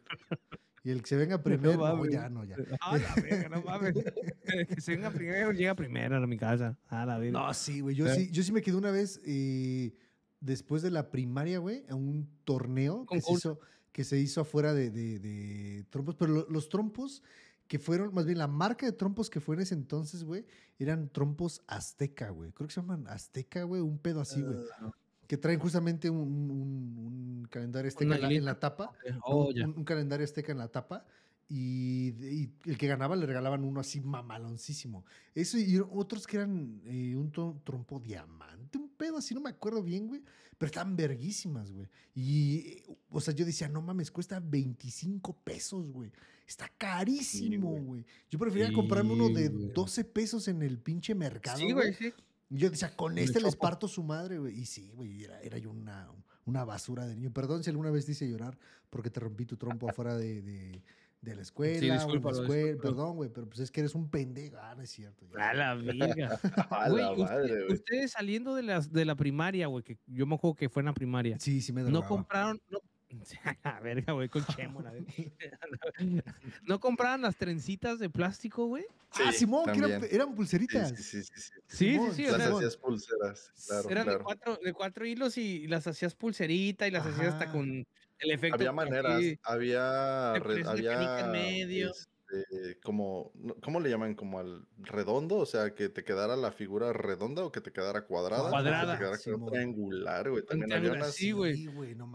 [0.83, 2.11] Y el que se venga primero, no, mames.
[2.13, 2.55] ya, no, ya.
[2.81, 3.93] A la verga, no mames.
[3.95, 6.77] que se venga primero, llega primero a mi casa.
[6.87, 7.39] A la verga.
[7.39, 7.95] No, sí, güey.
[7.95, 8.15] Yo Eh.
[8.15, 9.93] sí, yo sí me quedé una vez eh,
[10.41, 13.59] después de la primaria, güey, a un torneo que se, hizo,
[13.91, 16.15] que se hizo afuera de, de- de trompos.
[16.15, 17.23] Pero lo- los trompos
[17.67, 20.45] que fueron, más bien la marca de trompos que fue en ese entonces, güey,
[20.79, 22.51] eran trompos azteca, güey.
[22.51, 24.57] Creo que se llaman azteca, güey, un pedo así, güey.
[24.79, 24.91] Ah,
[25.27, 26.97] Que traen justamente un, un-
[27.41, 28.91] un calendario azteca en la, en la tapa.
[29.23, 31.05] Oh, un, un calendario azteca en la tapa.
[31.51, 35.03] Y, y el que ganaba le regalaban uno así mamaloncísimo.
[35.33, 39.81] Eso y otros que eran eh, un trompo diamante, un pedo así, no me acuerdo
[39.81, 40.21] bien, güey.
[40.59, 41.87] Pero estaban verguísimas, güey.
[42.13, 46.11] Y, o sea, yo decía, no mames, cuesta 25 pesos, güey.
[46.45, 47.83] Está carísimo, güey.
[47.83, 48.05] güey.
[48.29, 49.73] Yo prefería comprarme uno de Sí, güey.
[49.73, 51.57] 12 pesos en el pinche mercado.
[51.57, 52.13] Sí, güey, sí.
[52.49, 54.59] Yo decía, con este les parto su madre, güey.
[54.59, 56.11] Y sí, güey, era, era yo una,
[56.45, 57.31] una basura de niño.
[57.31, 58.57] Perdón si alguna vez te hice llorar
[58.89, 60.83] porque te rompí tu trompo afuera de, de,
[61.21, 62.05] de la escuela.
[62.05, 62.81] o en la escuela.
[62.81, 64.57] Perdón, güey, pero pues es que eres un pendejo.
[64.59, 65.25] Ah, no es cierto.
[65.37, 65.49] ya.
[65.49, 66.39] A la verga.
[66.69, 67.73] A Güey, la usted- madre, güey.
[67.73, 70.85] ustedes saliendo de, las, de la primaria, güey, que yo me acuerdo que fue en
[70.87, 71.37] la primaria.
[71.39, 72.07] Sí, sí me No drogaba.
[72.07, 72.61] compraron.
[72.69, 72.79] No,
[73.63, 74.81] a verga, güey, con Chemo.
[74.81, 75.07] la verga.
[76.63, 78.85] no compraron las trencitas de plástico, güey.
[79.11, 80.89] ah, Sí, Simón, que eran, Sí, pulseritas.
[80.89, 81.41] sí, sí, sí, sí.
[81.41, 82.23] Sí, sí, Simón, sí.
[82.25, 86.91] Las hacías pulseras, claro, eran de cuatro, de cuatro hilos y las hacías pulserita y
[86.91, 87.85] las hacías hasta con
[88.19, 88.55] el efecto.
[88.55, 91.91] Había maneras, había, en había, medio.
[91.91, 93.31] este, como,
[93.63, 94.13] ¿cómo le llaman?
[94.15, 98.05] Como al redondo, o sea, que te quedara la figura redonda o que te quedara
[98.05, 98.43] cuadrada.
[98.43, 100.45] o que Cuadrada, te quedara triangular, güey.
[100.45, 101.65] También había unas, sí, güey.
[101.95, 102.11] No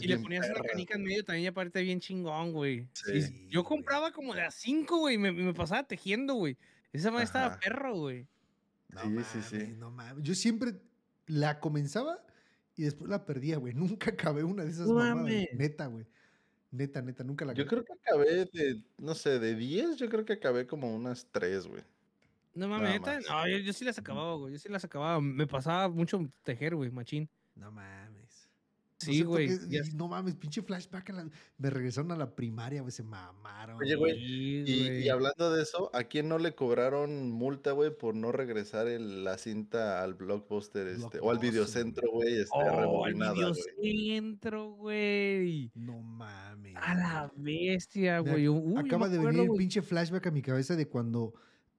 [0.00, 2.88] Y le ponías una canica en medio también y aparte bien chingón, güey.
[2.92, 3.48] Sí.
[3.48, 6.56] Yo compraba como de a cinco, güey, y me, me pasaba tejiendo, güey.
[6.92, 8.26] Esa madre estaba perro, güey.
[8.88, 9.74] No Sí, mames, sí, sí.
[9.76, 10.22] no mames.
[10.22, 10.74] Yo siempre
[11.26, 12.24] la comenzaba
[12.76, 13.74] y después la perdía, güey.
[13.98, 15.16] Nunca acabé una de esas No mamadas.
[15.16, 15.48] mames.
[15.54, 16.06] Neta, güey.
[16.72, 17.84] Neta, neta, nunca la Yo acabé.
[17.84, 21.66] creo que acabé de, no sé, de 10, yo creo que acabé como unas 3,
[21.68, 21.82] güey.
[22.54, 23.20] No mames, neta.
[23.20, 24.52] No, yo, yo sí las acababa, güey.
[24.54, 25.20] Yo sí las acababa.
[25.20, 27.28] Me pasaba mucho tejer, güey, machín.
[27.54, 28.05] No mames.
[29.04, 29.48] No Sí, sé güey.
[29.68, 31.10] ya y No mames, pinche flashback.
[31.10, 32.90] a la- Me regresaron a la primaria, güey.
[32.90, 33.76] Se mamaron.
[33.76, 34.16] Oye, güey,
[35.04, 39.22] Y, hablando de eso, ¿a quién no le cobraron multa, güey, por no regresar el-
[39.22, 43.12] la cinta al blockbuster, este, o al videocentro, güey, este, Oh, güey?
[43.12, 45.70] videocentro, güey.
[45.74, 46.74] No mames.
[46.76, 48.46] A la bestia, güey.
[48.78, 51.34] Acaba de acuerdo, venir el pinche flashback a mi cabeza de cuando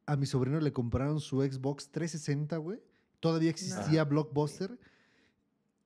[0.05, 2.79] a mi sobrino le compraron su Xbox 360, güey.
[3.19, 4.77] Todavía existía Blockbuster.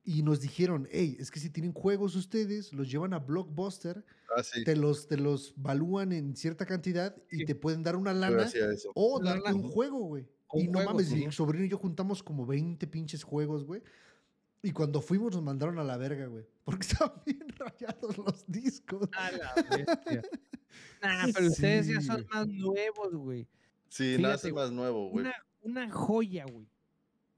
[0.04, 4.04] Y nos dijeron, hey, es que si tienen juegos ustedes, los llevan a Blockbuster,
[4.36, 7.44] Ah, sí, te los, te los valúan en cierta cantidad y Sí.
[7.44, 8.90] te pueden dar una lana hacía eso.
[8.94, 10.26] o Una darte un juego, güey.
[10.54, 13.82] Y no juego, mames, mi sobrino y yo juntamos como 20 pinches juegos, güey.
[14.62, 16.46] Y cuando fuimos nos mandaron a la verga, güey.
[16.64, 19.08] Porque estaban bien rayados los discos.
[19.16, 20.22] A la bestia.
[21.02, 22.26] Nah, pero ustedes ya son güey.
[22.32, 23.46] más nuevos, güey.
[23.88, 25.26] Sí, Fíjate, nace más nuevo, güey.
[25.26, 26.66] Una, una joya, güey.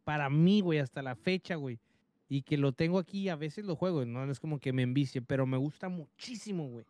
[0.04, 1.80] Para mí, güey, hasta la fecha, güey.
[2.28, 5.20] Y que lo tengo aquí, a veces lo juego, no es como que me envicie,
[5.22, 6.86] pero me gusta muchísimo, güey.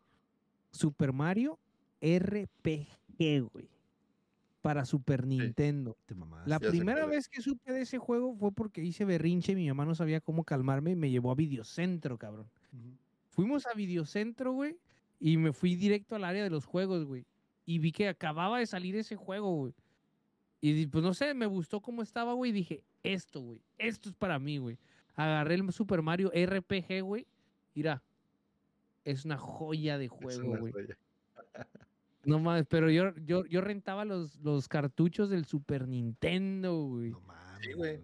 [0.71, 1.59] Super Mario
[2.01, 3.69] RPG, güey.
[4.63, 5.97] Para Super Nintendo.
[6.47, 9.85] La primera vez que supe de ese juego fue porque hice berrinche y mi mamá
[9.85, 12.49] no sabía cómo calmarme y me llevó a Videocentro, cabrón.
[13.29, 14.79] Fuimos a Videocentro, güey,
[15.21, 17.27] y me fui directo al área de los juegos, güey.
[17.67, 19.75] Y vi que acababa de salir ese juego, güey.
[20.61, 22.51] Y pues no sé, me gustó cómo estaba, güey.
[22.51, 23.61] Y dije, esto, güey.
[23.77, 24.79] Esto es para mí, güey.
[25.15, 27.27] Agarré el Super Mario RPG, güey.
[27.75, 28.03] Mira,
[29.05, 30.73] es una joya de juego, güey.
[32.27, 37.11] No mames, pero yo, yo, yo rentaba los, los cartuchos del Super Nintendo, güey.
[37.11, 37.67] No mames.
[37.67, 38.01] Sí, güey.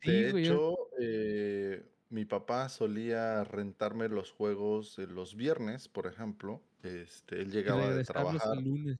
[0.00, 6.06] Sí, De güey, hecho, eh, mi papá solía rentarme los juegos eh, los viernes, por
[6.06, 6.62] ejemplo.
[6.82, 8.98] Este, él llegaba de trabajar el lunes.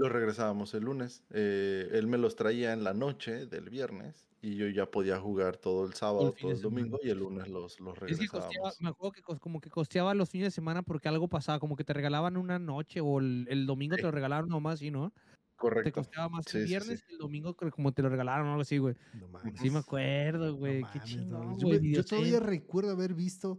[0.00, 1.22] Y los regresábamos el lunes.
[1.30, 5.56] Eh, él me los traía en la noche del viernes y yo ya podía jugar
[5.58, 8.80] todo el sábado, todo el domingo y el lunes los, los Es que costeaba, regresábamos.
[8.80, 11.84] me acuerdo que como que costeaba los fines de semana porque algo pasaba, como que
[11.84, 14.00] te regalaban una noche o el, el domingo Sí.
[14.00, 15.10] te lo regalaron nomás, ¿sí, no?
[15.10, 15.20] Te
[15.56, 15.92] Correcto.
[16.00, 17.04] costeaba más Sí, el viernes sí.
[17.10, 18.94] y el domingo como te lo regalaron o algo así, güey.
[19.20, 19.60] No mames.
[19.60, 20.76] Sí me acuerdo, No güey.
[20.90, 21.58] Qué mames, no chingón.
[21.58, 21.80] Yo, güey.
[21.80, 23.58] me- yo todavía recuerdo haber visto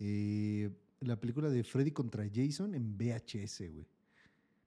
[0.00, 3.86] eh, la película de Freddy contra Jason en VHS, güey.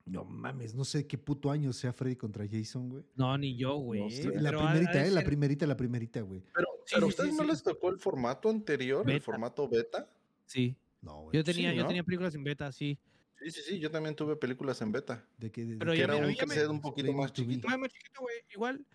[0.09, 3.03] No mames, no sé qué puto año sea Freddy contra Jason, güey.
[3.15, 4.09] No, ni yo, güey.
[4.09, 4.29] sé.
[4.41, 6.41] La primerita, eh, la primerita, la primerita, güey.
[6.53, 7.49] Pero, Sí, pero a sí, ustedes sí, no sí.
[7.49, 10.09] les tocó el formato anterior, el formato beta.
[10.45, 10.75] Sí.
[11.01, 11.35] No, güey.
[11.37, 11.87] Yo tenía, Sí, yo ¿no?
[11.87, 12.97] tenía películas en beta, sí.
[13.41, 15.23] Sí, sí, sí, yo también tuve películas en beta.
[15.37, 17.67] De que, de- Pero de Que ya era me- un cassette un poquito más chiquito.
[17.67, 18.35] Más, más chiquito, güey.
[18.53, 18.85] Igual.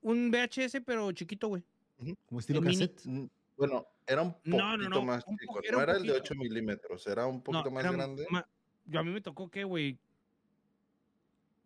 [0.00, 1.62] Un VHS, pero chiquito, güey.
[2.26, 3.00] como estilo el cassette.
[3.04, 3.26] Mm,
[3.56, 5.60] Bueno, era un poquito No, no, no, más chico.
[5.62, 6.24] era No era el de poquito.
[6.24, 8.26] 8 milímetros, era un poquito más grande.
[8.30, 8.48] ma-
[8.86, 9.98] yo a mí me tocó que, güey.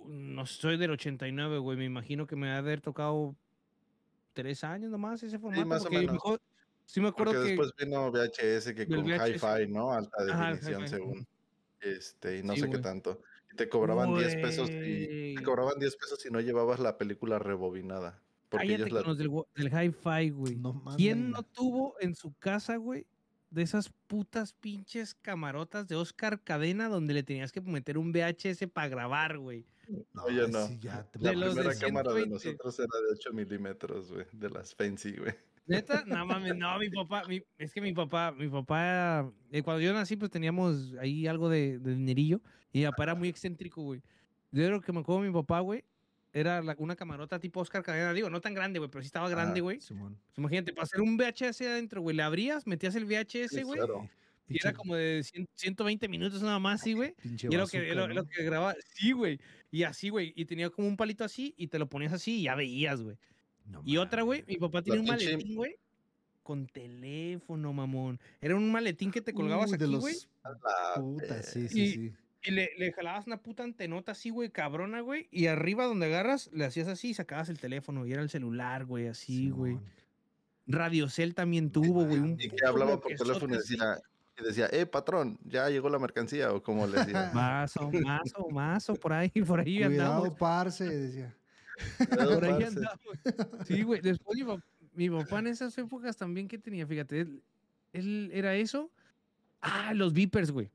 [0.07, 1.77] No soy del 89, güey.
[1.77, 3.35] Me imagino que me ha de haber tocado
[4.33, 5.67] tres años nomás ese formato.
[5.67, 6.13] más o menos.
[6.13, 6.41] mejor-
[6.87, 7.61] sí me acuerdo Porque que.
[7.61, 9.93] después vino VHS que con hi-fi, ¿no?
[9.93, 11.27] Alta definición según.
[11.81, 13.23] Este, y no Sí, sé qué tanto.
[13.53, 17.39] Y te cobraban 10 pesos y te cobraban 10 pesos si no llevabas la película
[17.39, 18.23] rebobinada.
[18.49, 20.57] Porque Cállate ellos con la los del, hi-fi, güey.
[20.57, 20.97] No mames.
[20.97, 23.07] ¿Quién no tuvo en su casa, güey,
[23.51, 28.67] de esas putas pinches camarotas de Oscar Cadena donde le tenías que meter un VHS
[28.69, 29.67] para grabar, güey?
[29.89, 30.67] No, Oye, ay, no.
[30.67, 32.35] sí, ya te La de los de primera cámara de 120.
[32.65, 34.27] nosotros era de 8 milímetros, güey.
[34.33, 35.35] De las fancy, güey.
[35.67, 36.05] ¿Neta?
[36.23, 39.93] No mames, no, mi papá, mi- es que mi papá, mi papá, eh, cuando yo
[39.93, 42.41] nací, pues teníamos ahí algo de, de dinerillo
[42.73, 44.03] y mi papá era muy excéntrico, güey.
[44.51, 45.85] Yo lo que me acuerdo de mi papá, güey,
[46.33, 49.29] era la- una camarota tipo Oscar Cadena, digo, no tan grande, güey, pero sí estaba
[49.31, 49.63] grande, Ajá.
[49.63, 49.77] güey.
[49.79, 49.91] Pues
[50.37, 54.09] Imagínate, para hacer un VHS adentro, güey, le abrías, metías el VHS, güey, claro.
[54.49, 57.15] Y era como de 100 120 minutos nada más, sí, güey.
[57.23, 58.75] pinche Y era lo que, bazooka, era lo- que grababa.
[58.95, 59.39] Sí, güey.
[59.71, 60.33] Y así, güey.
[60.37, 63.17] Y tenía como un palito así y te lo ponías así y ya veías, güey.
[63.67, 65.77] No Y otra, güey, mi papá tenía un pinche- maletín, güey,
[66.43, 68.19] con teléfono, mamón.
[68.41, 70.15] Era un maletín que te colgabas Uy, de aquí, los- güey.
[70.45, 72.13] La Puta, sí, Y- sí, sí.
[72.45, 75.27] Y le, le jalabas una puta antenota así, güey, cabrona, güey.
[75.33, 78.07] Y arriba donde agarras, le hacías así y sacabas el teléfono.
[78.07, 79.77] Y era el celular, güey, así, güey.
[80.67, 82.19] Radiocel también tuvo, güey.
[82.19, 83.99] un Y que hablaba por teléfono y decía,
[84.41, 87.31] y decía, eh, patrón, ya llegó la mercancía, o como le decía.
[87.35, 90.21] Mazo, mazo, mazo, por ahí, por ahí andamos.
[90.21, 91.35] Cuidado, parce, decía.
[92.09, 92.67] Por ahí parce.
[92.67, 93.01] andamos.
[93.67, 94.01] Sí, güey.
[94.01, 94.63] Después mi, pap-
[94.95, 97.43] mi papá en esas épocas también que tenía, fíjate, él,
[97.93, 98.91] él era eso.
[99.61, 100.71] Ah, los beepers, güey.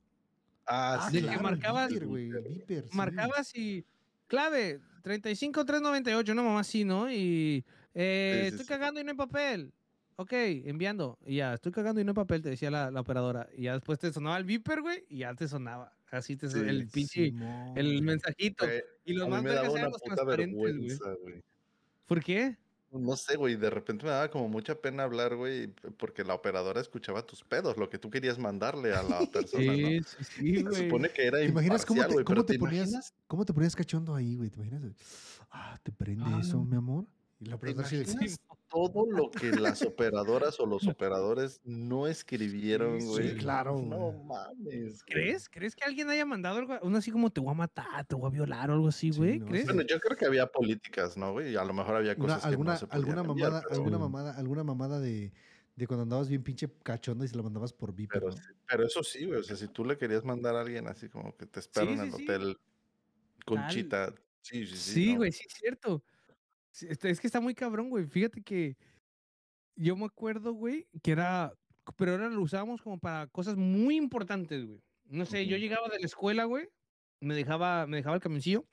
[0.65, 1.26] Ah, de sí.
[1.26, 2.84] que el marcabas- güey, el sí.
[2.91, 3.84] Marcabas y
[4.27, 7.11] clave 35398, no mamá, así, ¿no?
[7.11, 8.69] Y eh, Sí, sí, estoy sí.
[8.69, 9.72] cagando y no hay papel.
[10.15, 11.18] Ok, enviando.
[11.26, 13.49] Y ya, estoy cagando y no hay papel, te decía la, la operadora.
[13.56, 15.94] Y ya después te sonaba el beeper, güey, y ya te sonaba.
[16.11, 17.77] Así te son- Sí, el pinche, Simón.
[17.77, 18.65] el mensajito.
[18.65, 20.73] Güey, Y mí más me daba vergas una puta transparentes, güey.
[20.73, 21.44] vergüenza, güey.
[22.06, 22.57] ¿Por qué?
[22.91, 25.68] No sé, güey, de repente me daba como mucha pena hablar, güey,
[25.98, 29.88] porque la operadora escuchaba tus pedos, lo que tú querías mandarle a la persona, ¿no?
[29.88, 30.84] Sí, sí, sí, Se güey.
[30.84, 33.14] supone que era ¿Te imaginas cómo te, güey, cómo pero te ¿te ponías, imaginas?
[33.26, 34.52] cómo te ponías cachondo ahí, güey?
[34.52, 34.84] ¿Te imaginas?
[35.49, 36.40] Ah, ¿te prende Ah.
[36.44, 37.07] eso, mi amor?
[37.40, 38.06] Y la ¿Te operadora así de,
[38.73, 43.35] todo lo que las operadoras o los operadores no escribieron, Sí, güey?
[43.37, 45.03] claro, No mames.
[45.05, 45.47] ¿Crees?
[45.47, 46.73] ¿Crees que alguien haya mandado algo?
[46.81, 49.17] Uno así como te voy a matar, te voy a violar o algo así, Sí,
[49.19, 49.39] güey.
[49.39, 49.65] no, ¿Crees?
[49.65, 51.51] Bueno, yo creo que había políticas, ¿no, güey?
[51.51, 53.61] Y a lo mejor había Una- cosas alguna, que no se podían alguna enviar, mamada,
[53.69, 55.31] pero- alguna mamada, alguna mamada de,
[55.75, 58.37] de cuando andabas bien pinche cachondo y se la mandabas por Viper, Pero, ¿no?
[58.37, 59.39] sí- pero eso sí, güey.
[59.39, 61.93] O sea, si tú le querías mandar a alguien así como que te espero Sí,
[61.93, 62.23] en el sí, sí.
[62.23, 62.57] hotel
[63.45, 64.13] Conchita.
[64.41, 64.91] Sí, sí, sí.
[64.93, 65.17] Sí, no.
[65.19, 66.03] güey, sí, es cierto.
[66.81, 68.05] Este, Es que está muy cabrón, güey.
[68.07, 68.77] Fíjate que
[69.75, 71.53] yo me acuerdo, güey, que era,
[71.97, 74.81] pero ahora lo usábamos como para cosas muy importantes, güey.
[75.05, 76.69] No sé, yo llegaba de la escuela, güey,
[77.19, 78.65] me dejaba, me dejaba el camioncillo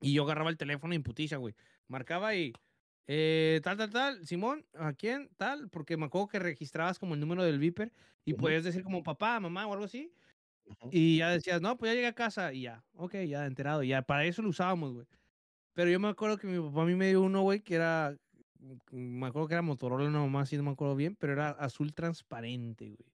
[0.00, 1.54] y yo agarraba el teléfono en putiza, güey.
[1.88, 2.52] Marcaba y,
[3.08, 5.30] eh, tal, tal, tal, Simón, ¿a quién?
[5.36, 7.92] Tal, porque me acuerdo que registrabas como el número del Viper
[8.24, 8.42] y Ujú.
[8.42, 10.12] podías decir como papá, mamá o algo así.
[10.90, 14.02] Y ya decías, no, pues ya llegué a casa y ya, ok, ya enterado, ya,
[14.02, 15.06] para eso lo usábamos, güey.
[15.76, 18.16] Pero yo me acuerdo que mi papá a mí me dio uno, güey, que era,
[18.58, 21.92] mm, me acuerdo que era Motorola nomás, sí, no me acuerdo bien, pero era azul
[21.94, 23.12] transparente, güey.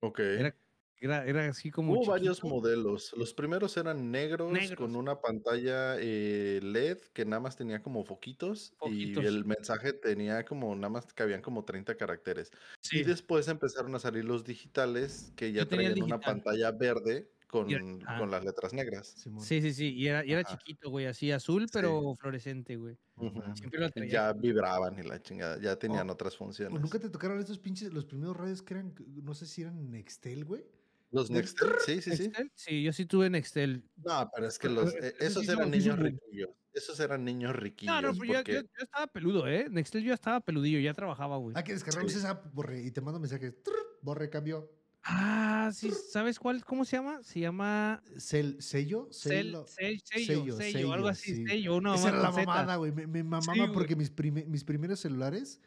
[0.00, 0.18] Ok.
[0.20, 0.54] Era,
[1.00, 1.94] Era, era así como.
[1.94, 3.14] Hubo varios modelos.
[3.16, 4.76] Los primeros eran negros, Negros.
[4.76, 9.24] con una pantalla eh, LED que nada más tenía como foquitos, Foquitos.
[9.24, 12.50] y el mensaje tenía como nada más que habían como 30 caracteres.
[12.82, 12.98] Sí.
[12.98, 17.82] Y después empezaron a salir los digitales que ya traían una pantalla verde con, era-
[18.06, 18.18] ah.
[18.20, 19.08] con las letras negras.
[19.08, 19.42] Simón.
[19.42, 19.94] Sí, sí, sí.
[19.94, 21.06] Y era, y era chiquito, güey.
[21.06, 21.70] Así azul, Sí.
[21.72, 22.96] pero fluorescente, güey.
[23.54, 24.10] Siempre lo traía.
[24.12, 26.80] Ya vibraban y la chingada, ya tenían otras ¿O funciones.
[26.80, 28.94] nunca te tocaron estos pinches, los primeros radios que eran,
[29.24, 30.64] no sé si eran Nextel, güey?
[31.10, 32.24] Los Nextel, sí, sí, sí.
[32.24, 32.52] ¿Nextel?
[32.54, 33.82] Sí, yo sí tuve Nextel.
[33.96, 36.50] No, pero es que los, eh, esos sí eran sí niños riquillos.
[36.74, 37.94] Esos eran niños riquillos.
[37.94, 38.52] No, no, pero yo, porque...
[38.52, 39.66] yo- yo estaba peludo, ¿eh?
[39.70, 41.56] Nextel yo ya estaba peludillo, ya trabajaba, güey.
[41.56, 42.18] Hay que descargarnos Sí.
[42.18, 43.54] esa borre, y te mando mensajes.
[44.02, 44.70] Borre, cambio.
[45.04, 46.64] Ah, sí, ¿sabes cuál?
[46.64, 47.22] ¿Cómo se llama?
[47.22, 49.08] Se llama ¿Sello?
[49.10, 51.46] Celo- Cel- sello, sello, sello, algo sello, así, sí.
[51.46, 52.44] sello, una Esa era la Z.
[52.46, 52.92] mamada, güey.
[52.92, 55.60] Me, me mamaba Sí, porque mis, prime- mis primeros celulares,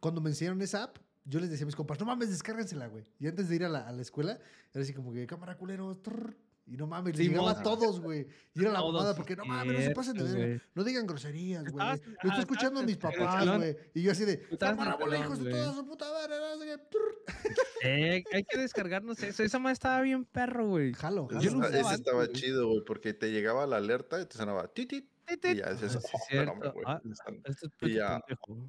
[0.00, 3.04] cuando me enseñaron esa app, yo les decía a mis compas, no mames, descárgansela, güey.
[3.20, 4.40] Y antes de ir a la, a la escuela,
[4.72, 6.36] era así como que, cámara culero, trrr",
[6.66, 8.26] y no mames, les Sí, llegaba a todos, güey.
[8.54, 10.38] Y era la mamada porque, no mames, no se pasen de verga.
[10.38, 10.60] güey.
[10.74, 11.74] No digan groserías, güey.
[11.74, 13.76] Lo ah, estoy escuchando a mis papás, güey.
[13.94, 16.12] Y yo así de, estabas en el cámara, bola, salón, hijos de toda su puta
[16.12, 16.34] madre.
[16.38, 17.12] no sé qué, trrr".
[17.84, 19.42] Eh, hay que descargarnos eso.
[19.42, 20.92] Esa madre estaba bien perro, güey.
[20.92, 24.68] Jalo, Yo esta- ese estaba chido, güey, porque te llegaba la alerta y te sonaba
[24.68, 25.11] titit.
[25.28, 26.00] Y ya decías, Ah,
[26.30, 27.40] sí, "Oh, Ah, están-".
[27.44, 28.20] Este es Y ya.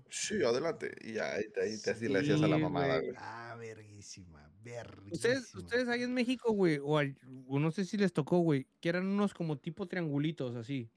[0.09, 0.95] Sí, adelante.
[1.01, 3.13] Y ya ahí, te- te, así le hacías a la Sí, mamada, güey.
[3.17, 5.11] Ah, verguísima, verguísima.
[5.13, 7.17] Ustedes, ustedes ahí en México, güey, o, al-
[7.47, 10.89] o no sé si les tocó, güey, que eran unos como tipo triangulitos así,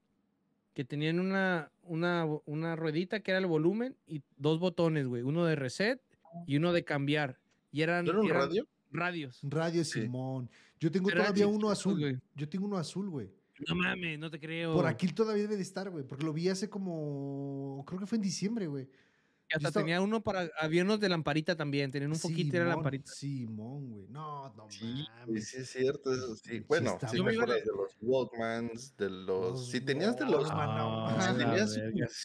[0.74, 5.44] que tenían una, una, una ruedita que era el volumen y dos botones, güey, uno
[5.46, 6.00] de reset
[6.46, 7.40] y uno de cambiar.
[7.72, 8.68] Y eran, ¿No era un eran radio?
[8.90, 9.40] radios.
[9.42, 10.02] Radio Sí.
[10.02, 10.50] Simón.
[10.78, 11.98] Yo tengo todavía uno azul.
[11.98, 12.18] güey.
[12.34, 13.30] Yo tengo uno azul, güey.
[13.68, 14.74] No mames, no te creo.
[14.74, 16.04] Por aquí todavía debe de estar, güey.
[16.04, 17.84] Porque lo vi hace como.
[17.86, 18.88] Creo que fue en diciembre, güey.
[19.48, 22.58] Y hasta estaba- tenía uno para, había unos de lamparita también, tenían un poquito y
[22.58, 23.12] era lamparita.
[23.12, 24.08] Simón, güey.
[24.08, 25.48] No, no Sí, mames.
[25.48, 26.42] sí es cierto, eso sí.
[26.58, 29.26] Sí Bueno, sí Yo me de los Walkmans, de los...
[29.52, 30.48] Los si tenías de los...
[30.48, 31.72] Walkman, no Ah, si tenías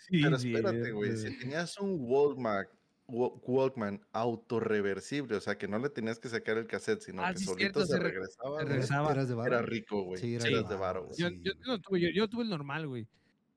[0.10, 2.81] sí, Pero espérate, güey, si tenías un Walkman, Wa-
[3.12, 7.40] Walkman autorreversible, o sea, que no le tenías que sacar el cassette, sino Ah, que
[7.40, 9.12] sí, solito cierto, se se re- regresaba, se regresaba.
[9.12, 9.54] ¿Eras de varo?
[9.56, 10.20] Era rico, güey.
[10.22, 11.10] Sí, era de varo.
[11.18, 13.08] Yo, yo no tuve, yo, yo tuve el normal, güey.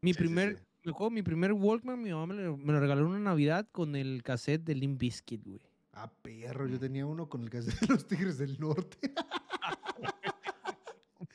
[0.00, 0.62] Mi primer, sí.
[0.84, 3.66] me acuerdo, mi primer Walkman, mi mamá me lo, me lo regaló en una Navidad
[3.72, 5.60] con el cassette de Limp Bizkit, güey.
[5.92, 6.66] Ah, perro.
[6.66, 8.98] Yo tenía uno con el que de los Tigres del Norte.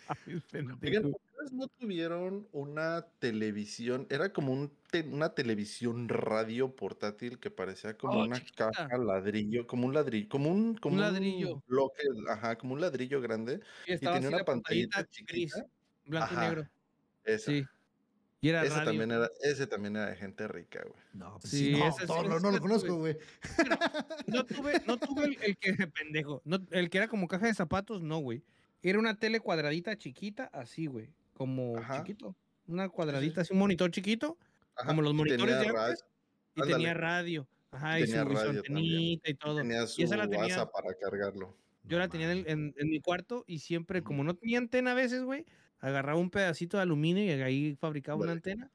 [0.84, 4.08] Oigan, ¿ustedes no tuvieron una televisión?
[4.10, 8.72] Era como un te- una televisión radio portátil que parecía como Oh, una chiquita.
[8.72, 11.62] caja ladrillo, como un ladrillo, como un, como ladrillo.
[11.68, 13.62] bloque, ajá, como un ladrillo grande.
[13.88, 15.66] Y tenía una pantallita pantallita gris, chiquita.
[16.06, 16.70] blanco Ajá, y negro.
[17.26, 17.52] Esa.
[17.52, 17.64] Sí.
[18.42, 18.86] Y era Ese radio.
[18.86, 21.02] también era, ese también era de gente rica, güey.
[21.14, 23.14] No, pues Sí, sí, no, ese todo ese no lo conozco, güey.
[23.14, 23.26] güey.
[24.28, 27.54] No tuve, no tuve el, el que, pendejo, no, el que era como caja de
[27.54, 28.44] zapatos, no, güey.
[28.82, 31.10] Era una tele cuadradita chiquita, así, güey.
[31.40, 32.00] Como Ajá.
[32.04, 32.36] chiquito.
[32.68, 34.38] Una cuadradita, así, un monitor chiquito,
[34.76, 36.06] Ajá, como los y monitores tenía de antes.
[36.54, 36.74] Y ándale.
[36.76, 37.48] tenía radio.
[37.72, 39.56] Ajá, y, tenía su, y su radio antenita y todo.
[39.58, 41.56] tenía su y esa la tenía, WhatsApp para cargarlo.
[41.84, 44.92] yo la tenía en, el- en- en mi cuarto y siempre, como no tenía antena
[44.92, 45.46] a veces, güey,
[45.80, 48.52] agarraba un pedacito de aluminio y ahí fabricaba una Ándale.
[48.54, 48.72] antena.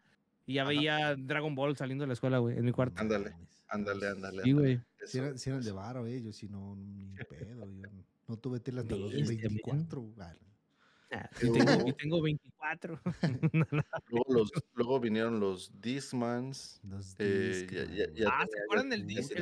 [0.47, 0.71] Y ya Ajá.
[0.71, 2.99] veía Dragon Ball saliendo de la escuela, güey, en mi cuarto.
[3.01, 3.35] Ándale.
[3.69, 4.43] Ándale, ándale.
[4.43, 4.81] Sí, güey.
[5.07, 5.77] Si eran, si eran de eso.
[5.77, 6.23] varo, eh.
[6.23, 7.67] Yo sí no, ni pedo.
[7.67, 7.89] Yo
[8.29, 9.61] no, tuve tele hasta los Bestia, men.
[9.65, 10.11] 24.
[10.21, 10.35] ah,
[11.17, 13.01] Ah, Y Pero- tengo, y tengo 24.
[14.09, 16.81] Luego, los, luego vinieron los Discmans.
[16.89, 18.15] Los Eh, ya- ya- Discman.
[18.15, 19.41] ya Ah, ¿se acuerdan yo del tu Dis- música,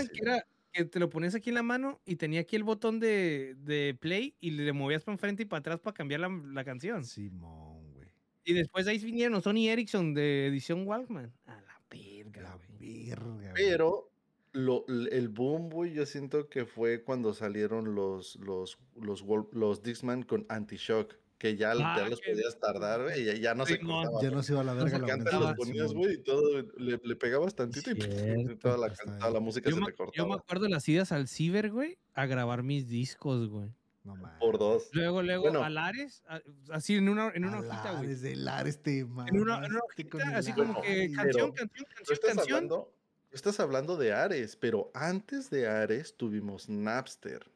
[0.00, 0.12] el sí.
[0.12, 2.98] Que era que te lo ponías aquí en la mano y tenía aquí el botón
[2.98, 6.64] de, de play y le movías para enfrente y para atrás para cambiar la, la
[6.64, 7.04] canción.
[7.04, 8.08] Simón, güey.
[8.44, 11.32] Y después de ahí vinieron Sony Ericsson de edición Walkman.
[11.46, 13.52] A la verga, La verga.
[13.54, 14.10] Pero
[14.54, 19.22] lo, el boom, güey, yo siento que fue cuando salieron los, los, los,
[19.52, 23.34] los Dixman con anti-shock, que ya, Ah, ya los que- podías tardar, güey, y ya,
[23.34, 24.22] ya no se cortaba.
[24.22, 27.16] Ya no se iba a la verga Porque antes los ponías, y todo, le, le
[27.16, 30.34] pegabas tantito y toda, la, toda la música Yo se me, te yo me cortaba.
[30.36, 33.70] acuerdo las idas al ciber, güey, a grabar mis discos, güey.
[34.04, 34.38] No mames.
[34.38, 34.88] Por dos.
[34.92, 35.64] Luego, luego, Bueno.
[35.64, 36.40] a Lares, a-
[36.70, 37.96] así en una, en una hojita, güey.
[37.96, 39.10] Alares de Lares te En
[39.40, 41.16] una, en una hojita, así como que Lares.
[41.16, 42.54] canción, canción, canción, canción.
[42.56, 42.93] hablando,
[43.34, 47.50] estás hablando de Ares, pero antes de Ares tuvimos Napster.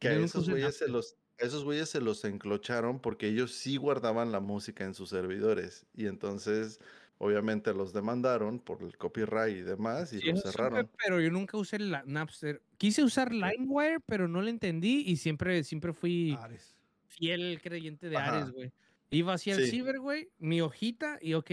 [0.00, 3.76] Que a esos güeyes se los, a esos güeyes se los enclocharon porque ellos sí
[3.78, 5.86] guardaban la música en sus servidores.
[5.94, 6.80] Y entonces,
[7.18, 10.90] obviamente, los demandaron por el copyright y demás y Sí, los cerraron.
[11.04, 12.62] pero yo nunca usé la Napster.
[12.76, 16.76] Quise usar LimeWire, pero no le entendí y siempre, siempre fui Ares.
[17.06, 18.28] fiel creyente de Ajá.
[18.28, 18.72] Ares, güey.
[19.10, 19.70] Iba hacia el Sí.
[19.70, 21.50] ciber, güey, mi hojita y ok,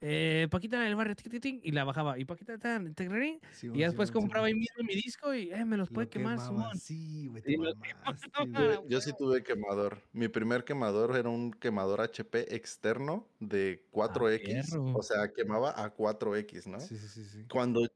[0.00, 2.18] eh, Paquita del barrio, tic, tic, tic, y la bajaba.
[2.18, 5.50] Y Paquita, tan, tic, tic, tic, Simón, y después compraba ahí mismo mi disco y
[5.52, 6.78] eh, me los Lo puede quemar, Simón.
[6.78, 8.76] Sí, güey, Sí, te lo mamaste, quemaba.
[8.76, 8.88] güey.
[8.88, 10.02] Yo sí tuve quemador.
[10.12, 14.70] Mi primer quemador era un quemador HP externo de 4X.
[14.70, 14.92] perro.
[14.96, 16.80] o sea, quemaba a 4X, ¿no?
[16.80, 17.44] Sí, sí, sí, sí.
[17.50, 17.88] Cuando eh,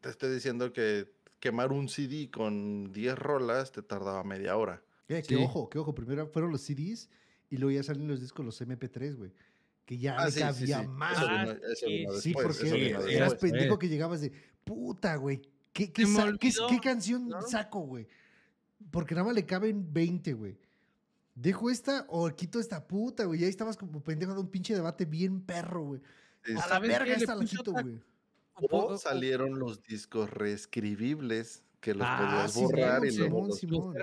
[0.00, 4.82] te estoy diciendo que quemar un CD con 10 rolas te tardaba media hora.
[5.08, 5.34] Eh, Sí.
[5.36, 5.94] Que ojo, que ojo.
[5.94, 7.10] Primero fueron los CDs
[7.50, 9.32] y luego ya salen los discos, los MP3, güey.
[9.92, 10.88] Que ya Ah, sí, sí, cabía sí.
[10.88, 11.18] más.
[11.18, 14.32] Eso vino, eso sí, vino Sí, después, porque eso vino eras pendejo que llegabas de
[14.64, 15.42] puta, güey.
[15.74, 16.04] ¿Qué, qué,
[16.82, 17.42] canción ¿no?
[17.42, 18.06] saco, güey?
[18.90, 20.56] Porque nada más le caben 20, güey.
[21.34, 23.42] ¿Dejo esta o quito esta puta, güey?
[23.42, 26.00] Y ahí estabas como pendejo de un pinche debate bien perro, güey.
[26.46, 28.00] A la ¿Sabes verga esta la quito, güey.
[28.70, 33.58] O salieron los discos reescribibles que los Ah, podías sí, borrar y Simón, luego los-
[33.58, 33.94] Simón.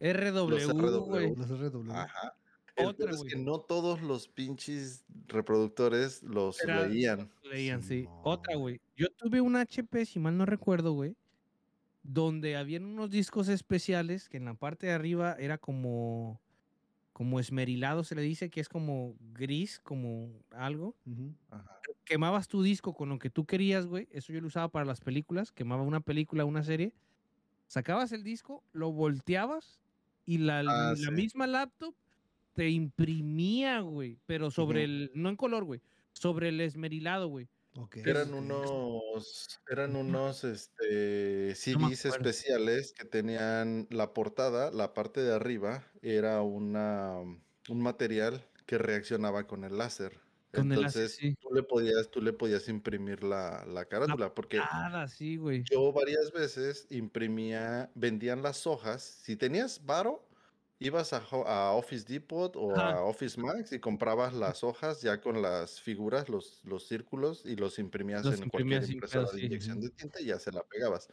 [0.00, 1.00] R- RW, RW.
[1.04, 1.34] güey.
[1.36, 1.90] Los RW.
[1.92, 2.34] Ajá.
[2.76, 7.30] Otra, es que no todos los pinches reproductores los Era- leían.
[7.44, 8.06] Leían, sí.
[8.22, 8.80] Otra, güey.
[8.96, 11.16] Yo tuve un HP, si mal no recuerdo, güey,
[12.02, 16.40] donde habían unos discos especiales que en la parte de arriba era como
[17.12, 20.96] como esmerilado se le dice que es como gris, como algo.
[21.50, 21.78] Ajá.
[22.06, 24.08] Quemabas tu disco con lo que tú querías, güey.
[24.12, 25.52] Eso yo lo usaba para las películas.
[25.52, 26.94] Quemaba una película, una serie.
[27.68, 29.78] Sacabas el disco, lo volteabas
[30.24, 31.10] y la, Ah, la sí.
[31.10, 31.94] misma laptop
[32.54, 34.18] te imprimía, güey.
[34.26, 35.80] Pero sobre el, no en color, güey.
[36.12, 37.48] Sobre el esmerilado, güey.
[37.74, 45.34] Ok, Eran unos, eran unos este, CDs especiales que tenían la portada, la parte de
[45.34, 50.20] arriba, era una, un material que reaccionaba con el láser.
[50.52, 51.34] Con el láser, Entonces, sí.
[51.40, 55.64] tú le podías, tú le podías imprimir la, la carátula, porque Nada, sí, güey.
[55.70, 59.02] yo varias veces imprimía, vendían las hojas.
[59.02, 60.28] Si tenías varo,
[60.86, 62.92] ibas a, a Office Depot o Ajá.
[62.98, 67.56] a Office Max y comprabas las hojas ya con las figuras, los, los círculos y
[67.56, 69.46] los imprimías Los en cualquier imprimías sin impresora de sí.
[69.46, 71.08] inyección de tinta y ya se la pegabas.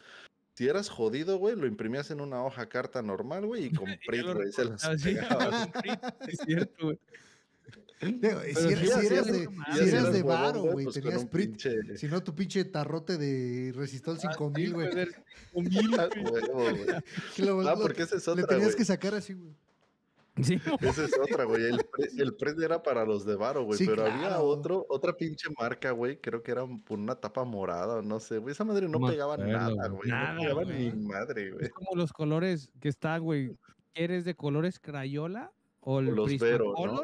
[0.55, 4.33] Si eras jodido, güey, lo imprimías en una hoja carta normal, güey, y con print,
[4.33, 5.15] güey, se las sí.
[5.15, 5.69] pegabas.
[6.27, 6.99] Es cierto, güey.
[8.01, 12.07] Digo, si, sí eras- si de, si eras de varo, güey, pues, tenías pinche- Si
[12.07, 14.87] no, tu pinche tarrote de Resistol Ah, 5000, güey.
[15.99, 17.67] Ah, güey.
[17.67, 18.77] Ah, porque esa es Le otra, tenías güey.
[18.77, 19.53] que sacar así, güey.
[20.41, 21.63] Sí, Esa es otra, güey.
[21.63, 21.79] El,
[22.17, 23.77] el print era para los de Varo, güey.
[23.77, 26.17] Sí, pero había otro, otra pinche marca, güey.
[26.21, 28.53] Creo que era por una tapa morada o no sé, güey.
[28.53, 30.09] Esa madre no pegaba acuerdo, nada, güey.
[30.09, 30.91] Nada, no pegaba güey.
[30.93, 31.65] ni madre, güey.
[31.65, 33.51] Es como los colores que están, güey.
[33.93, 35.51] ¿Eres de colores Crayola?
[35.81, 37.01] ¿O el los Vero, ¿no?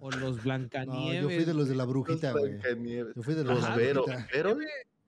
[0.00, 1.22] ¿O los No, Blancanieves?
[1.22, 2.52] yo fui de los de la brujita, güey.
[2.58, 3.14] Blancanieves.
[3.14, 4.04] Yo fui de Los de la Vero.
[4.04, 4.28] brujita.
[4.32, 4.56] Vero,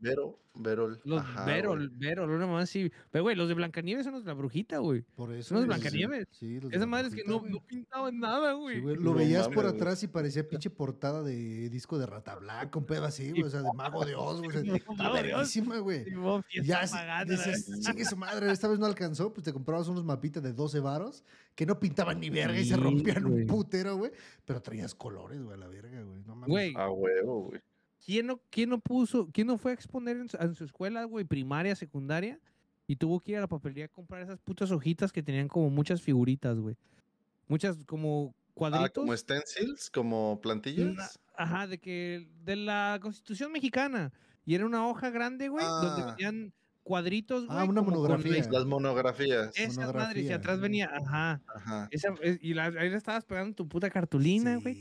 [0.03, 0.99] Vero, Vero.
[1.05, 1.99] Los Ajá, Verol, güey.
[1.99, 2.91] Verol, una más así.
[3.13, 5.03] Pero, güey, los de Blancanieves son los de la brujita, güey.
[5.15, 5.51] Por eso.
[5.51, 6.27] Son los güey, Blancanieves.
[6.33, 8.97] Sí, los de Esas la madres que no, pintaban nada, Sí, güey.
[8.97, 9.75] Lo No veías por güey.
[9.77, 13.45] atrás y parecía pinche portada de disco de Rata Blanca, un pedo así, güey.
[13.45, 14.49] O sea, de Mago de Oz, güey.
[14.87, 16.05] o sea, de verguísima, güey.
[16.53, 16.83] Y Ya,
[17.25, 20.81] dices, sigue su madre, esta vez no alcanzó, pues te comprabas unos mapitas de 12
[20.81, 21.23] varos
[21.55, 23.43] que no pintaban ni verga y se Sí, rompían güey.
[23.43, 24.11] un putero, güey.
[24.45, 26.23] Pero traías colores, güey, a la verga, güey.
[26.25, 26.49] No mames.
[26.49, 27.61] Güey, A huevo, güey.
[28.05, 31.05] ¿Quién no, quién no puso, quién no fue a exponer en su, en su escuela,
[31.05, 32.39] güey, primaria, secundaria?
[32.87, 35.71] Y tuvo que ir a la papelería a comprar esas putas hojitas que tenían como
[35.71, 36.77] muchas figuritas, güey.
[37.49, 39.03] Muchas como Ah, cuadritos.
[39.03, 40.87] como stencils, como plantillas.
[40.91, 44.13] Una- ajá, de que de la Constitución mexicana.
[44.45, 46.15] Y era una hoja grande, güey, donde Ah.
[46.17, 46.53] venían
[46.83, 47.69] cuadritos, Ah, güey.
[47.69, 48.45] una con la monografía.
[48.51, 49.53] Las monografías.
[49.57, 50.37] Esas madres, y Monografía.
[50.37, 51.41] atrás venía, ajá.
[51.55, 51.89] Ajá.
[51.93, 54.81] Esa, es- y la, ahí le estabas pegando tu puta cartulina, Sí, güey.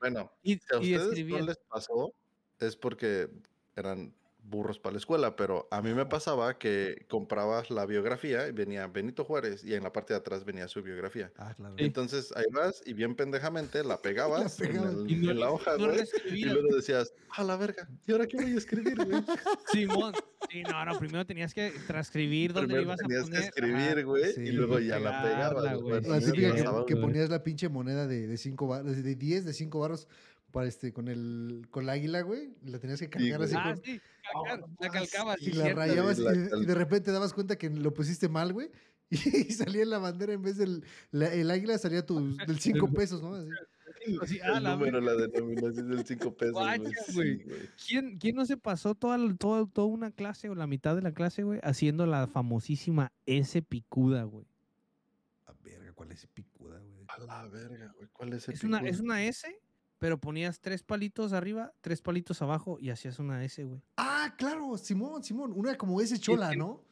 [0.00, 1.40] Bueno, Y, Si a y ustedes escribías.
[1.40, 2.12] no les pasó,
[2.60, 3.28] es porque
[3.76, 8.52] eran burros para la escuela, pero a mí me pasaba que comprabas la biografía y
[8.52, 11.30] venía Benito Juárez y en la parte de atrás venía su biografía.
[11.36, 11.74] Ah, claro.
[11.76, 14.94] Entonces ahí vas y bien pendejamente la pegabas en, pegabas.
[14.94, 16.00] el- Y no en la hoja, no güey,
[16.32, 19.22] y luego decías, a la verga, ¿y ahora qué voy a escribir, güey?
[19.70, 20.14] Simón.
[20.50, 23.40] Sí, no, no, primero tenías que transcribir dónde Primero ibas a tenías poner.
[23.40, 23.78] que ajá.
[23.84, 26.00] escribir, güey, Sí, y luego ya la pegarla, pegabas, güey.
[26.04, 29.78] La típica que, que ponías la pinche moneda de 5 baros, de 10, de 5
[29.78, 30.08] baros,
[30.52, 33.44] para este, con el, con la águila, güey, y la tenías que cargar güey.
[33.48, 33.84] así Ah, con...
[33.84, 34.00] sí,
[34.32, 35.40] calcar- la mames, calcabas.
[35.40, 35.80] Y sí, la cierto.
[35.80, 38.70] rayabas Sí, y, la de- y repente te dabas cuenta que lo pusiste mal, güey.
[39.10, 42.92] Y, salía en la bandera en vez del la- el águila salía tu, del 5
[42.92, 43.34] pesos, ¿no?
[43.34, 43.48] Así.
[44.26, 46.62] Sí, ah, El la número, la denominación del 5 pesos,
[47.06, 47.44] Sí, güey.
[47.86, 51.02] ¿Quién, quién no se pasó toda, la- toda, toda una clase o la mitad de
[51.02, 54.46] la clase, güey, haciendo la famosísima S picuda, güey?
[55.46, 57.04] A verga, ¿cuál es picuda, güey?
[57.08, 58.08] A la verga, güey.
[58.12, 59.58] ¿Cuál es el Es una, es una S,
[59.98, 63.80] pero ponías tres palitos arriba, tres palitos abajo y hacías una S, güey.
[63.96, 65.52] Ah, claro, Simón, Simón.
[65.54, 66.82] Una como ese chola, ¿no?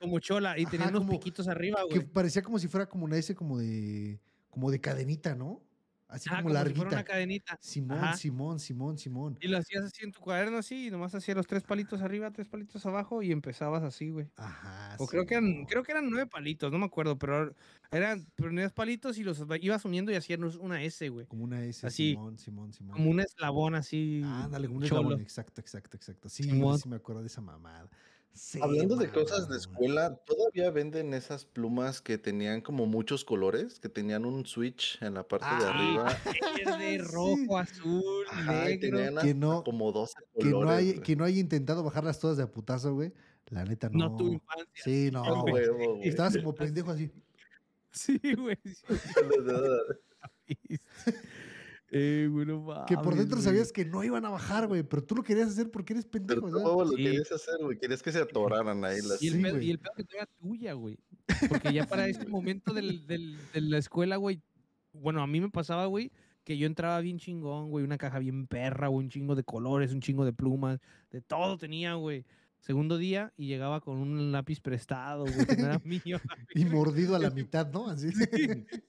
[0.00, 2.06] Como chola, y Ajá, tenía unos como- piquitos arriba, Que güey.
[2.08, 4.20] parecía como si fuera como una S como de,
[4.50, 5.62] como de cadenita, ¿no?
[6.08, 7.04] Así Ah, como como si fuera una larguita.
[7.04, 7.56] cadenita.
[7.60, 8.16] Simón, Ajá.
[8.16, 9.38] Simón, Simón, Simón.
[9.40, 12.30] Y lo hacías así en tu cuaderno, así, y nomás hacías los tres palitos arriba,
[12.30, 14.28] tres palitos abajo, y empezabas así, güey.
[14.36, 14.96] Ajá.
[14.98, 17.54] O creo que, eran, creo que eran nueve palitos, no me acuerdo, pero
[17.90, 21.26] eran ponías palitos y los ibas uniendo y hacías una S, güey.
[21.26, 22.92] Como una S, así, Simón, Simón, Simón.
[22.96, 24.22] Como un eslabón así.
[24.24, 25.20] Ándale, como un eslabón.
[25.20, 26.28] Exacto, exacto, exacto.
[26.28, 26.78] Sí, Simón.
[26.78, 27.88] sí me acuerdo de esa mamada.
[28.36, 33.80] Sí, Hablando de cosas de escuela, ¿todavía venden esas plumas que tenían como muchos colores?
[33.80, 36.18] Que tenían un switch en la parte de Ah, arriba.
[36.78, 36.98] Verde, Sí.
[36.98, 38.98] rojo, azul, Ajá, y negro.
[38.98, 40.66] tenían Que no- como 12 Que colores.
[40.66, 43.12] no, hay, que no haya intentado bajarlas todas de a putazo, güey.
[43.48, 44.10] La neta no.
[44.10, 44.66] No tu infancia.
[44.84, 45.66] Sí, no, güey.
[45.68, 46.08] güey.
[46.08, 47.10] Estabas como pendejo así.
[47.90, 48.58] Sí, güey.
[48.64, 48.84] sí.
[51.90, 53.44] eh, bueno, Que por mames, dentro güey.
[53.44, 54.82] sabías que no iban a bajar, güey.
[54.82, 56.64] Pero tú lo querías hacer porque eres Pero pendejo, tú ¿sabes?
[56.66, 57.04] huevo, lo Sí.
[57.04, 57.78] querías hacer, güey.
[57.78, 59.22] Querías que se atoraran ahí las...
[59.22, 60.98] Y el, Sí, pedo, y el pedo que no era tuya, güey.
[61.48, 62.28] Porque ya para Sí, güey.
[62.28, 64.40] momento del, del- de la escuela, güey,
[64.92, 66.10] bueno, a mí me pasaba, güey,
[66.44, 69.92] que yo entraba bien chingón, güey, una caja bien perra, güey, un chingo de colores,
[69.92, 70.80] un chingo de plumas,
[71.10, 72.24] de todo tenía, güey.
[72.66, 76.20] Segundo día y llegaba con un lápiz prestado, güey, que no era mío.
[76.52, 77.88] Y mordido a la mitad, ¿no?
[77.88, 78.10] Así.
[78.10, 78.48] Sí,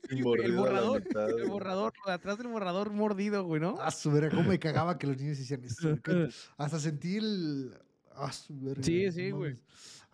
[0.09, 3.61] el mordido a la borrador, mitad, el borrador, lo de atrás del borrador mordido, güey,
[3.61, 3.79] ¿no?
[3.79, 5.95] A su verga, cómo me cagaba que los niños hicieran eso.
[6.57, 7.77] Hasta sentí el.
[8.15, 8.81] A su verga.
[8.81, 9.53] Sí, sí, güey.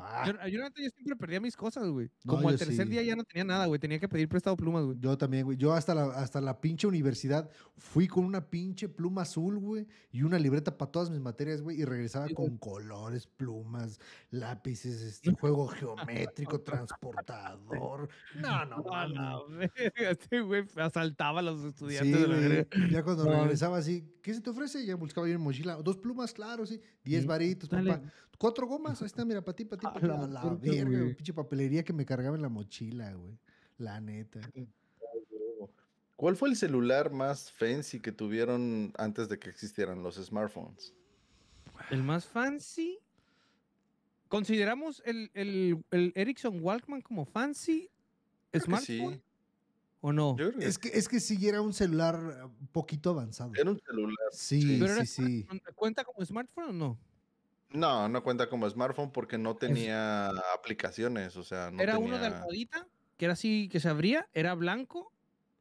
[0.03, 0.35] Mames.
[0.41, 2.09] Ah, Yo, yo, neta, yo siempre perdía mis cosas, güey.
[2.23, 2.91] No, Como al tercer sí.
[2.91, 3.79] día ya no tenía nada, güey.
[3.79, 4.97] Tenía que pedir prestado plumas, güey.
[4.99, 5.57] Yo también, güey.
[5.57, 10.23] Yo hasta la, hasta la pinche universidad fui con una pinche pluma azul, güey, y
[10.23, 12.49] una libreta para todas mis materias, güey, y regresaba Sí, güey.
[12.49, 13.99] con colores, plumas,
[14.31, 18.09] lápices, este, juego geométrico, transportador.
[18.35, 19.39] No, no, verga,
[19.95, 22.49] este güey asaltaba a los Sí, estudiantes de la güey.
[22.49, 22.87] verga.
[22.91, 24.85] Ya cuando No, regresaba así, ¿qué se te ofrece?
[24.85, 25.75] Ya buscaba yo en mochila.
[25.83, 26.79] Dos plumas, claro, sí.
[27.03, 28.01] Diez Sí, varitos, papá.
[28.37, 31.13] Cuatro gomas, ahí está, mira, para ti, para ti, para la la verga, güey.
[31.15, 33.37] Pinche papelería que me cargaba en la mochila, güey.
[33.77, 34.41] La neta.
[36.15, 40.93] ¿Cuál fue el celular más fancy que tuvieron antes de que existieran los smartphones?
[41.89, 42.99] El más fancy.
[44.27, 47.89] ¿Consideramos el, el, el Ericsson Walkman como fancy
[48.51, 49.21] Creo que smartphone sí.
[50.01, 50.37] o no?
[50.37, 53.51] Yo creo que Es que, es que sí era un celular eh, un poquito avanzado.
[53.55, 54.17] era un celular.
[54.31, 55.47] Sí, sí, sí.
[55.75, 56.99] ¿Cuenta como smartphone o no?
[57.73, 62.07] No, no cuenta como smartphone porque no tenía aplicaciones, o sea, no era tenía...
[62.07, 62.87] uno de almohadita,
[63.17, 65.11] que era así, que se abría, era blanco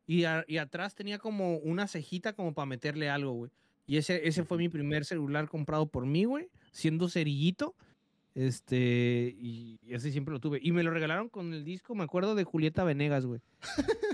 [0.06, 3.50] y, a- y atrás tenía como una cejita como para meterle algo, güey.
[3.86, 7.74] Y ese, ese fue mi primer celular comprado por mí, güey, siendo cerillito.
[8.34, 10.58] Este, y, y ese siempre lo tuve.
[10.62, 13.40] Y me lo regalaron con el disco, me acuerdo de Julieta Venegas, güey.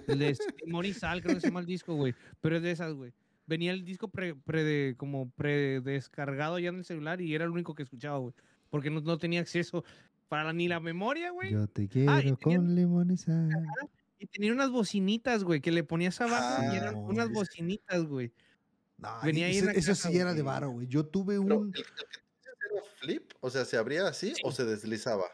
[0.07, 0.35] El de
[0.95, 2.15] Sal, creo que se llama el disco, güey.
[2.41, 3.13] Pero es de esas, güey.
[3.49, 7.51] Venía el disco pre, pre de- como predescargado ya en el celular y era el
[7.51, 8.35] único que escuchaba, güey.
[8.71, 9.85] Porque no, no tenía acceso
[10.29, 11.51] para la- ni la memoria, güey.
[11.53, 13.49] Yo te quiero Ah, tenían- con limón y sal.
[14.19, 18.33] Y tenía unas bocinitas, güey, que le ponías abajo y eran Ah, unas bocinitas, güey.
[18.99, 20.87] No, Venía y ahí en eso, la eso caja, sí era de varo, güey.
[20.89, 21.73] Yo tuve Pero, un.
[21.75, 21.85] ¿el,
[22.97, 23.33] flip?
[23.41, 25.25] O sea, ¿se abría así o se deslizaba?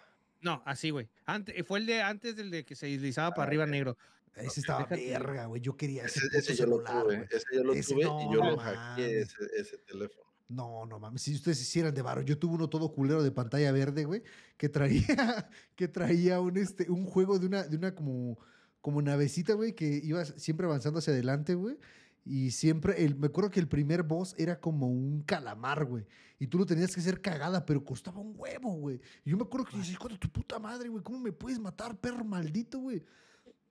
[0.43, 1.09] No, así, güey.
[1.25, 3.97] Antes, fue el de antes del de que se deslizaba Ah, para arriba negro.
[4.37, 5.61] Ese estaba déjate- verga, güey.
[5.63, 8.21] Yo quería ese, Ese, ese yo lo celular, tuve, ese yo lo Ese tuve no,
[8.21, 10.25] y yo no lo hackeé ese, ese teléfono.
[10.49, 11.23] No, no mames.
[11.23, 14.23] Si ustedes hicieran de varo, yo tuve uno todo culero de pantalla verde, güey,
[14.57, 15.05] que traía,
[15.77, 18.39] que traía un, este, un juego de una, de una como,
[18.81, 21.79] como navecita, güey, que iba siempre avanzando hacia adelante, güey.
[22.27, 26.07] Y siempre, el, me acuerdo que el primer boss era como un calamar, güey.
[26.39, 29.01] Y tú lo tenías que hacer cagada, pero costaba un huevo, güey.
[29.25, 31.59] Y yo me acuerdo que dije, hijo de tu puta madre, güey, ¿cómo me puedes
[31.59, 33.03] matar, perro maldito, güey?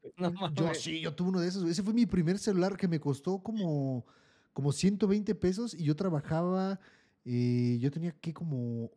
[0.17, 1.61] No, Yo sí, yo tuve uno de esos.
[1.61, 1.71] güey.
[1.71, 4.05] Ese fue mi primer celular que me costó como,
[4.53, 6.79] como 120 pesos y yo trabajaba,
[7.25, 8.91] eh, yo tenía que como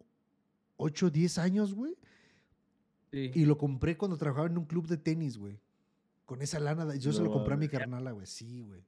[0.77, 1.97] 8 o 10 años, güey.
[3.13, 3.31] Sí.
[3.35, 5.59] Y lo compré cuando trabajaba en un club de tenis, güey.
[6.25, 8.27] Con esa lana, yo se lo compré a mi carnala, güey.
[8.27, 8.83] Sí, güey.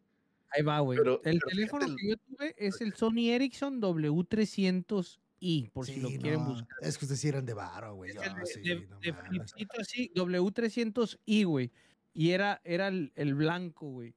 [0.51, 0.99] Ahí va, güey.
[0.99, 6.01] Pero- El pero teléfono fíjate que yo tuve es el Sony Ericsson W300i, por si
[6.01, 6.69] lo quieren no, buscar.
[6.83, 8.11] Es que ustedes sí eran de varo, güey.
[8.11, 9.29] Es Yo, el de, sí, de- no de mames.
[9.29, 11.71] flipcito así, W300i, güey.
[12.19, 14.13] Y era, era el, el blanco, güey.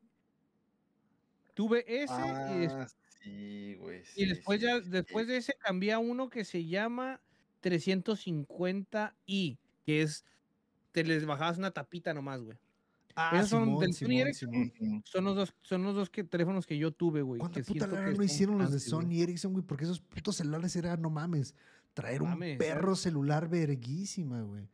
[1.54, 2.14] Tuve ese
[2.56, 2.88] y, des- Ah,
[3.22, 4.02] sí, güey.
[4.16, 7.22] y después sí, ya, después de ese cambié a uno que se llama
[7.62, 10.26] 350i, que es,
[10.94, 12.58] te les bajabas una tapita nomás, güey.
[13.16, 15.04] Ah, esos son Simón, Simón.
[15.06, 17.38] Son los dos, son los dos que, teléfonos que yo tuve, güey.
[17.40, 18.80] ¿Cuánta que puta que no hicieron los de.
[18.80, 19.64] Sony Ericsson, güey?
[19.64, 21.54] Porque esos putos celulares eran, no mames,
[21.94, 24.68] traer un perro celular verguísima, güey.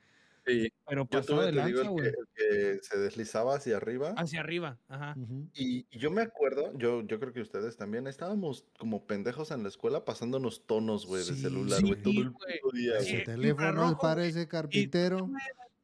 [0.48, 2.08] Sí, Pero tuve, de lanza, el que, güey.
[2.08, 4.14] el que se deslizaba hacia arriba.
[4.16, 5.14] Hacia arriba, ajá.
[5.54, 9.64] Y, y yo me acuerdo, yo, yo creo que ustedes también, estábamos como pendejos en
[9.64, 13.24] la escuela pasándonos tonos, güey, de celular, sí, güey, todo el puto día, güey.
[13.26, 15.30] teléfono infrarrojo, parece carpintero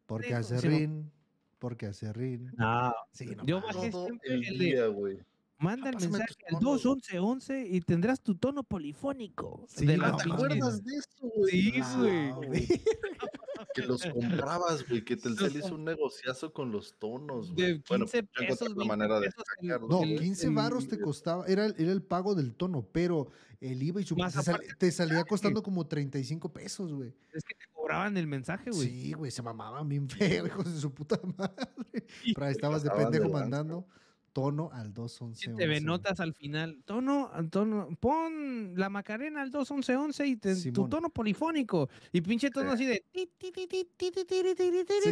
[0.06, 1.11] porque hace rin,
[1.60, 2.52] porque hace rin.
[2.56, 5.18] No, Sí, no Yo bajé siempre el día, güey.
[5.57, 6.84] Manda el mensaje al tonos.
[6.84, 9.65] 21111 y tendrás tu tono polifónico.
[9.69, 11.52] Sí, de no, la ¿No te acuerdas de eso, güey?
[11.52, 12.31] Sí, güey.
[12.31, 12.68] güey.
[13.73, 17.83] Que los comprabas, güey, que Telcel hizo un negociazo con los tonos, De güey.
[17.89, 20.17] Bueno, 15 yo encontré pesos, la 20 manera de sacarlo, No, güey.
[20.19, 23.29] 15 el- varos te costaba, era, el- era el pago del tono, pero
[23.61, 27.13] el IVA y su te, sal- aparte te salía costando como 35 pesos, güey.
[27.33, 28.89] Es que te cobraban el mensaje, güey.
[28.89, 32.05] Sí, güey, se mamaban bien feo, hijos de su puta madre.
[32.35, 33.39] Pero estabas de de pendejo lanza.
[33.39, 33.87] mandando
[34.34, 35.55] tono al 21111.
[35.55, 41.89] Te notas al final, tono, tono, pon la Macarena al 21111 y tu tono polifónico.
[42.11, 43.05] Y pinche tono así de.
[43.14, 43.30] Sí,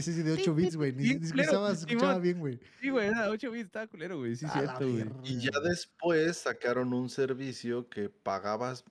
[0.02, 0.92] sí, sí, de 8 bits, güey.
[0.94, 2.60] Ni, escuchaba, escuchaba bien, güey.
[2.82, 4.36] Sí, güey, era 8 bits, estaba culero, güey.
[4.36, 5.06] Sí, cierto, güey.
[5.24, 8.84] Y ya después sacaron un servicio que pagabas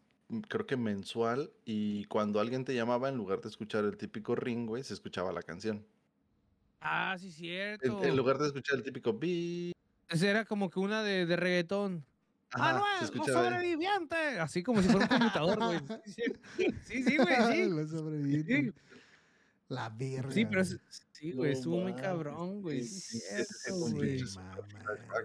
[0.48, 4.66] creo que mensual, y cuando alguien te llamaba, en lugar de escuchar el típico ring,
[4.66, 5.85] güey, se escuchaba la canción.
[6.81, 8.02] Ah, sí, cierto.
[8.02, 9.74] En, lugar de escuchar el típico beep,
[10.11, 12.05] era como que una de, de reggaetón.
[12.53, 14.39] ajá, ¡Manuel, los escuchaba el- sobrevivientes!
[14.41, 15.81] Así como si fuera un computador, güey.
[16.85, 17.70] Sí, sí, güey, sí.
[17.70, 18.74] Los sobrevivientes.
[18.74, 18.81] Sí,
[19.69, 20.32] La verga.
[20.32, 20.78] sí, pero es-
[21.20, 22.82] sí, güey, No estuvo muy mames, cabrón, güey.
[22.82, 23.20] sí,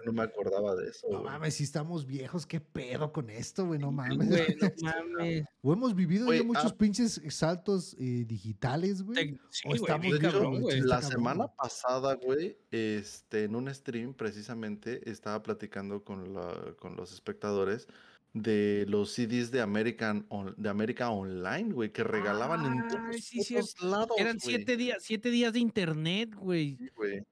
[0.06, 1.08] No me acordaba de eso.
[1.10, 4.28] No mames, si estamos viejos, qué pedo con esto, güey, no mames.
[4.28, 5.46] güey, no mames.
[5.62, 6.78] O hemos vivido ya muchos ah.
[6.78, 9.40] pinches saltos eh, digitales, güey.
[9.66, 10.82] O estamos cabrón, güey.
[10.82, 16.96] la cabrón, semana pasada, güey, este, en un stream precisamente estaba platicando con, la- con
[16.96, 17.88] los espectadores
[18.36, 23.16] de los CDs de American on- de América Online, güey, que regalaban en Ay, todos
[23.24, 24.56] sí, putos lados, Eran güey.
[24.58, 26.76] siete días, siete días de internet, güey.
[26.76, 27.18] Sí, güey.
[27.20, 27.24] es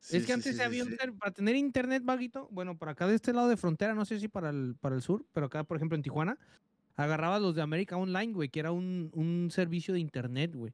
[0.00, 0.96] Sí, que sí, antes sí, sí, había un sí.
[1.18, 4.26] para tener internet, vaguito, bueno, por acá de este lado de frontera, no sé si
[4.26, 6.36] para el, para el sur, pero acá, por ejemplo, en Tijuana,
[6.96, 10.72] agarrabas los de América Online, güey, que era un, un servicio de internet, güey.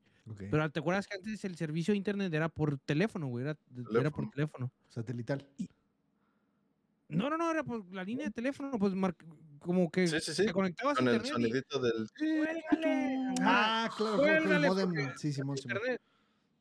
[0.51, 4.11] Pero te acuerdas que antes el servicio de internet era por teléfono, güey, era, era
[4.11, 4.31] por Teléfono.
[4.31, 4.73] teléfono.
[4.89, 5.47] Satelital.
[7.09, 9.15] No, no, no, era por la línea de teléfono, pues mar-
[9.65, 10.47] como que Sí, sí, sí.
[10.47, 12.09] te conectabas a Con el internet y- sonidito del.
[13.41, 14.93] Ah, claro, el Cuélgale, modem.
[15.16, 15.77] Sí, Simón, Simón.
[15.77, 16.01] internet.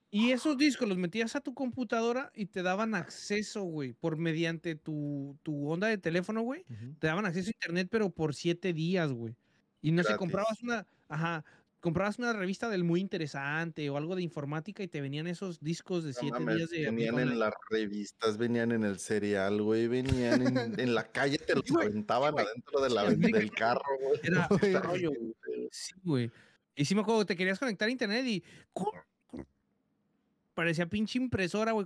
[0.10, 4.76] Y esos discos los metías a tu computadora y te daban acceso, güey, por mediante
[4.76, 6.64] tu, tu onda de teléfono, güey.
[7.00, 9.36] Te daban acceso a internet, pero por siete días, güey.
[9.82, 10.20] Y no sé, Gratis.
[10.20, 11.44] comprabas una, ajá,
[11.84, 16.06] comprabas una revista del muy interesante o algo de informática y te venían esos discos
[16.06, 19.90] de No siete mames, días de venían en las revistas, venían en el cereal, güey,
[19.90, 24.20] venían en, en la calle, te los aventaban adentro de la, del carro, güey.
[24.24, 24.74] Era Güey.
[24.82, 25.70] rollo, güey.
[25.72, 26.32] Sí, güey.
[26.74, 28.44] Y sí me acuerdo, te querías conectar a internet y
[30.54, 31.86] parecía pinche impresora, güey.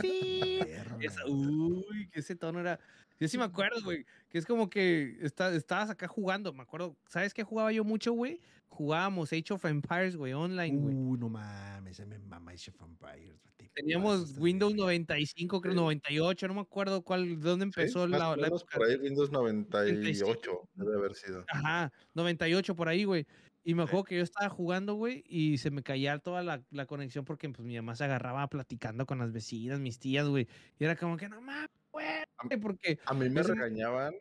[0.00, 0.60] Sí.
[1.00, 2.78] Esa- uy, que ese tono era.
[3.18, 4.04] Yo sí me acuerdo, güey.
[4.28, 6.52] Que es como que está- estabas acá jugando.
[6.52, 6.96] Me acuerdo.
[7.08, 8.40] ¿Sabes qué jugaba yo mucho, güey?
[8.68, 10.94] Jugábamos Age of Empires, güey, online, güey.
[10.94, 13.40] Uy, no mames, me mama Age of Empires.
[13.56, 14.84] te Teníamos Windows verga.
[14.84, 15.78] 95, creo Sí.
[15.78, 18.64] 98, no me acuerdo cuál, de dónde Sí, empezó más la, o la época.
[18.76, 21.44] por ahí, Windows 98 debe haber sido.
[21.48, 23.26] Ajá, 98 por ahí, güey.
[23.68, 26.86] Y me acuerdo que yo estaba jugando, güey, y se me caía toda la, la
[26.86, 30.46] conexión porque pues mi mamá se agarraba platicando con las vecinas, mis tías, güey.
[30.78, 32.06] Y era como que no mames, güey,
[32.62, 34.14] porque A mí me Ese- regañaban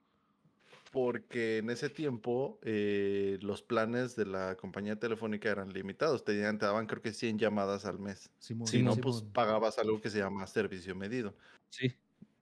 [0.91, 6.23] porque en ese tiempo eh, los planes de la compañía telefónica eran limitados.
[6.23, 8.31] Te, daban- te daban creo que 100 llamadas al mes.
[8.39, 9.11] Simón, Si no, Simón.
[9.11, 11.35] pues pagabas algo que se llama servicio medido.
[11.69, 11.93] sí.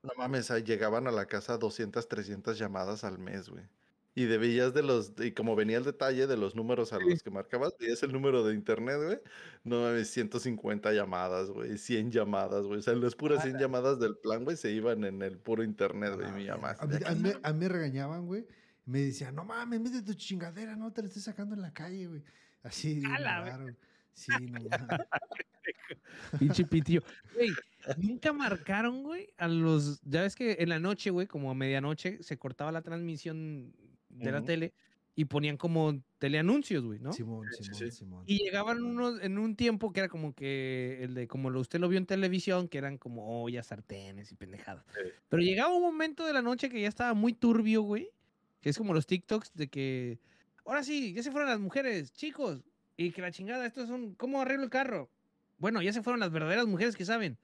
[0.02, 3.64] No mames, llegaban a la casa 200, 300 llamadas al mes, güey.
[4.16, 7.30] Y debías de los, y como venía el detalle de los números a los que
[7.30, 9.18] marcabas, veías el número de internet, güey.
[9.64, 12.78] No mames, 150 llamadas, güey, 100 llamadas, güey.
[12.78, 16.14] O sea, las puras 100 llamadas del plan, güey, se iban en el puro internet,
[16.14, 16.30] güey.
[16.30, 16.76] Mi mamá.
[16.78, 16.96] A mí,
[17.42, 18.46] a mí- me regañaban, güey.
[18.86, 22.06] Me decían, no mames, mete tu chingadera, no te la estés sacando en la calle,
[22.06, 22.22] güey.
[22.62, 23.66] Así, A bien la raro.
[24.12, 25.06] Sí, no mames.
[26.38, 27.02] Pinche pitillo.
[27.34, 27.50] Güey,
[27.98, 30.00] nunca marcaron, güey, a los.
[30.04, 33.74] Ya ves que en la noche, güey, como a medianoche, se cortaba la transmisión
[34.14, 34.72] de la tele
[35.16, 37.12] y ponían como teleanuncios, güey, ¿no?
[37.12, 37.90] Simón, Simón, sí.
[37.90, 38.24] Simón.
[38.26, 41.78] Y llegaban unos en un tiempo que era como que el de como lo usted
[41.78, 44.84] lo vio en televisión, que eran como ollas, sartenes y pendejadas.
[44.94, 45.08] Sí.
[45.28, 48.10] Pero llegaba un momento de la noche que ya estaba muy turbio, güey.
[48.60, 50.18] Que es como los TikToks de que
[50.64, 52.64] ahora sí, ya se fueron las mujeres, chicos.
[52.96, 54.14] Y que la chingada, estos son.
[54.14, 55.10] ¿Cómo arreglo el carro?
[55.58, 57.38] Bueno, ya se fueron las verdaderas mujeres que saben.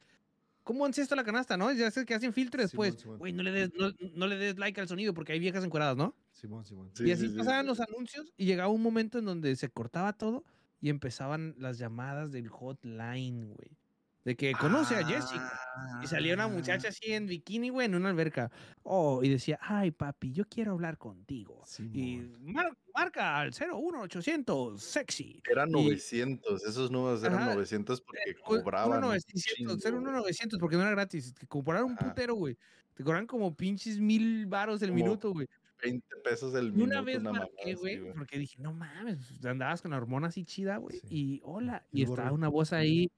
[0.62, 1.73] ¿Cómo encesto la canasta, no?
[1.73, 3.05] Ya sé que hacen filtro después.
[3.05, 5.97] Güey, no, le des, no, no le des like al sonido porque hay viejas encueradas,
[5.97, 6.15] ¿no?
[6.32, 6.91] Simón, Simón.
[6.95, 7.69] Sí, y así sí, sí, pasaban sí.
[7.69, 10.45] los anuncios y llegaba un momento en donde se cortaba todo
[10.81, 13.78] y empezaban las llamadas del hotline, güey.
[14.24, 15.59] De que conoce a Jessica.
[16.02, 16.48] Y salía una Ah.
[16.48, 18.51] muchacha así en bikini, güey, en una alberca.
[18.82, 21.64] Oh, y decía, ay, papi, yo quiero hablar contigo.
[21.94, 25.42] Y mar- marca al 01800, sexy.
[25.51, 28.98] Eran Y- 900, esos números eran Ajá, 900 porque Eh, cobraban.
[29.05, 31.32] un 1900, chingo, 01900, porque no era gratis.
[31.34, 32.59] Te cobraron un putero, güey.
[32.94, 35.47] Te cobran como pinches mil varos el Como minuto, güey.
[35.82, 36.84] 20 pesos el Y minuto.
[36.84, 40.98] una vez marqué, güey, porque dije, no mames, andabas con la hormona así chida, güey.
[40.98, 41.06] Sí.
[41.09, 43.10] Y hola, Y y estaba una voz ahí,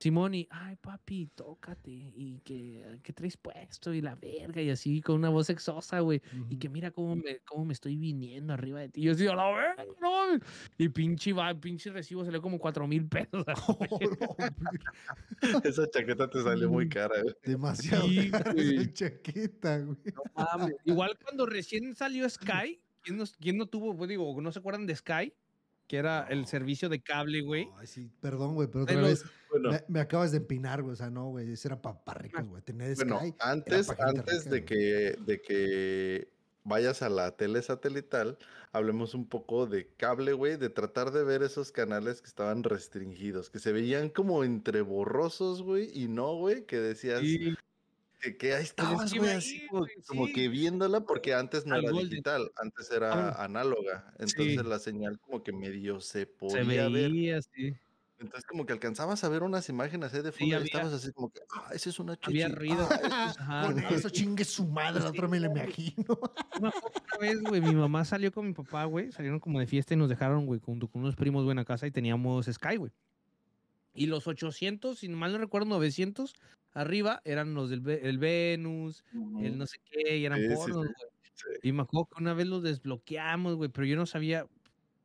[0.00, 3.92] Simón, y ay, papi, tócate, y que, ¿qué traes puesto?
[3.92, 6.22] Y la verga, y así, con una voz sexosa, güey.
[6.48, 9.02] Y que mira cómo me, cómo me estoy viniendo arriba de ti.
[9.02, 10.40] Y yo así, a la verga, no mames".
[10.78, 13.44] Y pinche, va, pinche recibo salió como cuatro mil pesos.
[13.68, 14.50] Oh, verga.
[15.64, 17.22] Esa chaqueta te salió muy cara.
[17.22, 17.34] güey.
[17.44, 18.76] Demasiado Sí, cara güey.
[18.78, 19.98] esa chaqueta, güey.
[20.14, 20.74] No mames.
[20.84, 24.86] Igual cuando recién salió Sky, ¿quién no, quién no tuvo, pues digo, no se acuerdan
[24.86, 25.34] de Sky?
[25.90, 27.68] Que era el servicio de cable, güey.
[27.76, 30.92] Ay, sí, perdón, güey, pero otra los- vez Bueno, me, me acabas de empinar, güey.
[30.92, 32.62] O sea, no, güey, eso era para ricos, güey.
[32.62, 33.34] Tener bueno, Sky.
[33.40, 36.28] antes, pa' gente antes rica, de que, de que
[36.62, 38.38] vayas a la tele satelital,
[38.70, 43.50] hablemos un poco de cable, güey, de tratar de ver esos canales que estaban restringidos,
[43.50, 47.56] que se veían como entre borrosos, güey, y no, güey, que decías Y
[48.20, 51.92] que, que ahí estabas, güey, así como, como que viéndola, porque antes no Al era
[51.92, 52.10] Golden.
[52.10, 53.44] digital, antes era Ah.
[53.44, 54.68] análoga, entonces Sí.
[54.68, 57.10] la señal como que medio se se podía ver.
[58.18, 61.30] Entonces como que alcanzabas a ver unas imágenes ahí de fondo y estabas así como
[61.30, 62.42] que, ah, esa es una chichi.
[62.42, 62.86] Había ruido.
[62.92, 63.62] ah.
[63.74, 66.04] Con eso chingue su madre, la otra me la imagino.
[66.60, 66.72] Una
[67.18, 69.10] vez, güey, mi mamá salió con mi papá, güey.
[69.10, 71.64] Salieron como de fiesta y nos dejaron, güey, junto con unos primos, güey, en la
[71.64, 72.92] casa y teníamos Sky, güey.
[73.94, 76.34] Y los 800, si mal no recuerdo, 900
[76.72, 79.04] arriba eran los del el Venus,
[79.40, 80.86] el no sé qué, y eran Sí, pornos,
[81.34, 81.44] sí.
[81.62, 84.46] Y me acuerdo que una vez los desbloqueamos, güey, pero yo no sabía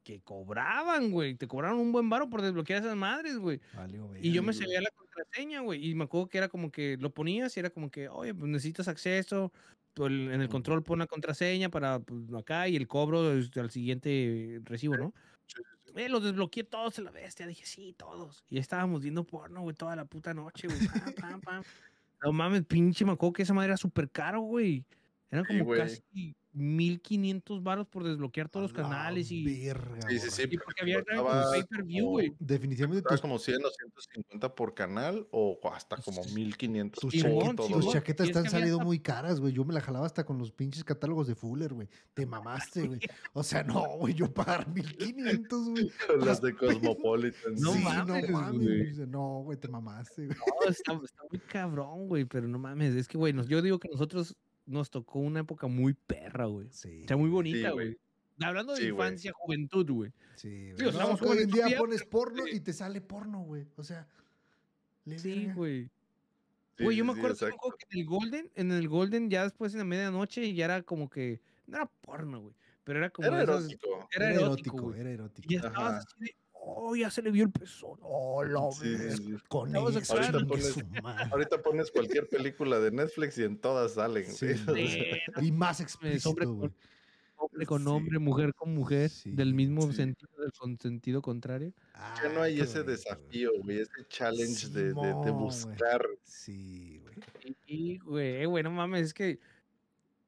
[0.03, 1.35] que cobraban, güey.
[1.35, 3.59] Te cobraron un buen varo por desbloquear esas madres, güey.
[3.73, 5.89] Valió, Y yo me sabía la contraseña, güey.
[5.89, 8.49] Y me acuerdo que era como que lo ponías y era como que, oye, pues
[8.51, 9.51] necesitas acceso.
[9.97, 13.71] el- en el control pon la contraseña para pues, acá y el cobro es al
[13.71, 15.13] siguiente recibo, ¿no?
[15.95, 17.47] Eh, los desbloqueé todos en la bestia.
[17.47, 18.43] Dije, sí, todos.
[18.49, 20.87] Y estábamos viendo porno, güey, toda la puta noche, güey.
[20.87, 21.63] Pam, pam, pam.
[22.23, 24.83] No mames, pinche, me acuerdo que esa madre era súper caro, güey.
[25.29, 29.43] Eran Sí, como casi 1500 varos por desbloquear todos los canales y.
[29.43, 30.43] Verga, Sí, sí, sí.
[30.49, 32.35] Y porque había Costaba pay per view, como- güey.
[32.39, 37.55] Definitivamente Estaba tus, como 100 o 150 por canal o hasta como 1500 tus, Simón,
[37.55, 39.53] por chaquetas, tus chaquetas Y es te han que había salido hasta- muy caras, güey.
[39.53, 41.87] Yo me la jalaba hasta con los pinches catálogos de Fuller, güey.
[42.13, 42.25] Te
[42.81, 42.99] mamaste, güey.
[43.33, 45.89] O sea, no, güey, yo pagar 1500, güey.
[46.07, 47.55] Con las de Cosmopolitan.
[47.55, 48.95] No sí, mames, no mames.
[48.97, 49.07] güey.
[49.07, 50.37] No, güey, te mamaste, güey.
[50.37, 52.95] No, está, está muy cabrón, güey, pero no mames.
[52.95, 54.35] Es que, güey, yo digo que nosotros
[54.65, 56.67] nos tocó una época muy perra, güey.
[56.71, 57.03] Sí.
[57.05, 57.97] O sea, muy bonita, güey.
[58.41, 60.11] Hablando de Sí, infancia, juventud, güey.
[60.35, 60.83] Sí, güey.
[60.83, 62.57] No, estamos hoy en día pones porno sí.
[62.57, 63.67] y te sale porno, güey.
[63.77, 64.07] O sea,
[65.05, 65.89] le Sí, güey.
[66.77, 67.55] Sí, Güey, yo sí, me acuerdo, exacto.
[67.55, 70.83] acuerdo que en el Golden, en el Golden, ya después en la medianoche, ya era
[70.83, 74.07] como que, no era porno, güey, pero era como Era erótico.
[74.11, 74.99] era Era erótico, erótico, güey.
[74.99, 75.47] era Y erótico.
[75.47, 76.35] ya estabas así de,
[76.65, 77.97] oh, ya se le vio el pezón.
[78.01, 79.15] Oh, la Sí, sí, verga".
[79.17, 79.35] sí.
[79.47, 79.99] Con Ahorita
[81.01, 81.29] madre.
[81.31, 84.25] Ahorita pones cualquier película de Netflix y en todas salen.
[84.25, 84.47] Sí,
[85.41, 86.73] Y más hombre explícito, con-
[87.37, 87.87] hombre con Sí.
[87.89, 89.93] hombre, mujer con mujer, del mismo sí.
[89.93, 91.73] sentido, del con sentido contrario.
[92.23, 94.93] Ya no Ah, hay ese desafío, güey, ese challenge de,
[95.31, 96.01] buscar.
[96.23, 97.55] Sí, güey.
[97.67, 99.39] Y, güey, güey, no mames, es que,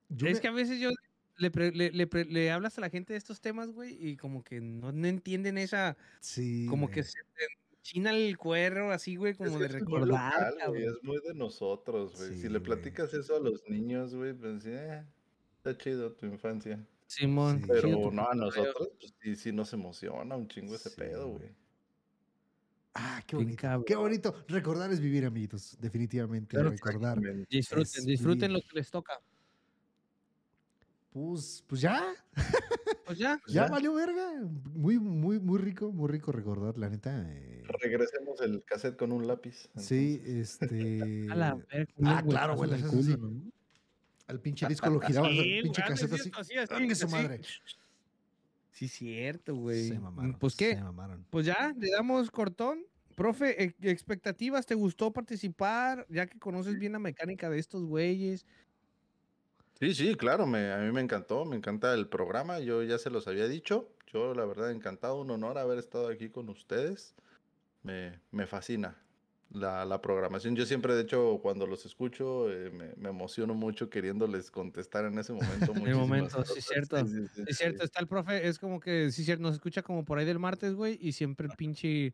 [0.09, 0.89] Yo es me- que a veces yo
[1.37, 4.17] le, pre- le, le pre- le hablas a la gente de estos temas, güey, y
[4.17, 7.03] como que no, no entienden esa, Sí, como que güey.
[7.11, 7.19] se
[7.81, 12.29] china el cuero, así, güey, Es como que de recordar, es muy de nosotros, güey.
[12.31, 12.63] Sí, si le güey.
[12.63, 15.05] platicas eso a los niños, güey, pues sí, eh,
[15.57, 16.85] está chido tu infancia.
[17.05, 17.65] Simón, Sí.
[17.69, 21.55] Pero no, a nosotros, pues sí, sí nos emociona un chingo ese Sí, pedo, güey.
[22.93, 23.83] Ah, qué bonito.
[23.85, 24.43] Qué bonito.
[24.47, 25.77] Recordar es vivir, amiguitos.
[25.79, 26.55] Definitivamente.
[26.55, 27.19] Claro, recordar.
[27.47, 29.21] Disfruten, disfruten lo que les toca.
[31.17, 32.13] Pues, pues ya.
[33.05, 33.67] Pues ya, Ya, ya.
[33.69, 34.33] valió verga.
[34.75, 37.25] Muy, muy, muy rico, muy rico recordar, la neta.
[37.27, 39.67] eh, Regresemos el cassette con un lápiz.
[39.77, 41.27] Sí, este.
[41.31, 43.51] a la verga, ah, claro, güey, culo, ¿no?
[44.27, 46.21] Al pinche disco lo girabas, Sí, al güey, pinche ah, cassette así.
[46.23, 47.15] cierto, así, así, ¡Chingue su así.
[47.15, 47.41] madre!
[48.71, 49.87] Sí, cierto, güey.
[49.87, 50.33] Se mamaron.
[50.37, 51.25] Pues qué, Se mamaron.
[51.31, 52.83] pues ya, le damos cortón.
[53.15, 56.05] Profe, expectativas, ¿te gustó participar?
[56.09, 58.45] Ya que conoces bien la mecánica de estos güeyes.
[59.79, 63.11] Sí, sí, claro, me, a mí me encantó, me encanta el programa, yo ya se
[63.11, 67.15] los había dicho, yo la verdad encantado, un honor haber estado aquí con ustedes,
[67.83, 69.05] me, me fascina
[69.49, 73.89] la, la programación, yo siempre de hecho cuando los escucho eh, me, me emociono mucho
[73.89, 75.73] queriéndoles contestar en ese momento.
[75.83, 77.07] el muchísimas momento, sí, cierto.
[77.07, 80.03] sí, sí, Es cierto, está el profe, es como que, sí, cierto, nos escucha como
[80.05, 82.13] por ahí del martes, güey, y siempre pinche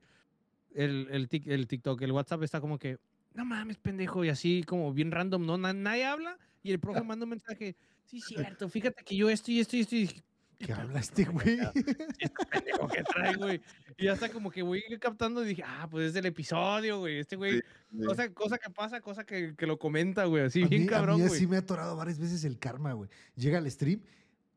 [0.71, 2.97] el, el, tic- el TikTok, el WhatsApp está como que,
[3.33, 5.57] no mames, pendejo, y así como bien random, ¿no?
[5.57, 7.75] Na- nadie habla y el profe manda un mensaje,
[8.05, 8.19] sí,
[8.57, 10.23] cierto, fíjate que yo esto y esto y esto, y dije,
[10.59, 11.59] ¿Qué habla este güey?
[11.59, 13.61] este pendejo que trae, güey.
[13.97, 17.19] Y hasta como que voy captando y dije, ah, pues es del episodio, güey.
[17.19, 17.61] Este güey, Sí,
[17.99, 18.05] sí.
[18.05, 20.45] cosa, cosa que pasa, cosa que, que lo comenta, güey.
[20.45, 21.29] Así a bien mí, cabrón, güey.
[21.33, 23.09] así me ha atorado varias veces el karma, güey.
[23.35, 24.01] Llega al stream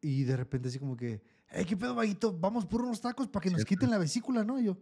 [0.00, 2.32] y de repente así como que, hey, ¿qué pedo, vaguito?
[2.38, 4.60] Vamos por unos tacos para que nos quiten la vesícula, ¿no?
[4.60, 4.78] Y yo,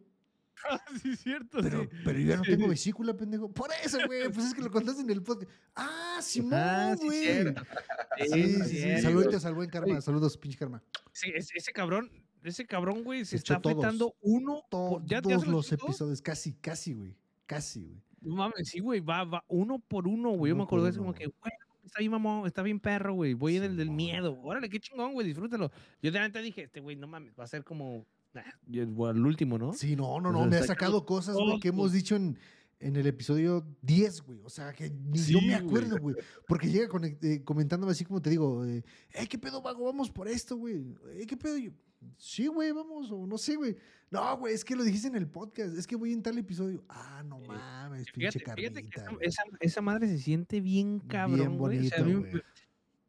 [1.03, 1.89] sí, es cierto, pero, sí.
[2.05, 2.51] pero yo ya no Sí.
[2.51, 3.51] tengo vesícula, pendejo.
[3.51, 5.51] Por eso, güey, pues es que lo contaste en el podcast.
[5.75, 7.21] Ah, Simón, Ah, sí, güey.
[7.23, 7.63] cierto.
[8.17, 9.03] Sí, Sí, sí.
[9.03, 10.01] Saluditos al buen karma.
[10.01, 10.83] Saludos, pinche karma.
[11.13, 12.11] Sí, ese, ese cabrón,
[12.45, 13.75] ese cabrón, güey, se está todos.
[13.77, 14.63] afectando uno.
[14.71, 17.17] Todos por- ¿Ya, lo los episodios, casi, casi, güey.
[17.47, 18.03] Casi, güey.
[18.21, 20.51] No mames, sí, güey, va, va uno por uno, güey.
[20.51, 21.53] Yo me acuerdo de eso como que, güey,
[21.85, 23.35] está bien mamón, está bien perro, güey.
[23.35, 23.97] Voy en el del Simón.
[23.97, 24.41] miedo.
[24.43, 25.71] Órale, qué chingón, güey, disfrútalo.
[26.01, 28.43] Yo de antes dije, este güey, no mames, va a ser como nah,
[28.73, 29.73] el último, ¿no?
[29.75, 30.47] Sí, no, no, no.
[30.47, 32.39] Me ha sacado cosas, güey, que hemos dicho en,
[32.87, 34.41] en el episodio 10, güey.
[34.45, 36.17] O sea, que ni yo me acuerdo, güey.
[36.47, 36.87] Porque llega
[37.23, 38.83] eh, comentándome así como te digo, eh,
[39.13, 39.85] "Ey, ¿qué pedo, vago?
[39.87, 40.95] Vamos por esto, güey.
[41.17, 41.57] "Ey, ¿Qué pedo?
[41.57, 41.71] Yo,
[42.19, 43.11] sí, güey, vamos.
[43.11, 43.77] O no sé, güey.
[44.11, 45.77] No, güey, es que lo dijiste en el podcast.
[45.77, 46.85] Es que voy en tal episodio.
[46.89, 47.49] Ah, no Sí.
[47.49, 49.25] mames, Fíjate, pinche fíjate que carnita.
[49.25, 51.87] esa, esa, madre se siente bien cabrón, güey.
[51.87, 52.05] O sea,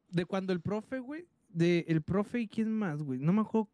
[0.10, 3.19] de cuando el profe, güey, de el profe y quién más, güey.
[3.19, 3.69] No me acuerdo,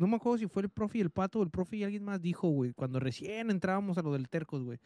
[0.00, 2.02] no me acuerdo si fue el profe y el pato o el profe y alguien
[2.04, 4.78] más dijo, güey, cuando recién entrábamos a lo del tercos, güey.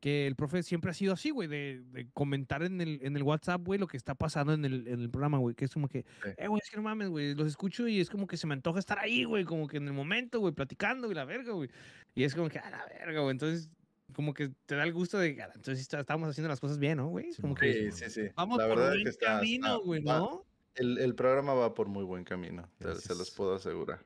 [0.00, 3.22] Que el profe siempre ha sido así, güey, de, de comentar en el, en el
[3.22, 5.54] WhatsApp, güey, lo que está pasando en el, en el programa, güey.
[5.54, 6.30] Que es como que, Sí.
[6.36, 8.52] eh, güey, es que no mames, güey, los escucho y es como que se me
[8.52, 11.70] antoja estar ahí, güey, como que en el momento, güey, platicando y la verga, güey.
[12.14, 13.30] Y es como que, a la verga, güey.
[13.32, 13.70] Entonces,
[14.14, 17.08] como que te da el gusto de, "Ah, entonces estamos haciendo las cosas bien, ¿no,
[17.08, 17.32] güey?
[17.32, 17.58] Sí, Como mo.
[17.60, 18.28] que Sí, sí, sí.
[18.36, 20.44] vamos La por verdad buen es que está, camino, güey, va- ¿no?
[20.74, 24.04] el, el programa va por muy buen camino, te- se los puedo asegurar.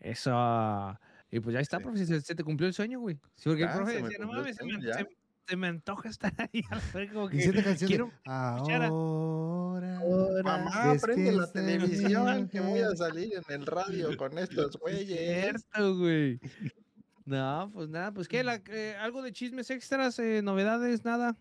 [0.00, 0.98] Eso.
[1.30, 1.82] Y pues ya está, Sí.
[1.84, 3.16] profe, se, se te cumplió el sueño, güey.
[3.36, 4.94] Sí, porque el profe se me decía, no mames, se me, sueño, ya".
[4.94, 5.08] se-
[5.48, 6.62] se me antoja estar ahí.
[6.70, 10.00] a la como que quiero de escuchar a- Ahora.
[10.44, 15.42] Mamá, prende la televisión que voy a salir en el radio con estos güeyes.
[15.42, 16.38] Cierto, güey.
[17.24, 21.36] No, pues nada, pues qué, la, eh, algo de chismes extras, eh, novedades, nada.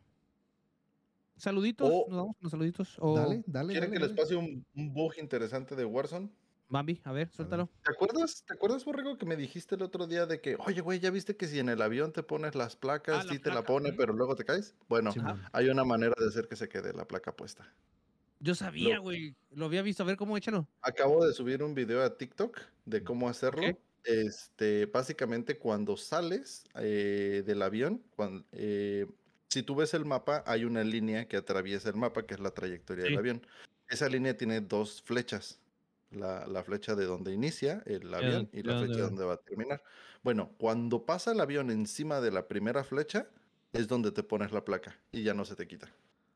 [1.37, 2.95] Saluditos, O- nos damos unos saluditos.
[2.99, 4.01] O Dale, dale, ¿Quieren dale.
[4.01, 6.29] que les pase un, un bug interesante de Warzone?
[6.69, 7.69] Bambi, a ver, suéltalo.
[7.83, 10.99] ¿Te acuerdas, ¿Te acuerdas, Borrego, que me dijiste el otro día de que, oye, güey,
[10.99, 13.49] ya viste que si en el avión te pones las placas, Ah, la sí te
[13.51, 14.75] la pone, pero luego te caes?
[14.89, 15.11] Bueno,
[15.53, 17.73] hay una manera de hacer que se quede la placa puesta.
[18.39, 19.35] Yo sabía, güey.
[19.51, 20.03] Lo había visto.
[20.03, 20.67] A ver cómo échalo.
[20.81, 23.79] Acabo de subir un video a TikTok de cómo hacerlo.
[24.03, 28.05] Este, básicamente cuando sales eh, del avión,
[28.51, 29.07] eh,
[29.49, 32.51] si tú ves el mapa, hay una línea que atraviesa el mapa, que es la
[32.51, 33.09] trayectoria Sí.
[33.11, 33.47] del avión.
[33.89, 35.61] Esa línea tiene dos flechas.
[36.11, 39.09] La, la flecha de donde inicia el avión y de la donde flecha va.
[39.09, 39.83] donde va a terminar.
[40.23, 43.27] Bueno, cuando pasa el avión encima de la primera flecha,
[43.73, 45.91] es donde te pones la placa y ya no se te quita.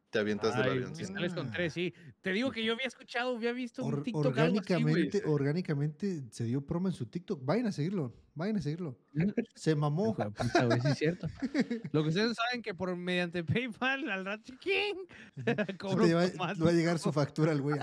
[0.10, 0.93] Te avientas del Ay, avión.
[0.93, 1.93] si sin- sales con tres, sí.
[2.19, 6.22] Te digo que yo había escuchado, había visto un Or- TikTok algo así, orgánicamente, orgánicamente
[6.31, 7.39] se dio promo en su TikTok.
[7.45, 8.98] Vayan a seguirlo, vayan a seguirlo.
[9.56, 10.14] Se mamó.
[10.14, 11.27] Puta, güey, sí es cierto.
[11.93, 14.26] Lo que ustedes saben que por mediante PayPal al
[15.80, 17.80] cobro te va, va a llegar su factura al güey.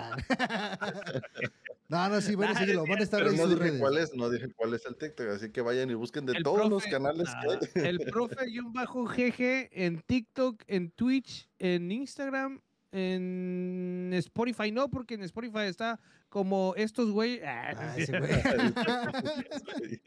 [1.89, 2.85] No, no, sí, van a Nah, seguirlo.
[2.87, 3.81] Van a estar Pero ahí no sus dije redes.
[3.81, 6.43] cuál es, no dije cuál es el TikTok, así que vayan y busquen de El
[6.43, 7.29] todos los profe- canales
[7.75, 7.87] que hay.
[7.89, 12.61] El profe guion bajo GG en TikTok, en Twitch, en Instagram,
[12.93, 15.99] en Spotify no, porque en Spotify está
[16.29, 17.41] como estos güey.
[17.45, 18.07] Ah, Ah, güey.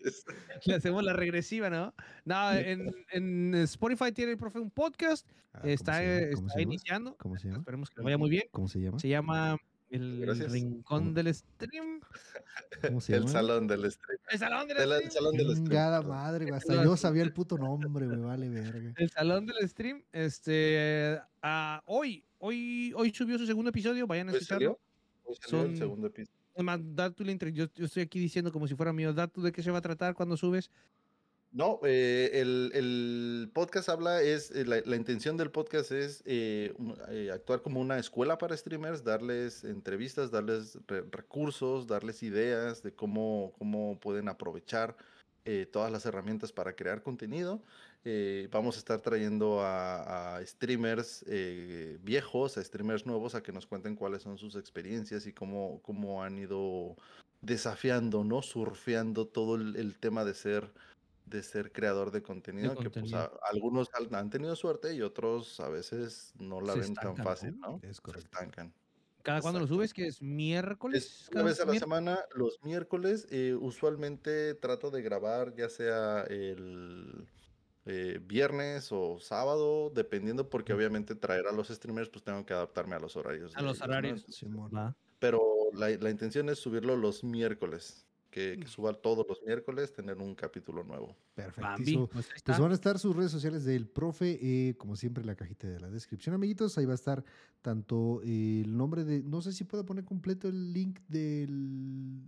[0.65, 1.93] Le hacemos la regresiva, ¿no?
[2.25, 6.35] No, en, en Spotify tiene el profe un podcast, Ah, ¿cómo está, se llama?
[6.35, 7.15] ¿Cómo está iniciando.
[7.17, 7.59] ¿Cómo se llama?
[7.59, 8.43] Esperemos que le vaya muy bien.
[8.51, 8.99] ¿Cómo se llama?
[8.99, 9.57] Se llama
[9.91, 10.51] El Gracias.
[10.51, 11.99] Rincón del Stream.
[12.81, 14.19] ¿Cómo se El salón del stream.
[14.29, 15.11] El Salón del El, el Stream.
[15.11, 16.07] salón del stream.
[16.07, 16.57] Madre, güey.
[16.57, 18.93] Hasta yo sabía el puto nombre, me vale verga.
[18.97, 20.03] El Salón del Stream.
[20.11, 21.19] Este.
[21.41, 24.07] ah, hoy, hoy, hoy subió su segundo episodio.
[24.07, 24.79] Vayan a ¿Hoy escucharlo.
[25.23, 26.37] Hoy salió Son- el segundo episodio.
[26.53, 29.13] Es más, da tú la intro- Yo, yo estoy aquí diciendo como si fuera mío.
[29.13, 30.69] Da tú de qué se va a tratar cuando subes.
[31.53, 36.73] No, eh, el, el podcast habla, es eh, la, la intención del podcast es eh,
[37.09, 42.93] eh, actuar como una escuela para streamers, darles entrevistas, darles re- recursos, darles ideas de
[42.93, 44.95] cómo, cómo pueden aprovechar
[45.43, 47.61] eh, todas las herramientas para crear contenido.
[48.05, 53.65] Eh, vamos a estar trayendo a, streamers eh, viejos, a streamers nuevos, a que nos
[53.65, 56.95] cuenten cuáles son sus experiencias y cómo, cómo han ido
[57.41, 58.41] desafiando, ¿no?
[58.41, 60.71] Surfeando todo el tema de ser
[61.31, 65.69] de ser creador de contenido, que pues a- algunos han, tenido suerte y otros a
[65.69, 67.79] veces no la Se ven tan estancan, fácil, ¿no?
[67.81, 67.89] ¿no?
[67.89, 68.73] Es Se estancan.
[69.23, 69.93] ¿Cada cuando lo subes?
[69.93, 71.03] Que es miércoles.
[71.05, 75.69] Es una cada vez a la semana, los miércoles, eh, usualmente trato de grabar ya
[75.69, 77.27] sea el,
[77.85, 82.95] eh, viernes o sábado, dependiendo, porque obviamente traer a los streamers, pues tengo que adaptarme
[82.95, 83.55] a los horarios.
[83.55, 83.85] A de los ¿no?
[83.85, 84.25] horarios.
[84.75, 84.95] Va.
[85.19, 85.41] Pero
[85.73, 90.33] la, la intención es subirlo los miércoles, que, que suba todos los miércoles, tener un
[90.33, 91.07] capítulo nuevo.
[91.07, 92.07] Bambi, Perfectísimo.
[92.07, 95.35] pues Pues van a estar sus redes sociales del profe, eh, como siempre, en la
[95.35, 96.77] cajita de la descripción, amiguitos.
[96.77, 97.23] Ahí va a estar
[97.61, 99.21] tanto eh, el nombre de.
[99.21, 102.21] No sé si puedo poner completo el link del,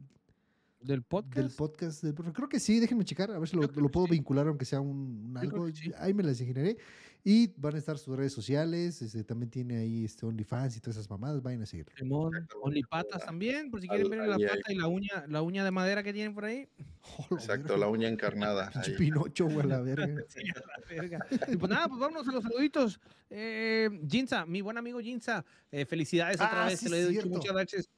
[0.81, 1.37] del podcast.
[1.37, 2.33] del podcast del profe.
[2.33, 4.11] Creo que sí, déjenme checar, a ver si lo, puedo sí.
[4.11, 5.71] vincular, aunque sea un, algo.
[5.71, 5.91] sí.
[5.97, 6.77] Ahí me las ingeniaré.
[7.25, 9.01] Y van a estar sus redes sociales.
[9.01, 11.41] este, también tiene ahí este OnlyFans y todas esas mamadas.
[11.41, 15.41] Vayan a Exactamente, Onlypatas también, por si quieren ver la pata y la uña, la
[15.41, 16.67] uña de madera que tienen por ahí.
[17.17, 17.77] Hola, Exacto, verga.
[17.77, 18.71] la uña encarnada.
[18.97, 20.23] Pinocho, güey, a la verga.
[20.27, 21.25] Sí, la verga.
[21.47, 22.99] Y pues nada, pues vámonos a los saluditos.
[23.29, 27.07] Eh, Jinza, mi buen amigo Jinza, eh, felicidades otra Ah, vez, sí, te lo he
[27.07, 27.89] dicho muchas veces.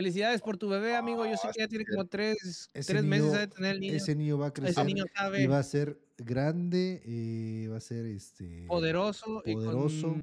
[0.00, 1.24] Felicidades por tu bebé, amigo.
[1.24, 3.80] Yo sé que ya tiene sí, como tres, Ese tres meses niño- de tener el
[3.80, 3.94] niño.
[3.94, 7.78] Ese niño va a Ese crecer niño y sabe va a ser grande, eh, va
[7.78, 10.18] a ser este poderoso, poderoso,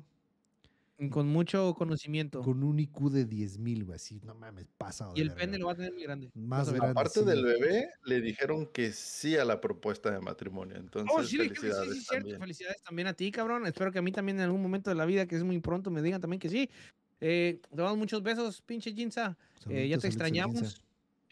[1.00, 2.42] y con, con mucho conocimiento.
[2.44, 5.72] con un IQ de 10.000, güey, así, no mames, pasado y el pene lo va
[5.72, 6.30] a tener muy grande.
[6.36, 6.92] Más grande.
[6.92, 7.26] Aparte sí.
[7.26, 10.78] del bebé, le dijeron que sí a la propuesta de matrimonio.
[10.78, 12.14] Entonces, Oh, sí, que sí, felicidades sí, cierto.
[12.28, 12.40] también.
[12.40, 13.66] Felicidades también a ti, cabrón.
[13.66, 15.90] Espero que a mí también en algún momento de la vida, que es muy pronto,
[15.90, 16.70] me digan también que sí.
[17.26, 19.38] Eh, te damos muchos besos, pinche Jinza.
[19.70, 20.84] Eh, ya te extrañamos.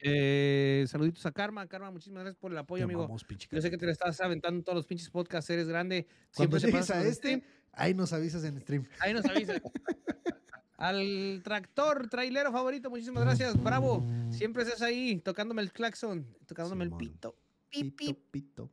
[0.01, 1.67] Eh, saluditos a Karma.
[1.67, 3.03] Karma, muchísimas gracias por el apoyo, Te amigo.
[3.03, 6.07] amamos, Yo sé que te lo estás aventando en todos los pinches podcasts, eres grande.
[6.33, 7.41] Cuando Siempre se llegues a este, stream.
[7.73, 8.87] ahí nos avisas en stream.
[8.99, 9.53] Ahí nos avisa.
[10.77, 13.61] Al tractor, trailero favorito, muchísimas gracias.
[13.61, 14.03] Bravo.
[14.31, 16.99] Siempre estás ahí tocándome el claxon, tocándome Simón.
[17.01, 17.35] el pito.
[17.69, 18.69] Pip, Pito, pito.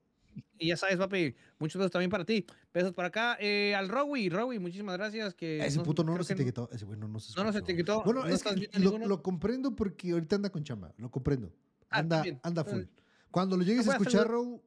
[0.59, 2.44] Y ya sabes, papi, muchos besos también para ti.
[2.72, 3.36] Besos para acá.
[3.40, 5.35] Eh, al Rowi, Rowi, muchísimas gracias.
[5.35, 6.68] Que Ese puto no nos que etiquetó.
[6.72, 8.02] Ese güey no nos No nos etiquetó.
[8.02, 10.93] Bueno, no es que lo, lo comprendo porque ahorita anda con chamba.
[10.98, 11.52] Lo comprendo.
[11.90, 12.40] Ah, Anda, también.
[12.43, 12.82] anda full.
[13.30, 14.60] Cuando lo llegues a voy a escuchar, Raúl,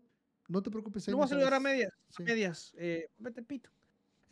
[0.47, 1.05] no te preocupes.
[1.11, 1.91] voy a saludar a medias.
[2.09, 2.23] Sí.
[2.23, 2.73] A medias.
[2.77, 3.69] Eh, vete pito.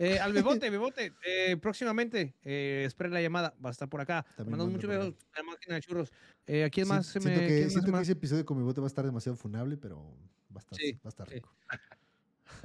[0.02, 1.14] Eh, al bebote, bebote.
[1.26, 3.54] Eh, próximamente, eh, esperen la llamada.
[3.64, 4.26] Va a estar por acá.
[4.38, 6.12] Mandamos manda muchos besos a la máquina de churros.
[6.48, 7.48] Eh, ¿A quién Sí, más se siento me.?
[7.48, 9.76] que, más siento se que ese episodio con mi bote va a estar demasiado funable,
[9.78, 10.16] pero
[10.56, 11.36] va a estar, Sí, va a estar sí.
[11.36, 11.54] rico.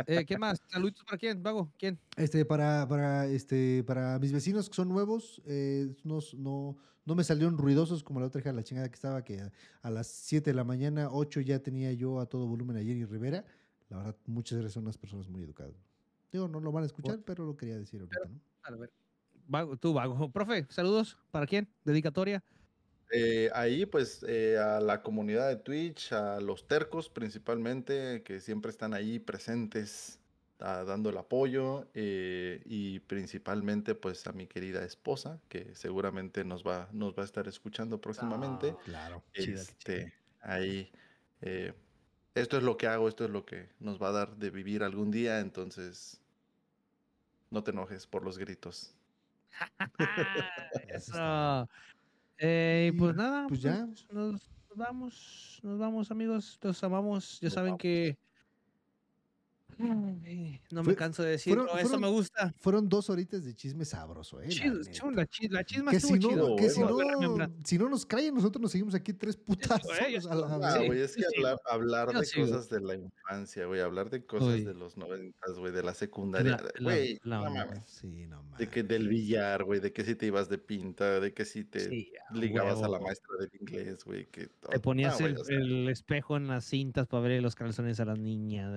[0.06, 0.60] Eh, ¿Quién más?
[0.66, 1.70] Saluditos para quién, Vago.
[1.78, 2.00] ¿Quién?
[2.16, 7.22] Este, para, para, este, para mis vecinos que son nuevos, eh, no, no, no me
[7.22, 9.52] salieron ruidosos como la otra hija de la chingada que estaba, que a,
[9.82, 13.04] a las 7 de la mañana, 8 ya tenía yo a todo volumen a Jenny
[13.04, 13.44] Rivera.
[13.90, 15.74] La verdad, muchas gracias, son unas personas muy educadas.
[16.32, 18.40] Digo, no lo van a escuchar, pero lo quería decir ahorita, ¿no?
[18.62, 18.90] A ver.
[19.46, 20.32] Vago, tú, Vago.
[20.32, 21.18] Profe, saludos.
[21.30, 21.68] ¿Para quién?
[21.84, 22.42] Dedicatoria.
[23.16, 28.70] Eh, ahí, pues, eh, a la comunidad de Twitch, a los tercos principalmente, que siempre
[28.70, 30.20] están ahí presentes,
[30.58, 36.64] ah, dando el apoyo, eh, y principalmente, pues, a mi querida esposa, que seguramente nos
[36.66, 38.78] va, nos va a estar escuchando próximamente.
[38.78, 39.24] Ah, claro.
[39.34, 40.90] Este, ahí,
[41.40, 41.74] eh,
[42.34, 44.82] esto es lo que hago, esto es lo que nos va a dar de vivir
[44.84, 46.22] algún día, entonces,
[47.50, 48.94] no te enojes por los gritos.
[50.88, 51.68] Eso.
[52.38, 53.86] Eh, y pues nada, pues ya.
[54.10, 56.58] Nos, nos vamos, nos vamos, amigos.
[56.62, 57.38] Los amamos.
[57.40, 57.78] Ya Nos saben vamos.
[57.78, 58.18] que.
[59.78, 61.62] Ay, no me Fue- canso de decirlo.
[61.64, 62.54] fueron- Eso fueron me gusta.
[62.58, 64.46] Fueron dos horitas de chisme sabroso, ¿eh?
[64.46, 66.56] La Chido, la, la chisma que estuvo si no, chido.
[66.56, 67.48] que si a remembrar.
[67.50, 70.46] no, si no nos callan, nosotros nos seguimos aquí tres putazos eh, yo a la.
[70.74, 72.46] Ah, güey, es que sí, hablar, de sigo.
[72.46, 74.64] cosas de la infancia, güey, hablar de cosas Uy.
[74.64, 78.58] de los noventas, güey, de la secundaria, güey, no mames, Sí, no mames.
[78.58, 81.64] de que del billar, güey, de que si te ibas de pinta, de que si
[81.64, 86.36] te Sí, ligabas a la maestra del inglés, güey, que Te ponías el, el espejo
[86.36, 88.72] en las cintas para ver los calzones a las niñas.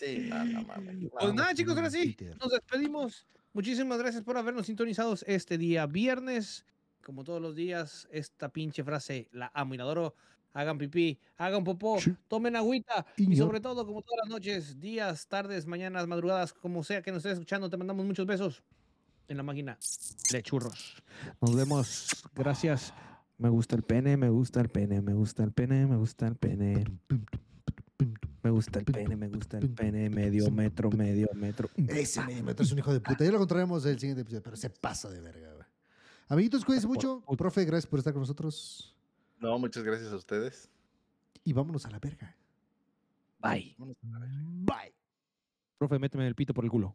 [0.00, 3.26] Sí, no, no mames, no, Pues nada, chicos, ahora sí, nos despedimos.
[3.52, 6.64] Muchísimas gracias por habernos sintonizados este día viernes.
[7.02, 10.14] Como todos los días, esta pinche frase la amo y la adoro.
[10.52, 15.66] Hagan pipí, hagan popó, tomen agüita y sobre todo, como todas las noches, días, tardes,
[15.66, 18.62] mañanas, madrugadas, como sea que nos estés escuchando, te mandamos muchos besos
[19.28, 19.78] en la máquina
[20.32, 21.02] de churros.
[21.40, 22.24] Nos vemos.
[22.34, 22.92] Gracias.
[23.38, 26.36] Me gusta el pene, me gusta el pene, me gusta el pene, me gusta el
[26.36, 26.84] pene.
[28.42, 31.68] Me gusta el pene, me gusta el pene, medio metro, medio metro.
[31.88, 33.22] Ese medio metro es un hijo de puta.
[33.24, 35.66] Ya lo encontraremos el siguiente episodio, pero se pasa de verga, güey.
[36.28, 37.22] Amiguitos, cuídense mucho.
[37.36, 38.96] Profe, gracias por estar con nosotros.
[39.38, 40.70] No, muchas gracias a ustedes.
[41.44, 42.34] Y vámonos a la verga.
[43.40, 43.74] Bye.
[43.78, 44.36] Vámonos a la verga.
[44.44, 44.94] Bye.
[45.78, 46.94] Profe, méteme el pito por el culo.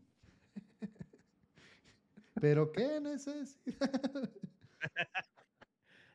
[2.42, 3.52] Pero qué necesidad.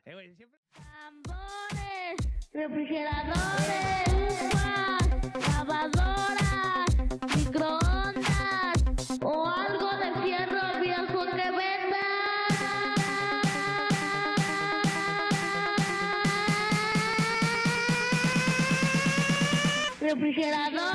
[0.03, 2.17] Eh, güey, siempre- Tambores,
[2.51, 5.00] refrigeradores, uvas,
[7.35, 8.79] microondas
[9.23, 12.07] o algo de fierro viejo que venda.
[20.01, 20.90] Refrigeradores.